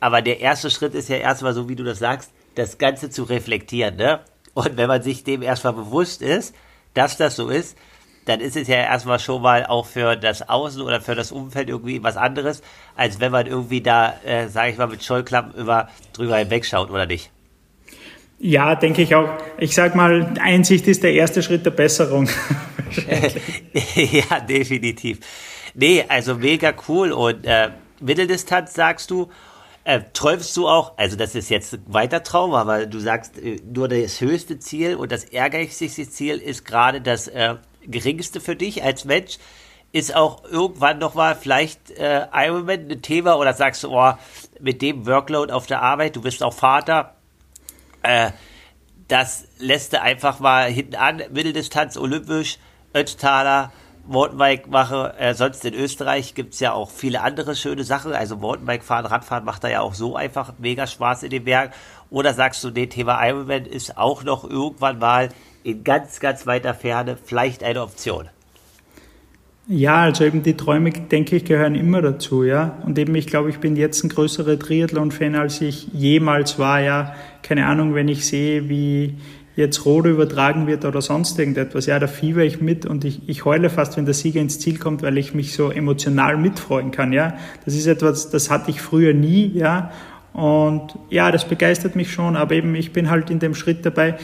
Aber 0.00 0.22
der 0.22 0.40
erste 0.40 0.70
Schritt 0.70 0.94
ist 0.94 1.10
ja 1.10 1.16
erstmal 1.16 1.52
so, 1.52 1.68
wie 1.68 1.76
du 1.76 1.84
das 1.84 1.98
sagst, 1.98 2.30
das 2.54 2.78
Ganze 2.78 3.10
zu 3.10 3.24
reflektieren. 3.24 3.96
Ne? 3.96 4.20
Und 4.54 4.78
wenn 4.78 4.88
man 4.88 5.02
sich 5.02 5.24
dem 5.24 5.42
erstmal 5.42 5.74
bewusst 5.74 6.22
ist, 6.22 6.54
dass 6.94 7.18
das 7.18 7.36
so 7.36 7.50
ist, 7.50 7.76
dann 8.26 8.40
ist 8.40 8.56
es 8.56 8.68
ja 8.68 8.76
erstmal 8.76 9.18
schon 9.18 9.40
mal 9.40 9.64
auch 9.64 9.86
für 9.86 10.16
das 10.16 10.48
Außen 10.48 10.82
oder 10.82 11.00
für 11.00 11.14
das 11.14 11.32
Umfeld 11.32 11.68
irgendwie 11.70 12.02
was 12.02 12.16
anderes, 12.16 12.60
als 12.96 13.20
wenn 13.20 13.32
man 13.32 13.46
irgendwie 13.46 13.80
da, 13.80 14.14
äh, 14.24 14.48
sage 14.48 14.72
ich 14.72 14.78
mal, 14.78 14.88
mit 14.88 15.02
Scheuklappen 15.02 15.54
über, 15.54 15.88
drüber 16.12 16.36
hinwegschaut, 16.36 16.90
oder 16.90 17.06
nicht? 17.06 17.30
Ja, 18.38 18.74
denke 18.74 19.02
ich 19.02 19.14
auch. 19.14 19.30
Ich 19.58 19.74
sag 19.74 19.94
mal, 19.94 20.34
Einsicht 20.40 20.86
ist 20.88 21.02
der 21.02 21.14
erste 21.14 21.42
Schritt 21.42 21.64
der 21.64 21.70
Besserung. 21.70 22.28
ja, 23.94 24.40
definitiv. 24.40 25.20
Nee, 25.74 26.04
also 26.06 26.34
mega 26.34 26.74
cool. 26.88 27.12
Und 27.12 27.46
äh, 27.46 27.70
Mitteldistanz 28.00 28.74
sagst 28.74 29.10
du, 29.10 29.30
äh, 29.84 30.00
träumst 30.12 30.54
du 30.56 30.68
auch, 30.68 30.98
also 30.98 31.16
das 31.16 31.34
ist 31.34 31.48
jetzt 31.48 31.74
ein 31.74 31.82
weiter 31.86 32.24
Traum, 32.24 32.54
aber 32.54 32.86
du 32.86 32.98
sagst, 32.98 33.38
äh, 33.38 33.60
nur 33.72 33.88
das 33.88 34.20
höchste 34.20 34.58
Ziel 34.58 34.96
und 34.96 35.12
das 35.12 35.24
ehrgeizigste 35.24 36.08
Ziel 36.10 36.38
ist 36.38 36.64
gerade 36.64 37.00
das 37.00 37.28
äh, 37.28 37.54
geringste 37.90 38.40
für 38.40 38.56
dich 38.56 38.82
als 38.82 39.04
Mensch. 39.04 39.38
Ist 39.92 40.14
auch 40.14 40.44
irgendwann 40.44 40.98
nochmal 40.98 41.36
vielleicht 41.36 41.90
äh, 41.90 42.26
Ironman 42.32 42.90
ein 42.90 43.02
Thema 43.02 43.38
oder 43.38 43.54
sagst 43.54 43.84
du, 43.84 43.92
oh, 43.92 44.12
mit 44.60 44.82
dem 44.82 45.06
Workload 45.06 45.52
auf 45.52 45.66
der 45.66 45.80
Arbeit, 45.80 46.16
du 46.16 46.22
bist 46.22 46.42
auch 46.42 46.52
Vater, 46.52 47.14
äh, 48.02 48.30
das 49.08 49.46
lässt 49.58 49.92
du 49.92 50.02
einfach 50.02 50.40
mal 50.40 50.70
hinten 50.70 50.96
an, 50.96 51.22
Mitteldistanz, 51.30 51.96
olympisch, 51.96 52.58
Ötztaler, 52.94 53.72
Mountainbike 54.06 54.68
mache. 54.68 55.14
Äh, 55.18 55.34
sonst 55.34 55.64
in 55.64 55.74
Österreich 55.74 56.34
gibt 56.34 56.54
es 56.54 56.60
ja 56.60 56.72
auch 56.72 56.90
viele 56.90 57.22
andere 57.22 57.54
schöne 57.54 57.84
Sachen. 57.84 58.12
Also 58.12 58.36
Mountainbike 58.36 58.84
fahren, 58.84 59.06
Radfahren 59.06 59.44
macht 59.44 59.64
da 59.64 59.68
ja 59.68 59.80
auch 59.80 59.94
so 59.94 60.16
einfach 60.16 60.54
mega 60.58 60.86
Spaß 60.86 61.24
in 61.24 61.30
den 61.30 61.44
Bergen. 61.44 61.72
Oder 62.10 62.34
sagst 62.34 62.62
du, 62.64 62.70
nee, 62.70 62.86
Thema 62.86 63.24
Ironman 63.26 63.66
ist 63.66 63.96
auch 63.96 64.22
noch 64.22 64.44
irgendwann 64.44 64.98
mal 64.98 65.28
in 65.66 65.82
ganz, 65.82 66.20
ganz 66.20 66.46
weiter 66.46 66.74
Ferne 66.74 67.16
vielleicht 67.22 67.64
eine 67.64 67.82
Option? 67.82 68.28
Ja, 69.66 70.02
also 70.02 70.22
eben 70.22 70.44
die 70.44 70.56
Träume, 70.56 70.92
denke 70.92 71.34
ich, 71.34 71.44
gehören 71.44 71.74
immer 71.74 72.00
dazu, 72.00 72.44
ja. 72.44 72.78
Und 72.86 72.96
eben, 73.00 73.16
ich 73.16 73.26
glaube, 73.26 73.50
ich 73.50 73.58
bin 73.58 73.74
jetzt 73.74 74.04
ein 74.04 74.08
größerer 74.10 74.60
Triathlon-Fan, 74.60 75.34
als 75.34 75.60
ich 75.60 75.88
jemals 75.92 76.60
war, 76.60 76.80
ja. 76.80 77.16
Keine 77.42 77.66
Ahnung, 77.66 77.94
wenn 77.96 78.06
ich 78.06 78.26
sehe, 78.26 78.68
wie 78.68 79.16
jetzt 79.56 79.84
Rode 79.84 80.10
übertragen 80.10 80.68
wird 80.68 80.84
oder 80.84 81.02
sonst 81.02 81.36
irgendetwas, 81.36 81.86
ja, 81.86 81.98
da 81.98 82.06
fieber 82.06 82.44
ich 82.44 82.60
mit 82.60 82.86
und 82.86 83.04
ich, 83.04 83.28
ich 83.28 83.44
heule 83.44 83.68
fast, 83.68 83.96
wenn 83.96 84.04
der 84.04 84.14
Sieger 84.14 84.40
ins 84.40 84.60
Ziel 84.60 84.78
kommt, 84.78 85.02
weil 85.02 85.18
ich 85.18 85.34
mich 85.34 85.54
so 85.54 85.70
emotional 85.70 86.36
mitfreuen 86.36 86.92
kann, 86.92 87.12
ja. 87.12 87.36
Das 87.64 87.74
ist 87.74 87.88
etwas, 87.88 88.30
das 88.30 88.50
hatte 88.50 88.70
ich 88.70 88.80
früher 88.80 89.14
nie, 89.14 89.50
ja. 89.52 89.90
Und 90.36 90.98
ja, 91.08 91.32
das 91.32 91.48
begeistert 91.48 91.96
mich 91.96 92.12
schon, 92.12 92.36
aber 92.36 92.54
eben 92.54 92.74
ich 92.74 92.92
bin 92.92 93.08
halt 93.08 93.30
in 93.30 93.38
dem 93.38 93.54
Schritt 93.54 93.86
dabei. 93.86 94.18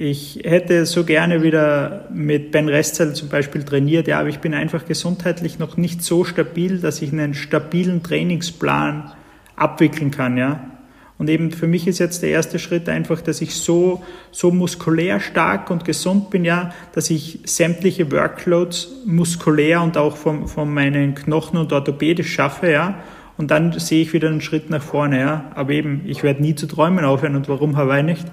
Ich 0.00 0.42
hätte 0.44 0.86
so 0.86 1.02
gerne 1.02 1.42
wieder 1.42 2.06
mit 2.14 2.52
Ben 2.52 2.68
Restzell 2.68 3.14
zum 3.14 3.28
Beispiel 3.30 3.64
trainiert, 3.64 4.06
ja, 4.06 4.20
aber 4.20 4.28
ich 4.28 4.38
bin 4.38 4.54
einfach 4.54 4.86
gesundheitlich 4.86 5.58
noch 5.58 5.76
nicht 5.76 6.04
so 6.04 6.22
stabil, 6.22 6.78
dass 6.78 7.02
ich 7.02 7.12
einen 7.12 7.34
stabilen 7.34 8.04
Trainingsplan 8.04 9.10
abwickeln 9.56 10.12
kann, 10.12 10.36
ja. 10.36 10.70
Und 11.18 11.28
eben 11.28 11.50
für 11.50 11.66
mich 11.66 11.88
ist 11.88 11.98
jetzt 11.98 12.22
der 12.22 12.30
erste 12.30 12.60
Schritt 12.60 12.88
einfach, 12.88 13.20
dass 13.20 13.40
ich 13.40 13.56
so, 13.56 14.04
so 14.30 14.52
muskulär 14.52 15.18
stark 15.18 15.68
und 15.68 15.84
gesund 15.84 16.30
bin, 16.30 16.44
ja, 16.44 16.72
dass 16.92 17.10
ich 17.10 17.40
sämtliche 17.44 18.12
Workloads 18.12 19.02
muskulär 19.04 19.82
und 19.82 19.96
auch 19.96 20.16
von, 20.16 20.46
von 20.46 20.72
meinen 20.72 21.16
Knochen 21.16 21.58
und 21.58 21.72
orthopädisch 21.72 22.32
schaffe, 22.32 22.70
ja 22.70 23.02
und 23.36 23.52
dann 23.52 23.72
sehe 23.72 24.02
ich 24.02 24.12
wieder 24.12 24.28
einen 24.28 24.40
Schritt 24.40 24.68
nach 24.68 24.82
vorne. 24.82 25.20
Ja. 25.20 25.44
Aber 25.54 25.70
eben, 25.70 26.02
ich 26.06 26.24
werde 26.24 26.42
nie 26.42 26.56
zu 26.56 26.66
träumen 26.66 27.04
aufhören 27.04 27.36
und 27.36 27.48
warum 27.48 27.76
Hawaii 27.76 28.02
nicht? 28.02 28.26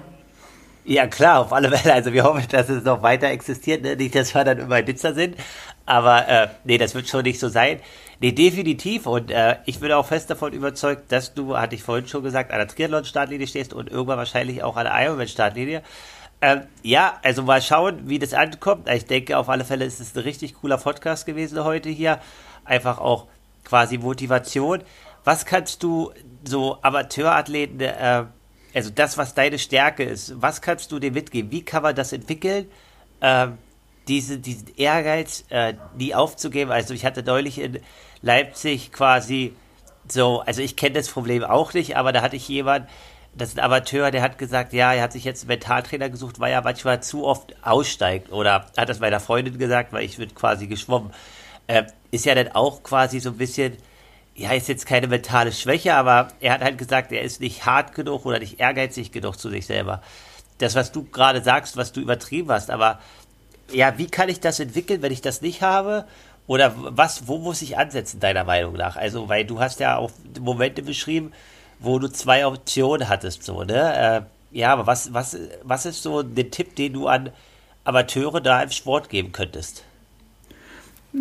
Ja, 0.88 1.08
klar, 1.08 1.40
auf 1.40 1.52
alle 1.52 1.76
Fälle. 1.76 1.94
Also 1.94 2.12
wir 2.12 2.22
hoffen, 2.22 2.46
dass 2.48 2.68
es 2.68 2.84
noch 2.84 3.02
weiter 3.02 3.26
existiert. 3.26 3.82
Ne? 3.82 3.96
Nicht, 3.96 4.14
dass 4.14 4.32
wir 4.34 4.44
dann 4.44 4.58
immer 4.58 4.80
Nizza 4.82 5.14
sind. 5.14 5.36
Aber 5.84 6.28
äh, 6.28 6.48
nee, 6.62 6.78
das 6.78 6.94
wird 6.94 7.08
schon 7.08 7.24
nicht 7.24 7.40
so 7.40 7.48
sein. 7.48 7.80
Nee, 8.20 8.30
definitiv. 8.30 9.06
Und 9.06 9.32
äh, 9.32 9.56
ich 9.66 9.80
bin 9.80 9.90
auch 9.90 10.06
fest 10.06 10.30
davon 10.30 10.52
überzeugt, 10.52 11.10
dass 11.10 11.34
du, 11.34 11.58
hatte 11.58 11.74
ich 11.74 11.82
vorhin 11.82 12.06
schon 12.06 12.22
gesagt, 12.22 12.52
an 12.52 12.58
der 12.58 12.68
Triathlon-Startlinie 12.68 13.48
stehst 13.48 13.74
und 13.74 13.90
irgendwann 13.90 14.18
wahrscheinlich 14.18 14.62
auch 14.62 14.76
an 14.76 14.84
der 14.84 14.94
Ironman-Startlinie. 15.04 15.82
Ähm, 16.40 16.62
ja, 16.84 17.18
also 17.24 17.42
mal 17.42 17.60
schauen, 17.62 18.08
wie 18.08 18.20
das 18.20 18.32
ankommt. 18.32 18.88
Ich 18.88 19.06
denke, 19.06 19.38
auf 19.38 19.48
alle 19.48 19.64
Fälle 19.64 19.84
ist 19.84 19.98
es 19.98 20.14
ein 20.14 20.22
richtig 20.22 20.54
cooler 20.54 20.78
Podcast 20.78 21.26
gewesen 21.26 21.64
heute 21.64 21.88
hier. 21.88 22.20
Einfach 22.64 22.98
auch 22.98 23.26
quasi 23.64 23.98
Motivation. 23.98 24.84
Was 25.24 25.46
kannst 25.46 25.82
du 25.82 26.12
so 26.44 26.78
Amateurathleten, 26.82 27.80
äh, 27.80 28.24
also 28.76 28.90
das, 28.90 29.18
was 29.18 29.34
deine 29.34 29.58
Stärke 29.58 30.04
ist, 30.04 30.40
was 30.40 30.62
kannst 30.62 30.92
du 30.92 30.98
dir 30.98 31.10
mitgeben? 31.10 31.50
Wie 31.50 31.64
kann 31.64 31.82
man 31.82 31.96
das 31.96 32.12
entwickeln? 32.12 32.66
Äh, 33.20 33.48
diese, 34.06 34.38
diesen 34.38 34.68
Ehrgeiz, 34.76 35.44
äh, 35.48 35.74
nie 35.96 36.14
aufzugeben. 36.14 36.70
Also 36.70 36.94
ich 36.94 37.04
hatte 37.04 37.24
neulich 37.24 37.58
in 37.58 37.80
Leipzig 38.22 38.92
quasi 38.92 39.56
so, 40.06 40.40
also 40.40 40.62
ich 40.62 40.76
kenne 40.76 40.94
das 40.94 41.08
Problem 41.08 41.42
auch 41.42 41.74
nicht, 41.74 41.96
aber 41.96 42.12
da 42.12 42.22
hatte 42.22 42.36
ich 42.36 42.46
jemand, 42.46 42.88
das 43.34 43.48
ist 43.48 43.58
ein 43.58 43.64
Amateur, 43.64 44.12
der 44.12 44.22
hat 44.22 44.38
gesagt, 44.38 44.72
ja, 44.72 44.92
er 44.92 45.02
hat 45.02 45.12
sich 45.12 45.24
jetzt 45.24 45.42
einen 45.42 45.48
Mentaltrainer 45.48 46.08
gesucht, 46.08 46.38
weil 46.38 46.52
er 46.52 46.62
manchmal 46.62 47.02
zu 47.02 47.24
oft 47.24 47.56
aussteigt. 47.64 48.30
Oder 48.30 48.66
hat 48.76 48.88
das 48.88 49.00
meiner 49.00 49.18
Freundin 49.18 49.58
gesagt, 49.58 49.92
weil 49.92 50.04
ich 50.04 50.18
wird 50.18 50.34
quasi 50.34 50.68
geschwommen 50.68 51.10
äh, 51.66 51.84
ist 52.10 52.24
ja 52.24 52.34
dann 52.34 52.48
auch 52.52 52.82
quasi 52.82 53.20
so 53.20 53.30
ein 53.30 53.36
bisschen, 53.36 53.76
ja, 54.36 54.52
ist 54.52 54.68
jetzt 54.68 54.86
keine 54.86 55.08
mentale 55.08 55.50
Schwäche, 55.50 55.94
aber 55.94 56.28
er 56.40 56.54
hat 56.54 56.60
halt 56.60 56.78
gesagt, 56.78 57.10
er 57.10 57.22
ist 57.22 57.40
nicht 57.40 57.64
hart 57.64 57.94
genug 57.94 58.26
oder 58.26 58.38
nicht 58.38 58.60
ehrgeizig 58.60 59.10
genug 59.10 59.38
zu 59.38 59.48
sich 59.48 59.66
selber. 59.66 60.02
Das, 60.58 60.74
was 60.74 60.92
du 60.92 61.04
gerade 61.04 61.42
sagst, 61.42 61.76
was 61.76 61.92
du 61.92 62.00
übertrieben 62.00 62.50
hast, 62.50 62.70
aber 62.70 63.00
ja, 63.72 63.98
wie 63.98 64.06
kann 64.06 64.28
ich 64.28 64.40
das 64.40 64.60
entwickeln, 64.60 65.02
wenn 65.02 65.12
ich 65.12 65.22
das 65.22 65.40
nicht 65.40 65.62
habe? 65.62 66.04
Oder 66.46 66.72
was, 66.76 67.26
wo 67.26 67.38
muss 67.38 67.62
ich 67.62 67.76
ansetzen, 67.76 68.20
deiner 68.20 68.44
Meinung 68.44 68.74
nach? 68.74 68.96
Also, 68.96 69.28
weil 69.28 69.44
du 69.44 69.58
hast 69.58 69.80
ja 69.80 69.96
auch 69.96 70.12
Momente 70.38 70.82
beschrieben, 70.82 71.32
wo 71.80 71.98
du 71.98 72.08
zwei 72.08 72.46
Optionen 72.46 73.08
hattest, 73.08 73.42
so, 73.42 73.64
ne? 73.64 74.26
Äh, 74.52 74.56
ja, 74.56 74.72
aber 74.72 74.86
was, 74.86 75.12
was, 75.12 75.36
was 75.62 75.86
ist 75.86 76.02
so 76.02 76.22
der 76.22 76.50
Tipp, 76.50 76.76
den 76.76 76.92
du 76.92 77.08
an 77.08 77.30
Amateure 77.84 78.40
da 78.40 78.62
im 78.62 78.70
Sport 78.70 79.08
geben 79.08 79.32
könntest? 79.32 79.82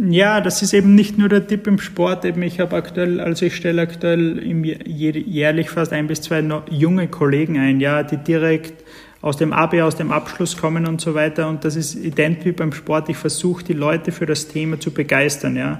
Ja, 0.03 0.41
das 0.41 0.61
ist 0.61 0.73
eben 0.73 0.93
nicht 0.93 1.17
nur 1.17 1.29
der 1.29 1.47
Tipp 1.47 1.67
im 1.67 1.79
Sport. 1.79 2.25
Eben 2.25 2.41
ich 2.41 2.59
habe 2.59 2.75
aktuell, 2.75 3.21
also 3.21 3.45
ich 3.45 3.55
stelle 3.55 3.81
aktuell 3.81 4.41
jährlich 4.85 5.69
fast 5.69 5.93
ein 5.93 6.07
bis 6.07 6.21
zwei 6.21 6.43
junge 6.69 7.07
Kollegen 7.07 7.57
ein, 7.57 7.79
ja, 7.79 8.03
die 8.03 8.17
direkt 8.17 8.83
aus 9.21 9.37
dem 9.37 9.53
AB, 9.53 9.81
aus 9.81 9.95
dem 9.95 10.11
Abschluss 10.11 10.57
kommen 10.57 10.85
und 10.85 10.99
so 10.99 11.15
weiter. 11.15 11.47
Und 11.47 11.63
das 11.63 11.77
ist 11.77 11.95
ident 11.95 12.43
wie 12.43 12.51
beim 12.51 12.73
Sport. 12.73 13.07
Ich 13.09 13.17
versuche, 13.17 13.63
die 13.63 13.73
Leute 13.73 14.11
für 14.11 14.25
das 14.25 14.49
Thema 14.49 14.79
zu 14.79 14.91
begeistern, 14.91 15.55
ja. 15.55 15.79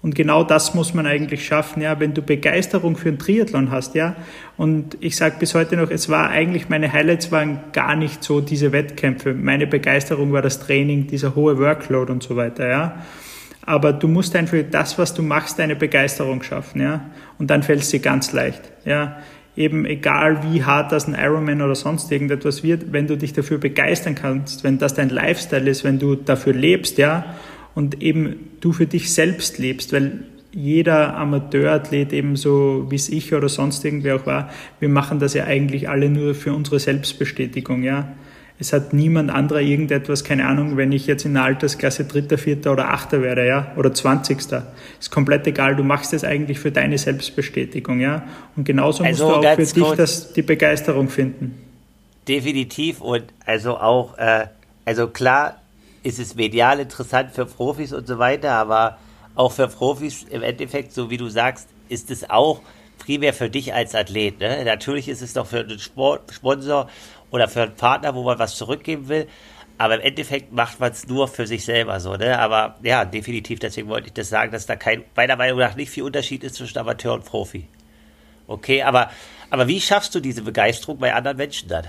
Und 0.00 0.16
genau 0.16 0.42
das 0.42 0.74
muss 0.74 0.94
man 0.94 1.06
eigentlich 1.06 1.46
schaffen, 1.46 1.80
ja, 1.80 2.00
wenn 2.00 2.12
du 2.12 2.22
Begeisterung 2.22 2.96
für 2.96 3.10
einen 3.10 3.18
Triathlon 3.18 3.70
hast, 3.70 3.94
ja. 3.94 4.16
Und 4.56 4.96
ich 5.00 5.14
sage 5.14 5.36
bis 5.38 5.54
heute 5.54 5.76
noch, 5.76 5.90
es 5.90 6.08
war 6.08 6.30
eigentlich, 6.30 6.68
meine 6.70 6.92
Highlights 6.92 7.30
waren 7.30 7.60
gar 7.72 7.96
nicht 7.96 8.24
so 8.24 8.40
diese 8.40 8.72
Wettkämpfe. 8.72 9.34
Meine 9.34 9.66
Begeisterung 9.66 10.32
war 10.32 10.42
das 10.42 10.58
Training, 10.58 11.06
dieser 11.06 11.34
hohe 11.36 11.58
Workload 11.58 12.10
und 12.10 12.22
so 12.22 12.34
weiter, 12.34 12.68
ja 12.68 13.02
aber 13.64 13.92
du 13.92 14.08
musst 14.08 14.34
einfach 14.34 14.58
das, 14.70 14.98
was 14.98 15.14
du 15.14 15.22
machst, 15.22 15.58
deine 15.58 15.76
Begeisterung 15.76 16.42
schaffen, 16.42 16.80
ja. 16.80 17.10
Und 17.38 17.50
dann 17.50 17.62
fällt 17.62 17.90
dir 17.90 18.00
ganz 18.00 18.32
leicht, 18.32 18.72
ja. 18.84 19.18
Eben 19.54 19.84
egal 19.84 20.42
wie 20.42 20.64
hart 20.64 20.92
das 20.92 21.06
ein 21.06 21.14
Ironman 21.14 21.60
oder 21.60 21.74
sonst 21.74 22.10
irgendetwas 22.10 22.62
wird, 22.62 22.92
wenn 22.92 23.06
du 23.06 23.16
dich 23.16 23.34
dafür 23.34 23.58
begeistern 23.58 24.14
kannst, 24.14 24.64
wenn 24.64 24.78
das 24.78 24.94
dein 24.94 25.10
Lifestyle 25.10 25.68
ist, 25.68 25.84
wenn 25.84 25.98
du 25.98 26.14
dafür 26.14 26.54
lebst, 26.54 26.98
ja, 26.98 27.34
und 27.74 28.02
eben 28.02 28.50
du 28.60 28.72
für 28.72 28.86
dich 28.86 29.12
selbst 29.12 29.58
lebst, 29.58 29.92
weil 29.92 30.24
jeder 30.52 31.16
Amateurathlet 31.16 32.12
ebenso 32.12 32.86
wie 32.90 32.96
es 32.96 33.08
ich 33.08 33.32
oder 33.32 33.48
sonst 33.48 33.84
irgendwer 33.84 34.16
auch 34.16 34.26
war, 34.26 34.50
wir 34.80 34.88
machen 34.88 35.18
das 35.18 35.34
ja 35.34 35.44
eigentlich 35.44 35.88
alle 35.88 36.10
nur 36.10 36.34
für 36.34 36.52
unsere 36.52 36.78
Selbstbestätigung, 36.78 37.82
ja 37.82 38.12
es 38.62 38.72
hat 38.72 38.92
niemand 38.92 39.28
anderer 39.30 39.60
irgendetwas, 39.60 40.22
keine 40.22 40.46
Ahnung, 40.46 40.76
wenn 40.76 40.92
ich 40.92 41.08
jetzt 41.08 41.24
in 41.24 41.34
der 41.34 41.42
Altersklasse 41.42 42.04
Dritter, 42.04 42.38
Vierter 42.38 42.70
oder 42.72 42.90
Achter 42.90 43.20
werde, 43.20 43.44
ja, 43.44 43.72
oder 43.76 43.92
Zwanzigster. 43.92 44.68
Ist 45.00 45.10
komplett 45.10 45.48
egal, 45.48 45.74
du 45.74 45.82
machst 45.82 46.12
es 46.12 46.22
eigentlich 46.22 46.60
für 46.60 46.70
deine 46.70 46.96
Selbstbestätigung, 46.96 47.98
ja. 47.98 48.22
Und 48.54 48.64
genauso 48.64 49.02
also 49.02 49.26
musst 49.26 49.44
du 49.44 49.48
auch 49.48 49.54
für 49.56 49.80
dich 49.80 49.96
das, 49.96 50.32
die 50.32 50.42
Begeisterung 50.42 51.08
finden. 51.08 51.58
Definitiv 52.28 53.00
und 53.00 53.24
also 53.44 53.78
auch, 53.78 54.16
äh, 54.16 54.46
also 54.84 55.08
klar 55.08 55.60
ist 56.04 56.20
es 56.20 56.36
medial 56.36 56.78
interessant 56.78 57.32
für 57.32 57.46
Profis 57.46 57.92
und 57.92 58.06
so 58.06 58.20
weiter, 58.20 58.52
aber 58.52 58.98
auch 59.34 59.50
für 59.50 59.66
Profis 59.66 60.24
im 60.30 60.42
Endeffekt, 60.42 60.92
so 60.92 61.10
wie 61.10 61.16
du 61.16 61.28
sagst, 61.28 61.66
ist 61.88 62.12
es 62.12 62.30
auch 62.30 62.60
primär 63.00 63.32
für 63.32 63.50
dich 63.50 63.74
als 63.74 63.96
Athlet. 63.96 64.38
Ne? 64.38 64.64
Natürlich 64.64 65.08
ist 65.08 65.20
es 65.20 65.32
doch 65.32 65.48
für 65.48 65.60
einen 65.60 65.80
Sport, 65.80 66.32
Sponsor 66.32 66.88
oder 67.32 67.48
für 67.48 67.62
einen 67.62 67.74
Partner, 67.74 68.14
wo 68.14 68.22
man 68.22 68.38
was 68.38 68.54
zurückgeben 68.54 69.08
will. 69.08 69.26
Aber 69.78 69.96
im 69.96 70.02
Endeffekt 70.02 70.52
macht 70.52 70.78
man 70.78 70.92
es 70.92 71.08
nur 71.08 71.26
für 71.26 71.46
sich 71.46 71.64
selber 71.64 71.98
so, 71.98 72.16
ne? 72.16 72.38
Aber 72.38 72.76
ja, 72.82 73.04
definitiv, 73.04 73.58
deswegen 73.58 73.88
wollte 73.88 74.08
ich 74.08 74.12
das 74.12 74.28
sagen, 74.28 74.52
dass 74.52 74.66
da 74.66 74.76
kein, 74.76 75.02
meiner 75.16 75.34
Meinung 75.34 75.58
nach 75.58 75.74
nicht 75.74 75.90
viel 75.90 76.04
Unterschied 76.04 76.44
ist 76.44 76.54
zwischen 76.54 76.78
Amateur 76.78 77.14
und 77.14 77.24
Profi. 77.24 77.66
Okay, 78.46 78.82
aber, 78.82 79.10
aber 79.50 79.66
wie 79.66 79.80
schaffst 79.80 80.14
du 80.14 80.20
diese 80.20 80.42
Begeisterung 80.42 80.98
bei 80.98 81.12
anderen 81.12 81.38
Menschen 81.38 81.68
dann? 81.68 81.86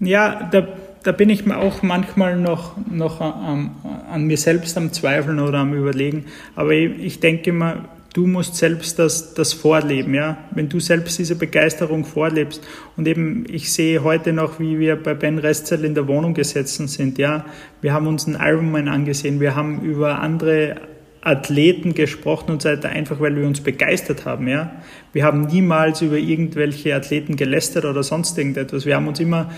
Ja, 0.00 0.48
da, 0.50 0.66
da 1.02 1.12
bin 1.12 1.28
ich 1.28 1.50
auch 1.50 1.82
manchmal 1.82 2.36
noch, 2.36 2.76
noch 2.88 3.20
an, 3.20 3.74
an 4.10 4.24
mir 4.24 4.38
selbst 4.38 4.76
am 4.76 4.92
Zweifeln 4.92 5.38
oder 5.38 5.58
am 5.58 5.74
Überlegen. 5.74 6.26
Aber 6.54 6.70
ich, 6.70 6.98
ich 6.98 7.20
denke 7.20 7.50
immer, 7.50 7.88
du 8.12 8.26
musst 8.26 8.56
selbst 8.56 8.98
das, 8.98 9.34
das 9.34 9.52
vorleben, 9.52 10.14
ja. 10.14 10.38
Wenn 10.50 10.68
du 10.68 10.80
selbst 10.80 11.18
diese 11.18 11.36
Begeisterung 11.36 12.04
vorlebst 12.04 12.62
und 12.96 13.08
eben, 13.08 13.46
ich 13.48 13.72
sehe 13.72 14.02
heute 14.02 14.32
noch, 14.32 14.60
wie 14.60 14.78
wir 14.78 14.96
bei 14.96 15.14
Ben 15.14 15.38
Restzell 15.38 15.84
in 15.84 15.94
der 15.94 16.08
Wohnung 16.08 16.34
gesessen 16.34 16.88
sind, 16.88 17.18
ja. 17.18 17.46
Wir 17.80 17.92
haben 17.92 18.06
uns 18.06 18.26
einen 18.26 18.38
Ironman 18.40 18.88
angesehen, 18.88 19.40
wir 19.40 19.56
haben 19.56 19.80
über 19.80 20.20
andere 20.20 20.76
Athleten 21.22 21.94
gesprochen 21.94 22.50
und 22.50 22.62
so 22.62 22.68
weiter, 22.68 22.88
einfach 22.90 23.20
weil 23.20 23.36
wir 23.36 23.46
uns 23.46 23.60
begeistert 23.60 24.26
haben, 24.26 24.46
ja. 24.48 24.72
Wir 25.12 25.24
haben 25.24 25.46
niemals 25.46 26.02
über 26.02 26.16
irgendwelche 26.16 26.94
Athleten 26.94 27.36
gelästert 27.36 27.84
oder 27.84 28.02
sonst 28.02 28.36
irgendetwas. 28.36 28.84
Wir 28.84 28.96
haben 28.96 29.08
uns 29.08 29.20
immer 29.20 29.50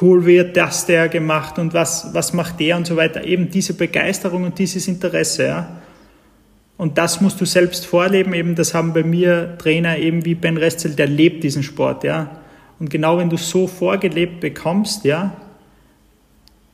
cool 0.00 0.26
wird 0.26 0.56
das 0.56 0.86
der 0.86 1.08
gemacht 1.08 1.58
und 1.58 1.72
was, 1.72 2.12
was 2.12 2.32
macht 2.32 2.58
der 2.58 2.76
und 2.76 2.86
so 2.86 2.96
weiter. 2.96 3.24
Eben 3.24 3.48
diese 3.50 3.74
Begeisterung 3.74 4.44
und 4.44 4.58
dieses 4.58 4.88
Interesse, 4.88 5.46
ja. 5.46 5.80
Und 6.78 6.96
das 6.96 7.20
musst 7.20 7.40
du 7.40 7.44
selbst 7.44 7.84
vorleben. 7.84 8.32
Eben, 8.32 8.54
das 8.54 8.72
haben 8.72 8.94
bei 8.94 9.02
mir 9.02 9.58
Trainer 9.58 9.98
eben 9.98 10.24
wie 10.24 10.34
Ben 10.34 10.56
Restel, 10.56 10.94
der 10.94 11.08
lebt 11.08 11.44
diesen 11.44 11.62
Sport, 11.62 12.04
ja. 12.04 12.40
Und 12.78 12.88
genau 12.88 13.18
wenn 13.18 13.28
du 13.28 13.36
so 13.36 13.66
vorgelebt 13.66 14.40
bekommst, 14.40 15.04
ja, 15.04 15.36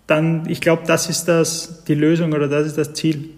dann, 0.07 0.46
ich 0.48 0.61
glaube, 0.61 0.82
das 0.86 1.09
ist 1.09 1.24
das, 1.24 1.84
die 1.84 1.94
Lösung 1.94 2.34
oder 2.34 2.46
das 2.46 2.66
ist 2.66 2.76
das 2.76 2.92
Ziel. 2.92 3.30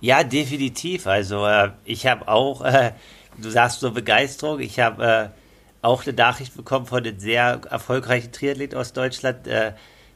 Ja, 0.00 0.24
definitiv. 0.24 1.06
Also, 1.06 1.46
äh, 1.46 1.70
ich 1.84 2.06
habe 2.06 2.26
auch, 2.28 2.64
äh, 2.64 2.92
du 3.40 3.50
sagst 3.50 3.80
so 3.80 3.90
Begeisterung, 3.90 4.60
ich 4.60 4.80
habe 4.80 5.04
äh, 5.04 5.28
auch 5.82 6.06
eine 6.06 6.16
Nachricht 6.16 6.56
bekommen 6.56 6.86
von 6.86 7.04
einem 7.04 7.18
sehr 7.18 7.60
erfolgreichen 7.70 8.32
Triathlet 8.32 8.74
aus 8.74 8.94
Deutschland, 8.94 9.46
äh, 9.46 9.72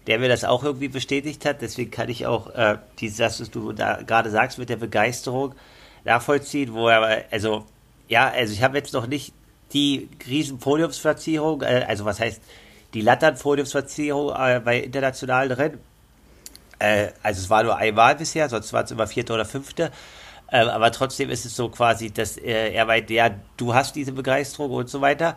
der 0.09 0.19
mir 0.19 0.29
das 0.29 0.43
auch 0.43 0.65
irgendwie 0.65 0.89
bestätigt 0.89 1.45
hat. 1.45 1.61
Deswegen 1.61 1.91
kann 1.91 2.09
ich 2.09 2.27
auch 2.27 2.49
äh, 2.55 2.79
dieses, 2.99 3.41
was 3.41 3.51
du 3.51 3.73
da 3.73 4.01
gerade 4.03 4.31
sagst 4.31 4.59
mit 4.59 4.71
der 4.71 4.77
Begeisterung 4.77 5.55
nachvollziehen, 6.05 6.73
wo 6.73 6.89
er, 6.89 7.27
also, 7.31 7.67
ja, 8.09 8.31
also 8.31 8.55
ich 8.55 8.63
habe 8.63 8.79
jetzt 8.79 8.95
noch 8.95 9.07
nicht 9.07 9.35
die 9.75 10.09
riesen 10.27 10.59
Podiumsplatzierung, 10.59 11.61
äh, 11.61 11.85
also 11.87 12.07
was 12.07 12.21
heißt 12.21 12.43
die 12.95 13.03
Lattern-Podiumsplatzierung 13.03 14.35
äh, 14.35 14.61
bei 14.65 14.81
internationalen 14.81 15.53
Rennen. 15.53 15.79
Äh, 16.79 17.09
also 17.23 17.43
es 17.43 17.51
war 17.51 17.63
nur 17.63 17.77
einmal 17.77 18.15
bisher, 18.15 18.49
sonst 18.49 18.73
war 18.73 18.85
es 18.85 18.91
immer 18.91 19.07
vierte 19.07 19.35
oder 19.35 19.45
fünfte. 19.45 19.93
Äh, 20.51 20.61
aber 20.61 20.91
trotzdem 20.91 21.29
ist 21.29 21.45
es 21.45 21.55
so 21.55 21.69
quasi, 21.69 22.11
dass 22.11 22.39
äh, 22.39 22.73
er 22.73 22.87
meint, 22.87 23.11
ja, 23.11 23.29
du 23.59 23.75
hast 23.75 23.95
diese 23.95 24.13
Begeisterung 24.13 24.71
und 24.71 24.89
so 24.89 25.03
weiter. 25.03 25.37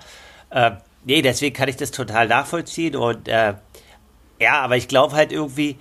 Äh, 0.49 0.71
nee, 1.03 1.21
deswegen 1.21 1.53
kann 1.53 1.67
ich 1.67 1.75
das 1.75 1.91
total 1.91 2.29
nachvollziehen 2.29 2.95
und 2.95 3.27
äh, 3.27 3.55
ja, 4.41 4.59
aber 4.61 4.75
ich 4.75 4.87
glaube 4.87 5.15
halt 5.15 5.31
irgendwie, 5.31 5.77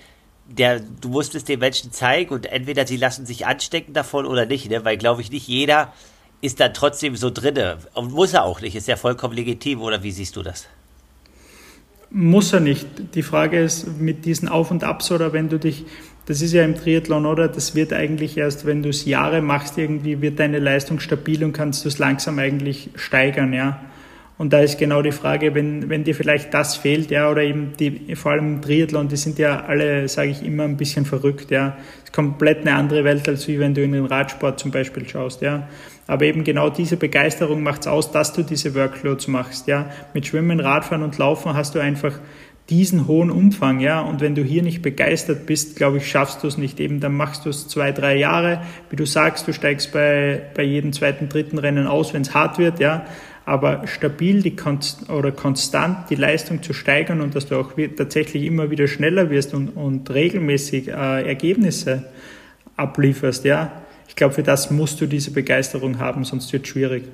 der, 0.47 0.81
du 0.81 1.09
musst 1.09 1.35
es 1.35 1.45
den 1.45 1.61
Menschen 1.61 1.93
zeigen 1.93 2.35
und 2.35 2.47
entweder 2.47 2.87
sie 2.87 2.99
lassen 2.99 3.25
sich 3.25 3.47
anstecken 3.47 3.95
davon 3.95 4.27
oder 4.27 4.45
nicht, 4.45 4.69
ne? 4.69 4.85
weil 4.85 4.99
glaube 4.99 5.23
ich 5.23 5.31
nicht 5.31 5.49
jeder 5.49 5.93
ist 6.43 6.61
dann 6.61 6.75
trotzdem 6.75 7.17
so 7.17 7.31
drinne 7.31 7.79
und 7.95 8.13
muss 8.13 8.33
er 8.33 8.45
auch 8.45 8.61
nicht, 8.61 8.75
ist 8.75 8.89
ja 8.89 8.97
vollkommen 8.97 9.35
legitim 9.35 9.81
oder 9.83 10.03
wie 10.03 10.11
siehst 10.11 10.37
du 10.37 10.43
das? 10.43 10.67
Muss 12.11 12.53
er 12.53 12.61
nicht. 12.61 12.87
Die 13.15 13.23
Frage 13.23 13.61
ist 13.61 13.99
mit 13.99 14.25
diesen 14.25 14.49
Auf 14.49 14.71
und 14.71 14.83
Abs 14.83 15.13
oder 15.13 15.33
wenn 15.33 15.49
du 15.49 15.59
dich, 15.59 15.85
das 16.27 16.43
ist 16.43 16.53
ja 16.53 16.65
im 16.65 16.75
Triathlon, 16.75 17.25
oder? 17.25 17.47
Das 17.47 17.75
wird 17.75 17.93
eigentlich 17.93 18.37
erst, 18.37 18.67
wenn 18.67 18.83
du 18.83 18.89
es 18.89 19.05
Jahre 19.05 19.43
machst, 19.43 19.79
irgendwie 19.79 20.21
wird 20.21 20.41
deine 20.41 20.59
Leistung 20.59 20.99
stabil 20.99 21.45
und 21.45 21.53
kannst 21.53 21.85
du 21.85 21.89
es 21.89 21.99
langsam 21.99 22.39
eigentlich 22.39 22.91
steigern, 22.97 23.53
ja. 23.53 23.81
Und 24.41 24.55
da 24.55 24.61
ist 24.61 24.79
genau 24.79 25.03
die 25.03 25.13
Frage, 25.13 25.55
wenn, 25.55 25.91
wenn 25.91 26.03
dir 26.03 26.15
vielleicht 26.15 26.55
das 26.55 26.75
fehlt, 26.75 27.11
ja, 27.11 27.31
oder 27.31 27.43
eben 27.43 27.75
die, 27.79 28.17
vor 28.17 28.33
allem 28.33 28.63
Triathlon, 28.63 29.07
die 29.07 29.17
sind 29.17 29.39
ja 29.39 29.67
alle, 29.67 30.09
sage 30.09 30.31
ich 30.31 30.43
immer, 30.43 30.65
ein 30.65 30.79
bisschen 30.79 31.05
verrückt, 31.05 31.51
ja. 31.51 31.77
Es 31.99 32.05
ist 32.05 32.13
komplett 32.15 32.63
eine 32.63 32.75
andere 32.75 33.05
Welt, 33.05 33.29
als 33.29 33.47
wie 33.49 33.59
wenn 33.59 33.75
du 33.75 33.83
in 33.83 33.93
den 33.93 34.07
Radsport 34.07 34.59
zum 34.59 34.71
Beispiel 34.71 35.07
schaust, 35.07 35.43
ja. 35.43 35.69
Aber 36.07 36.25
eben 36.25 36.43
genau 36.43 36.71
diese 36.71 36.97
Begeisterung 36.97 37.63
macht 37.63 37.83
es 37.83 37.87
aus, 37.87 38.13
dass 38.13 38.33
du 38.33 38.43
diese 38.43 38.75
Workloads 38.75 39.29
machst, 39.29 39.67
ja. 39.67 39.91
Mit 40.15 40.27
Schwimmen, 40.27 40.59
Radfahren 40.59 41.03
und 41.03 41.19
Laufen 41.19 41.53
hast 41.53 41.75
du 41.75 41.79
einfach 41.79 42.19
diesen 42.71 43.09
hohen 43.09 43.31
Umfang, 43.31 43.81
ja. 43.81 44.01
Und 44.01 44.23
wenn 44.23 44.35
du 44.35 44.43
hier 44.43 44.63
nicht 44.63 44.81
begeistert 44.81 45.45
bist, 45.45 45.77
glaube 45.77 45.99
ich, 45.99 46.09
schaffst 46.09 46.43
du 46.43 46.47
es 46.47 46.57
nicht. 46.57 46.81
Eben 46.81 47.01
dann 47.01 47.15
machst 47.15 47.45
du 47.45 47.51
es 47.51 47.69
zwei, 47.69 47.93
drei 47.93 48.17
Jahre. 48.17 48.63
Wie 48.89 48.97
du 48.97 49.05
sagst, 49.05 49.47
du 49.47 49.53
steigst 49.53 49.93
bei, 49.93 50.41
bei 50.55 50.63
jedem 50.63 50.95
zweiten, 50.95 51.29
dritten 51.29 51.59
Rennen 51.59 51.87
aus, 51.87 52.15
wenn 52.15 52.23
es 52.23 52.33
hart 52.33 52.59
wird, 52.59 52.81
ja 52.81 53.05
aber 53.51 53.89
stabil 53.89 54.43
die 54.43 54.55
Konst 54.55 55.11
oder 55.11 55.33
konstant 55.33 56.09
die 56.09 56.15
Leistung 56.15 56.63
zu 56.63 56.73
steigern 56.73 57.21
und 57.21 57.35
dass 57.35 57.47
du 57.47 57.59
auch 57.59 57.73
tatsächlich 57.97 58.45
immer 58.45 58.71
wieder 58.71 58.87
schneller 58.87 59.29
wirst 59.29 59.55
und, 59.55 59.71
und 59.71 60.09
regelmäßig 60.09 60.87
äh, 60.87 61.27
Ergebnisse 61.27 62.05
ablieferst, 62.77 63.45
ja. 63.45 63.73
Ich 64.07 64.15
glaube, 64.15 64.35
für 64.35 64.45
das 64.45 64.71
musst 64.71 65.01
du 65.01 65.07
diese 65.07 65.33
Begeisterung 65.33 65.99
haben, 65.99 66.25
sonst 66.25 66.53
wird 66.53 66.63
es 66.63 66.69
schwierig. 66.69 67.09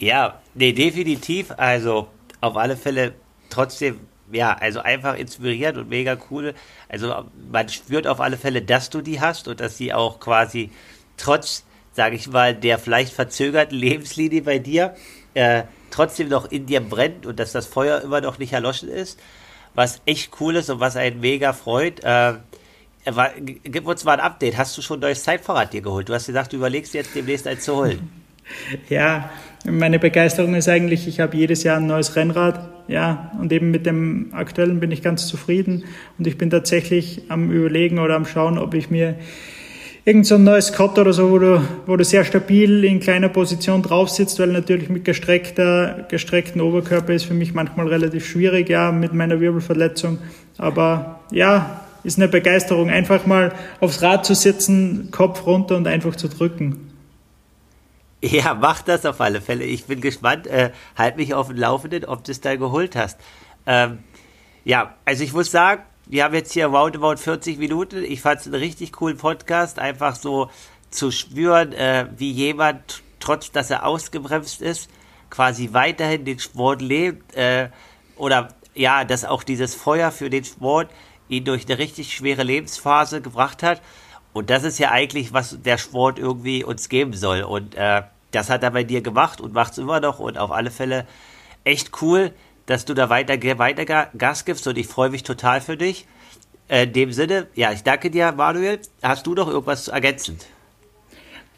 Ja, 0.00 0.40
nee, 0.56 0.72
definitiv. 0.72 1.52
Also 1.56 2.08
auf 2.40 2.56
alle 2.56 2.76
Fälle 2.76 3.12
trotzdem, 3.48 4.00
ja, 4.32 4.56
also 4.58 4.80
einfach 4.80 5.16
inspiriert 5.16 5.76
und 5.76 5.88
mega 5.88 6.16
cool. 6.32 6.52
Also 6.88 7.26
man 7.48 7.68
spürt 7.68 8.08
auf 8.08 8.20
alle 8.20 8.36
Fälle, 8.36 8.60
dass 8.60 8.90
du 8.90 9.00
die 9.00 9.20
hast 9.20 9.46
und 9.46 9.60
dass 9.60 9.78
sie 9.78 9.92
auch 9.92 10.18
quasi 10.18 10.70
trotz 11.16 11.62
sage 11.92 12.16
ich 12.16 12.28
mal, 12.28 12.54
der 12.54 12.78
vielleicht 12.78 13.12
verzögerten 13.12 13.76
Lebenslinie 13.76 14.42
bei 14.42 14.58
dir 14.58 14.94
äh, 15.34 15.62
trotzdem 15.90 16.28
noch 16.28 16.50
in 16.50 16.66
dir 16.66 16.80
brennt 16.80 17.26
und 17.26 17.38
dass 17.38 17.52
das 17.52 17.66
Feuer 17.66 18.00
immer 18.00 18.20
noch 18.20 18.38
nicht 18.38 18.52
erloschen 18.52 18.88
ist, 18.88 19.18
was 19.74 20.00
echt 20.06 20.32
cool 20.40 20.56
ist 20.56 20.70
und 20.70 20.80
was 20.80 20.96
einen 20.96 21.20
mega 21.20 21.52
freut. 21.52 22.02
Äh, 22.02 22.34
gib 23.64 23.86
uns 23.86 24.04
mal 24.04 24.14
ein 24.14 24.20
Update. 24.20 24.56
Hast 24.56 24.76
du 24.76 24.82
schon 24.82 24.98
ein 24.98 25.02
neues 25.02 25.22
Zeitfahrrad 25.22 25.72
dir 25.72 25.82
geholt? 25.82 26.08
Du 26.08 26.14
hast 26.14 26.26
gesagt, 26.26 26.52
du 26.52 26.56
überlegst 26.56 26.94
jetzt 26.94 27.14
demnächst 27.14 27.46
eins 27.46 27.64
zu 27.64 27.76
holen. 27.76 28.10
Ja, 28.90 29.30
meine 29.64 29.98
Begeisterung 29.98 30.54
ist 30.56 30.68
eigentlich, 30.68 31.06
ich 31.06 31.20
habe 31.20 31.36
jedes 31.36 31.62
Jahr 31.62 31.78
ein 31.78 31.86
neues 31.86 32.16
Rennrad, 32.16 32.68
ja, 32.88 33.30
und 33.40 33.52
eben 33.52 33.70
mit 33.70 33.86
dem 33.86 34.34
aktuellen 34.34 34.80
bin 34.80 34.90
ich 34.90 35.00
ganz 35.00 35.26
zufrieden 35.26 35.84
und 36.18 36.26
ich 36.26 36.36
bin 36.36 36.50
tatsächlich 36.50 37.22
am 37.30 37.50
Überlegen 37.50 37.98
oder 38.00 38.16
am 38.16 38.26
Schauen, 38.26 38.58
ob 38.58 38.74
ich 38.74 38.90
mir 38.90 39.16
irgend 40.04 40.26
so 40.26 40.34
ein 40.34 40.44
neues 40.44 40.68
Scott 40.68 40.98
oder 40.98 41.12
so, 41.12 41.30
wo 41.30 41.38
du, 41.38 41.62
wo 41.86 41.96
du 41.96 42.04
sehr 42.04 42.24
stabil 42.24 42.84
in 42.84 43.00
kleiner 43.00 43.28
Position 43.28 43.82
drauf 43.82 44.08
sitzt, 44.08 44.38
weil 44.38 44.48
natürlich 44.48 44.88
mit 44.88 45.04
gestreckter, 45.04 46.06
gestreckten 46.08 46.60
Oberkörper 46.60 47.12
ist 47.12 47.24
für 47.24 47.34
mich 47.34 47.54
manchmal 47.54 47.88
relativ 47.88 48.26
schwierig, 48.26 48.68
ja, 48.68 48.90
mit 48.90 49.14
meiner 49.14 49.40
Wirbelverletzung. 49.40 50.18
Aber 50.58 51.20
ja, 51.30 51.82
ist 52.04 52.18
eine 52.18 52.28
Begeisterung, 52.28 52.90
einfach 52.90 53.26
mal 53.26 53.52
aufs 53.80 54.02
Rad 54.02 54.26
zu 54.26 54.34
sitzen, 54.34 55.10
Kopf 55.12 55.46
runter 55.46 55.76
und 55.76 55.86
einfach 55.86 56.16
zu 56.16 56.28
drücken. 56.28 56.88
Ja, 58.24 58.54
mach 58.54 58.82
das 58.82 59.04
auf 59.04 59.20
alle 59.20 59.40
Fälle. 59.40 59.64
Ich 59.64 59.86
bin 59.86 60.00
gespannt. 60.00 60.46
Äh, 60.46 60.70
halt 60.96 61.16
mich 61.16 61.34
auf 61.34 61.48
dem 61.48 61.56
Laufenden, 61.56 62.04
ob 62.04 62.22
du 62.22 62.30
es 62.30 62.40
da 62.40 62.54
geholt 62.54 62.94
hast. 62.94 63.18
Ähm, 63.66 63.98
ja, 64.64 64.94
also 65.04 65.24
ich 65.24 65.32
muss 65.32 65.50
sagen, 65.50 65.82
wir 66.12 66.24
haben 66.24 66.34
jetzt 66.34 66.52
hier 66.52 66.66
roundabout 66.66 67.16
40 67.16 67.56
Minuten. 67.56 68.04
Ich 68.04 68.20
fand 68.20 68.40
es 68.40 68.46
einen 68.46 68.56
richtig 68.56 68.92
coolen 68.92 69.16
Podcast, 69.16 69.78
einfach 69.78 70.14
so 70.14 70.50
zu 70.90 71.10
spüren, 71.10 71.72
äh, 71.72 72.06
wie 72.14 72.30
jemand, 72.30 73.02
trotz 73.18 73.50
dass 73.50 73.70
er 73.70 73.86
ausgebremst 73.86 74.60
ist, 74.60 74.90
quasi 75.30 75.70
weiterhin 75.72 76.26
den 76.26 76.38
Sport 76.38 76.82
lebt 76.82 77.34
äh, 77.34 77.70
oder 78.16 78.48
ja, 78.74 79.04
dass 79.06 79.24
auch 79.24 79.42
dieses 79.42 79.74
Feuer 79.74 80.10
für 80.10 80.28
den 80.28 80.44
Sport 80.44 80.90
ihn 81.30 81.46
durch 81.46 81.64
eine 81.64 81.78
richtig 81.78 82.12
schwere 82.12 82.42
Lebensphase 82.42 83.22
gebracht 83.22 83.62
hat. 83.62 83.80
Und 84.34 84.50
das 84.50 84.64
ist 84.64 84.78
ja 84.78 84.90
eigentlich, 84.90 85.32
was 85.32 85.62
der 85.62 85.78
Sport 85.78 86.18
irgendwie 86.18 86.62
uns 86.62 86.90
geben 86.90 87.14
soll. 87.14 87.40
Und 87.40 87.74
äh, 87.74 88.02
das 88.32 88.50
hat 88.50 88.62
er 88.62 88.70
bei 88.72 88.84
dir 88.84 89.00
gemacht 89.00 89.40
und 89.40 89.54
macht 89.54 89.72
es 89.72 89.78
immer 89.78 90.00
noch 90.00 90.18
und 90.18 90.36
auf 90.36 90.50
alle 90.50 90.70
Fälle 90.70 91.06
echt 91.64 92.02
cool 92.02 92.34
dass 92.72 92.86
du 92.86 92.94
da 92.94 93.10
weiter, 93.10 93.34
weiter 93.58 94.08
Gas 94.16 94.46
gibst 94.46 94.66
und 94.66 94.78
ich 94.78 94.86
freue 94.86 95.10
mich 95.10 95.22
total 95.22 95.60
für 95.60 95.76
dich. 95.76 96.06
Äh, 96.68 96.84
in 96.84 96.92
dem 96.94 97.12
Sinne, 97.12 97.46
ja, 97.54 97.70
ich 97.70 97.82
danke 97.82 98.10
dir, 98.10 98.32
Manuel. 98.32 98.80
Hast 99.02 99.26
du 99.26 99.34
noch 99.34 99.48
irgendwas 99.48 99.88
ergänzend? 99.88 100.46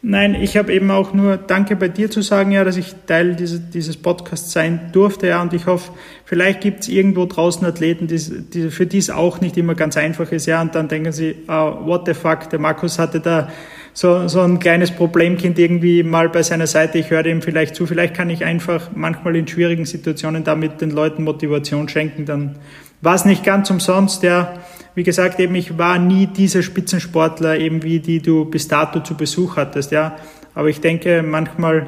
Nein, 0.01 0.35
ich 0.35 0.57
habe 0.57 0.73
eben 0.73 0.91
auch 0.91 1.13
nur 1.13 1.37
Danke 1.37 1.77
bei 1.77 1.87
dir 1.87 2.11
zu 2.11 2.21
sagen, 2.21 2.51
ja, 2.51 2.65
dass 2.65 2.75
ich 2.75 2.93
Teil 3.07 3.35
dieses, 3.35 3.69
dieses 3.69 3.97
Podcasts 3.97 4.51
sein 4.51 4.89
durfte, 4.91 5.27
ja, 5.27 5.41
und 5.41 5.53
ich 5.53 5.65
hoffe, 5.65 5.93
vielleicht 6.25 6.61
gibt 6.61 6.81
es 6.81 6.89
irgendwo 6.89 7.25
draußen 7.25 7.65
Athleten, 7.65 8.07
die, 8.07 8.19
die, 8.41 8.69
für 8.69 8.85
die 8.85 8.99
es 8.99 9.09
auch 9.09 9.41
nicht 9.41 9.57
immer 9.57 9.73
ganz 9.73 9.97
einfach 9.97 10.31
ist, 10.31 10.45
ja, 10.45 10.61
und 10.61 10.75
dann 10.75 10.89
denken 10.89 11.11
sie, 11.11 11.37
uh, 11.47 11.87
what 11.87 12.05
the 12.05 12.13
fuck, 12.13 12.49
der 12.51 12.59
Markus 12.59 12.99
hatte 12.99 13.19
da 13.19 13.49
so, 13.95 14.27
so 14.27 14.41
ein 14.41 14.59
kleines 14.59 14.91
Problemkind 14.91 15.57
irgendwie 15.57 16.03
mal 16.03 16.27
bei 16.27 16.43
seiner 16.43 16.67
Seite. 16.67 16.97
Ich 16.97 17.11
höre 17.11 17.23
dem 17.23 17.41
vielleicht 17.41 17.75
zu. 17.75 17.85
Vielleicht 17.85 18.13
kann 18.13 18.29
ich 18.29 18.43
einfach 18.43 18.89
manchmal 18.93 19.37
in 19.37 19.47
schwierigen 19.47 19.85
Situationen 19.85 20.43
damit 20.43 20.81
den 20.81 20.91
Leuten 20.91 21.23
Motivation 21.23 21.87
schenken. 21.87 22.25
Dann 22.25 22.57
war 23.01 23.15
es 23.15 23.23
nicht 23.23 23.45
ganz 23.45 23.69
umsonst. 23.69 24.21
Ja, 24.21 24.59
wie 24.95 25.03
gesagt, 25.03 25.39
eben 25.39 25.55
ich 25.55 25.77
war 25.77 25.97
nie 25.97 26.27
dieser 26.27 26.61
Spitzensportler, 26.61 27.57
eben 27.57 27.83
wie 27.83 27.99
die 27.99 28.21
du 28.21 28.43
bis 28.43 28.67
dato 28.67 28.99
zu 28.99 29.15
Besuch 29.15 29.55
hattest. 29.55 29.91
Ja, 29.91 30.17
aber 30.53 30.67
ich 30.67 30.81
denke 30.81 31.23
manchmal 31.23 31.87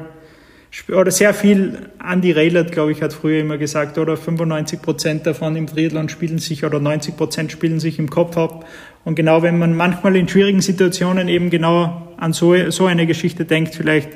oder 0.94 1.10
sehr 1.10 1.32
viel, 1.32 1.88
Andy 2.02 2.32
Raylert, 2.32 2.72
glaube 2.72 2.92
ich, 2.92 3.00
hat 3.00 3.14
früher 3.14 3.40
immer 3.40 3.56
gesagt, 3.56 3.96
oder 3.96 4.16
95 4.16 4.82
Prozent 4.82 5.26
davon 5.26 5.56
im 5.56 5.66
Triathlon 5.66 6.08
spielen 6.10 6.38
sich 6.38 6.64
oder 6.64 6.78
90 6.78 7.16
Prozent 7.16 7.52
spielen 7.52 7.80
sich 7.80 7.98
im 7.98 8.10
Kopf 8.10 8.36
ab. 8.36 8.66
Und 9.04 9.14
genau 9.14 9.42
wenn 9.42 9.58
man 9.58 9.76
manchmal 9.76 10.16
in 10.16 10.28
schwierigen 10.28 10.60
Situationen 10.60 11.28
eben 11.28 11.50
genau 11.50 12.08
an 12.16 12.32
so, 12.32 12.70
so 12.70 12.86
eine 12.86 13.06
Geschichte 13.06 13.44
denkt, 13.44 13.74
vielleicht 13.74 14.10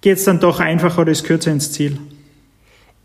geht 0.00 0.18
es 0.18 0.24
dann 0.24 0.40
doch 0.40 0.60
einfacher 0.60 1.02
oder 1.02 1.12
ist 1.12 1.24
kürzer 1.24 1.50
ins 1.50 1.72
Ziel. 1.72 1.98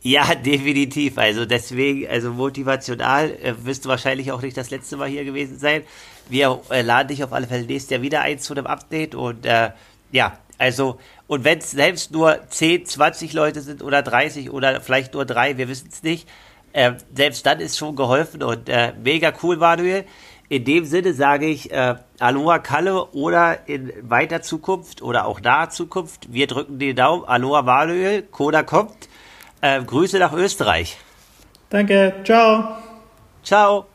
Ja, 0.01 0.35
definitiv. 0.45 1.17
Also 1.17 1.45
deswegen, 1.45 2.07
also 2.07 2.31
motivational 2.31 3.31
äh, 3.41 3.53
wirst 3.63 3.85
du 3.85 3.89
wahrscheinlich 3.89 4.31
auch 4.31 4.41
nicht 4.41 4.55
das 4.55 4.69
letzte 4.69 4.97
Mal 4.97 5.09
hier 5.09 5.25
gewesen 5.25 5.57
sein. 5.57 5.81
Wir 6.29 6.59
äh, 6.69 6.81
laden 6.81 7.07
dich 7.07 7.23
auf 7.23 7.33
alle 7.33 7.47
Fälle 7.47 7.65
nächstes 7.65 7.89
Jahr 7.89 8.01
wieder 8.01 8.21
ein 8.21 8.39
zu 8.39 8.53
einem 8.53 8.67
Update 8.67 9.15
und 9.15 9.45
äh, 9.45 9.71
ja, 10.11 10.37
also, 10.57 10.99
und 11.27 11.43
wenn 11.43 11.57
es 11.57 11.71
selbst 11.71 12.11
nur 12.11 12.39
10, 12.49 12.85
20 12.85 13.33
Leute 13.33 13.61
sind 13.61 13.83
oder 13.83 14.01
30 14.01 14.51
oder 14.51 14.79
vielleicht 14.79 15.13
nur 15.13 15.25
drei, 15.25 15.57
wir 15.57 15.67
wissen 15.67 15.89
es 15.91 16.03
nicht, 16.03 16.29
äh, 16.71 16.93
selbst 17.13 17.45
dann 17.45 17.59
ist 17.59 17.77
schon 17.77 17.95
geholfen 17.95 18.43
und 18.43 18.69
äh, 18.69 18.93
mega 19.01 19.33
cool, 19.43 19.57
Manuel. 19.57 20.05
In 20.47 20.63
dem 20.63 20.85
Sinne 20.85 21.13
sage 21.13 21.47
ich 21.47 21.71
äh, 21.71 21.95
Aloha 22.19 22.59
Kalle 22.59 23.05
oder 23.13 23.67
in 23.67 23.91
weiter 24.01 24.41
Zukunft 24.41 25.01
oder 25.01 25.25
auch 25.25 25.41
naher 25.41 25.69
Zukunft, 25.69 26.31
wir 26.31 26.47
drücken 26.47 26.77
den 26.77 26.95
Daumen. 26.95 27.25
Aloha 27.25 27.61
Manuel, 27.63 28.21
Koda 28.21 28.61
kommt. 28.61 29.09
Äh, 29.61 29.83
Grüße 29.83 30.19
nach 30.19 30.33
Österreich. 30.33 30.97
Danke, 31.69 32.13
ciao. 32.23 32.77
Ciao. 33.43 33.85